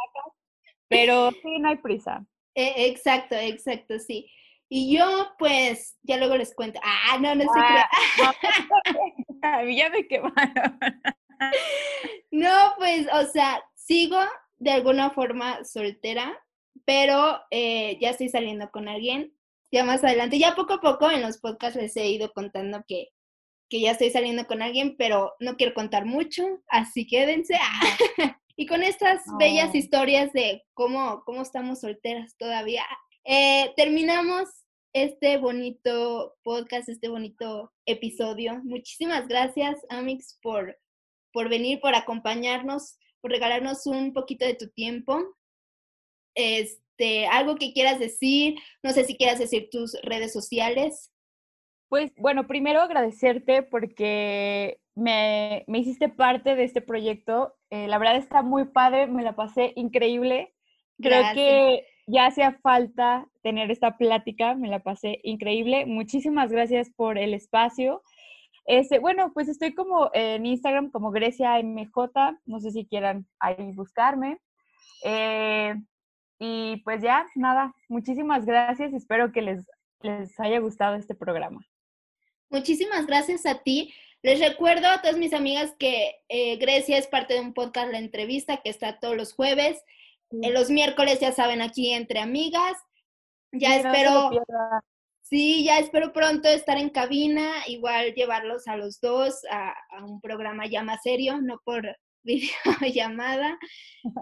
pero 0.88 1.30
sí, 1.30 1.58
no 1.58 1.70
hay 1.70 1.76
prisa. 1.78 2.24
E, 2.54 2.86
exacto, 2.86 3.34
exacto, 3.34 3.98
sí. 3.98 4.30
Y 4.68 4.96
yo, 4.96 5.28
pues, 5.38 5.96
ya 6.02 6.16
luego 6.16 6.36
les 6.36 6.54
cuento. 6.54 6.80
Ah, 6.82 7.18
no, 7.20 7.34
no 7.34 7.44
ya 9.76 9.90
me 9.90 10.06
quemaron. 10.06 10.78
no, 12.30 12.74
pues, 12.78 13.06
o 13.12 13.26
sea, 13.26 13.62
sigo 13.74 14.18
de 14.58 14.70
alguna 14.70 15.10
forma 15.10 15.64
soltera, 15.64 16.38
pero 16.84 17.40
eh, 17.50 17.98
ya 18.00 18.10
estoy 18.10 18.28
saliendo 18.28 18.70
con 18.70 18.88
alguien. 18.88 19.34
Ya 19.70 19.84
más 19.84 20.04
adelante, 20.04 20.38
ya 20.38 20.54
poco 20.54 20.74
a 20.74 20.80
poco 20.80 21.10
en 21.10 21.22
los 21.22 21.38
podcasts 21.38 21.80
les 21.80 21.96
he 21.96 22.06
ido 22.08 22.32
contando 22.32 22.84
que, 22.86 23.08
que 23.68 23.80
ya 23.80 23.90
estoy 23.90 24.10
saliendo 24.10 24.46
con 24.46 24.62
alguien, 24.62 24.96
pero 24.96 25.34
no 25.40 25.56
quiero 25.56 25.74
contar 25.74 26.04
mucho, 26.04 26.44
así 26.68 27.06
quédense. 27.06 27.58
y 28.56 28.66
con 28.66 28.82
estas 28.82 29.22
bellas 29.38 29.74
historias 29.74 30.32
de 30.32 30.62
cómo, 30.74 31.24
cómo 31.24 31.42
estamos 31.42 31.80
solteras 31.80 32.36
todavía, 32.36 32.84
eh, 33.24 33.72
terminamos 33.76 34.63
este 34.94 35.38
bonito 35.38 36.36
podcast, 36.44 36.88
este 36.88 37.08
bonito 37.08 37.72
episodio. 37.84 38.60
Muchísimas 38.62 39.26
gracias, 39.26 39.84
Amix, 39.90 40.38
por, 40.40 40.78
por 41.32 41.48
venir, 41.48 41.80
por 41.80 41.96
acompañarnos, 41.96 42.96
por 43.20 43.32
regalarnos 43.32 43.86
un 43.88 44.12
poquito 44.12 44.46
de 44.46 44.54
tu 44.54 44.68
tiempo. 44.70 45.20
Este, 46.36 47.26
algo 47.26 47.56
que 47.56 47.72
quieras 47.72 47.98
decir, 47.98 48.54
no 48.84 48.92
sé 48.92 49.04
si 49.04 49.16
quieras 49.16 49.40
decir 49.40 49.68
tus 49.68 50.00
redes 50.04 50.32
sociales. 50.32 51.10
Pues 51.88 52.12
bueno, 52.16 52.46
primero 52.46 52.80
agradecerte 52.80 53.64
porque 53.64 54.78
me, 54.94 55.64
me 55.66 55.78
hiciste 55.78 56.08
parte 56.08 56.54
de 56.54 56.62
este 56.62 56.80
proyecto. 56.80 57.56
Eh, 57.70 57.88
la 57.88 57.98
verdad 57.98 58.16
está 58.16 58.42
muy 58.42 58.66
padre, 58.66 59.08
me 59.08 59.24
la 59.24 59.34
pasé 59.34 59.72
increíble. 59.74 60.54
Creo 61.00 61.34
que 61.34 61.84
ya 62.06 62.26
hacía 62.26 62.58
falta 62.62 63.26
tener 63.42 63.70
esta 63.70 63.96
plática, 63.96 64.54
me 64.54 64.68
la 64.68 64.80
pasé 64.80 65.20
increíble. 65.22 65.86
Muchísimas 65.86 66.50
gracias 66.50 66.90
por 66.90 67.18
el 67.18 67.34
espacio. 67.34 68.02
Este, 68.66 68.98
bueno, 68.98 69.32
pues 69.34 69.48
estoy 69.48 69.74
como 69.74 70.10
en 70.14 70.46
Instagram 70.46 70.90
como 70.90 71.10
Grecia 71.10 71.58
MJ, 71.62 72.38
no 72.46 72.60
sé 72.60 72.70
si 72.70 72.86
quieran 72.86 73.26
ahí 73.38 73.72
buscarme. 73.72 74.38
Eh, 75.04 75.74
y 76.38 76.78
pues 76.78 77.02
ya, 77.02 77.26
nada, 77.34 77.74
muchísimas 77.88 78.44
gracias, 78.44 78.92
espero 78.92 79.32
que 79.32 79.42
les, 79.42 79.66
les 80.00 80.38
haya 80.40 80.58
gustado 80.60 80.96
este 80.96 81.14
programa. 81.14 81.60
Muchísimas 82.50 83.06
gracias 83.06 83.46
a 83.46 83.62
ti. 83.62 83.92
Les 84.22 84.40
recuerdo 84.40 84.88
a 84.88 85.02
todas 85.02 85.18
mis 85.18 85.34
amigas 85.34 85.74
que 85.78 86.14
eh, 86.28 86.56
Grecia 86.56 86.96
es 86.96 87.06
parte 87.06 87.34
de 87.34 87.40
un 87.40 87.52
podcast 87.52 87.92
La 87.92 87.98
Entrevista 87.98 88.58
que 88.62 88.70
está 88.70 88.98
todos 88.98 89.16
los 89.16 89.34
jueves. 89.34 89.82
En 90.30 90.52
los 90.52 90.70
miércoles, 90.70 91.20
ya 91.20 91.32
saben, 91.32 91.62
aquí 91.62 91.92
entre 91.92 92.20
amigas. 92.20 92.76
Ya 93.52 93.76
espero. 93.76 94.30
sí, 95.22 95.64
ya 95.64 95.78
espero 95.78 96.12
pronto 96.12 96.48
estar 96.48 96.76
en 96.76 96.90
cabina, 96.90 97.52
igual 97.68 98.14
llevarlos 98.14 98.66
a 98.66 98.76
los 98.76 99.00
dos 99.00 99.40
a, 99.50 99.74
un 100.04 100.20
programa 100.20 100.66
ya 100.66 100.82
más 100.82 101.00
serio, 101.02 101.40
no 101.40 101.60
por 101.64 101.84
videollamada. 102.24 103.58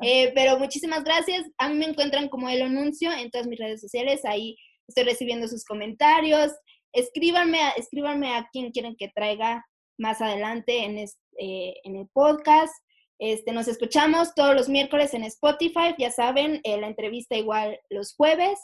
Eh, 0.03 0.33
pero 0.35 0.59
muchísimas 0.59 1.05
gracias. 1.05 1.45
A 1.59 1.69
mí 1.69 1.77
me 1.77 1.87
encuentran 1.87 2.29
como 2.29 2.49
el 2.49 2.63
anuncio 2.63 3.11
en 3.13 3.31
todas 3.31 3.47
mis 3.47 3.59
redes 3.59 3.81
sociales. 3.81 4.25
Ahí 4.25 4.57
estoy 4.87 5.05
recibiendo 5.05 5.49
sus 5.49 5.65
comentarios. 5.65 6.53
Escríbanme, 6.93 7.59
escríbanme 7.77 8.35
a 8.35 8.49
quien 8.53 8.71
quieren 8.71 8.97
que 8.97 9.11
traiga 9.15 9.65
más 9.99 10.21
adelante 10.21 10.85
en, 10.85 10.99
eh, 10.99 11.75
en 11.85 11.97
el 11.97 12.09
podcast. 12.13 12.75
Este, 13.23 13.53
nos 13.53 13.69
escuchamos 13.69 14.35
todos 14.35 14.53
los 14.57 14.69
miércoles 14.69 15.15
en 15.15 15.23
Spotify, 15.23 15.95
ya 15.97 16.11
saben, 16.11 16.61
eh, 16.65 16.81
la 16.81 16.89
entrevista 16.89 17.37
igual 17.37 17.79
los 17.89 18.17
jueves. 18.17 18.59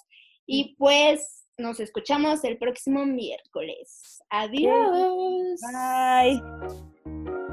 Y 0.47 0.75
pues 0.75 1.47
nos 1.59 1.79
escuchamos 1.79 2.43
el 2.43 2.59
próximo 2.59 3.07
miércoles. 3.07 4.21
Adiós. 4.31 5.61
Bye. 5.63 7.48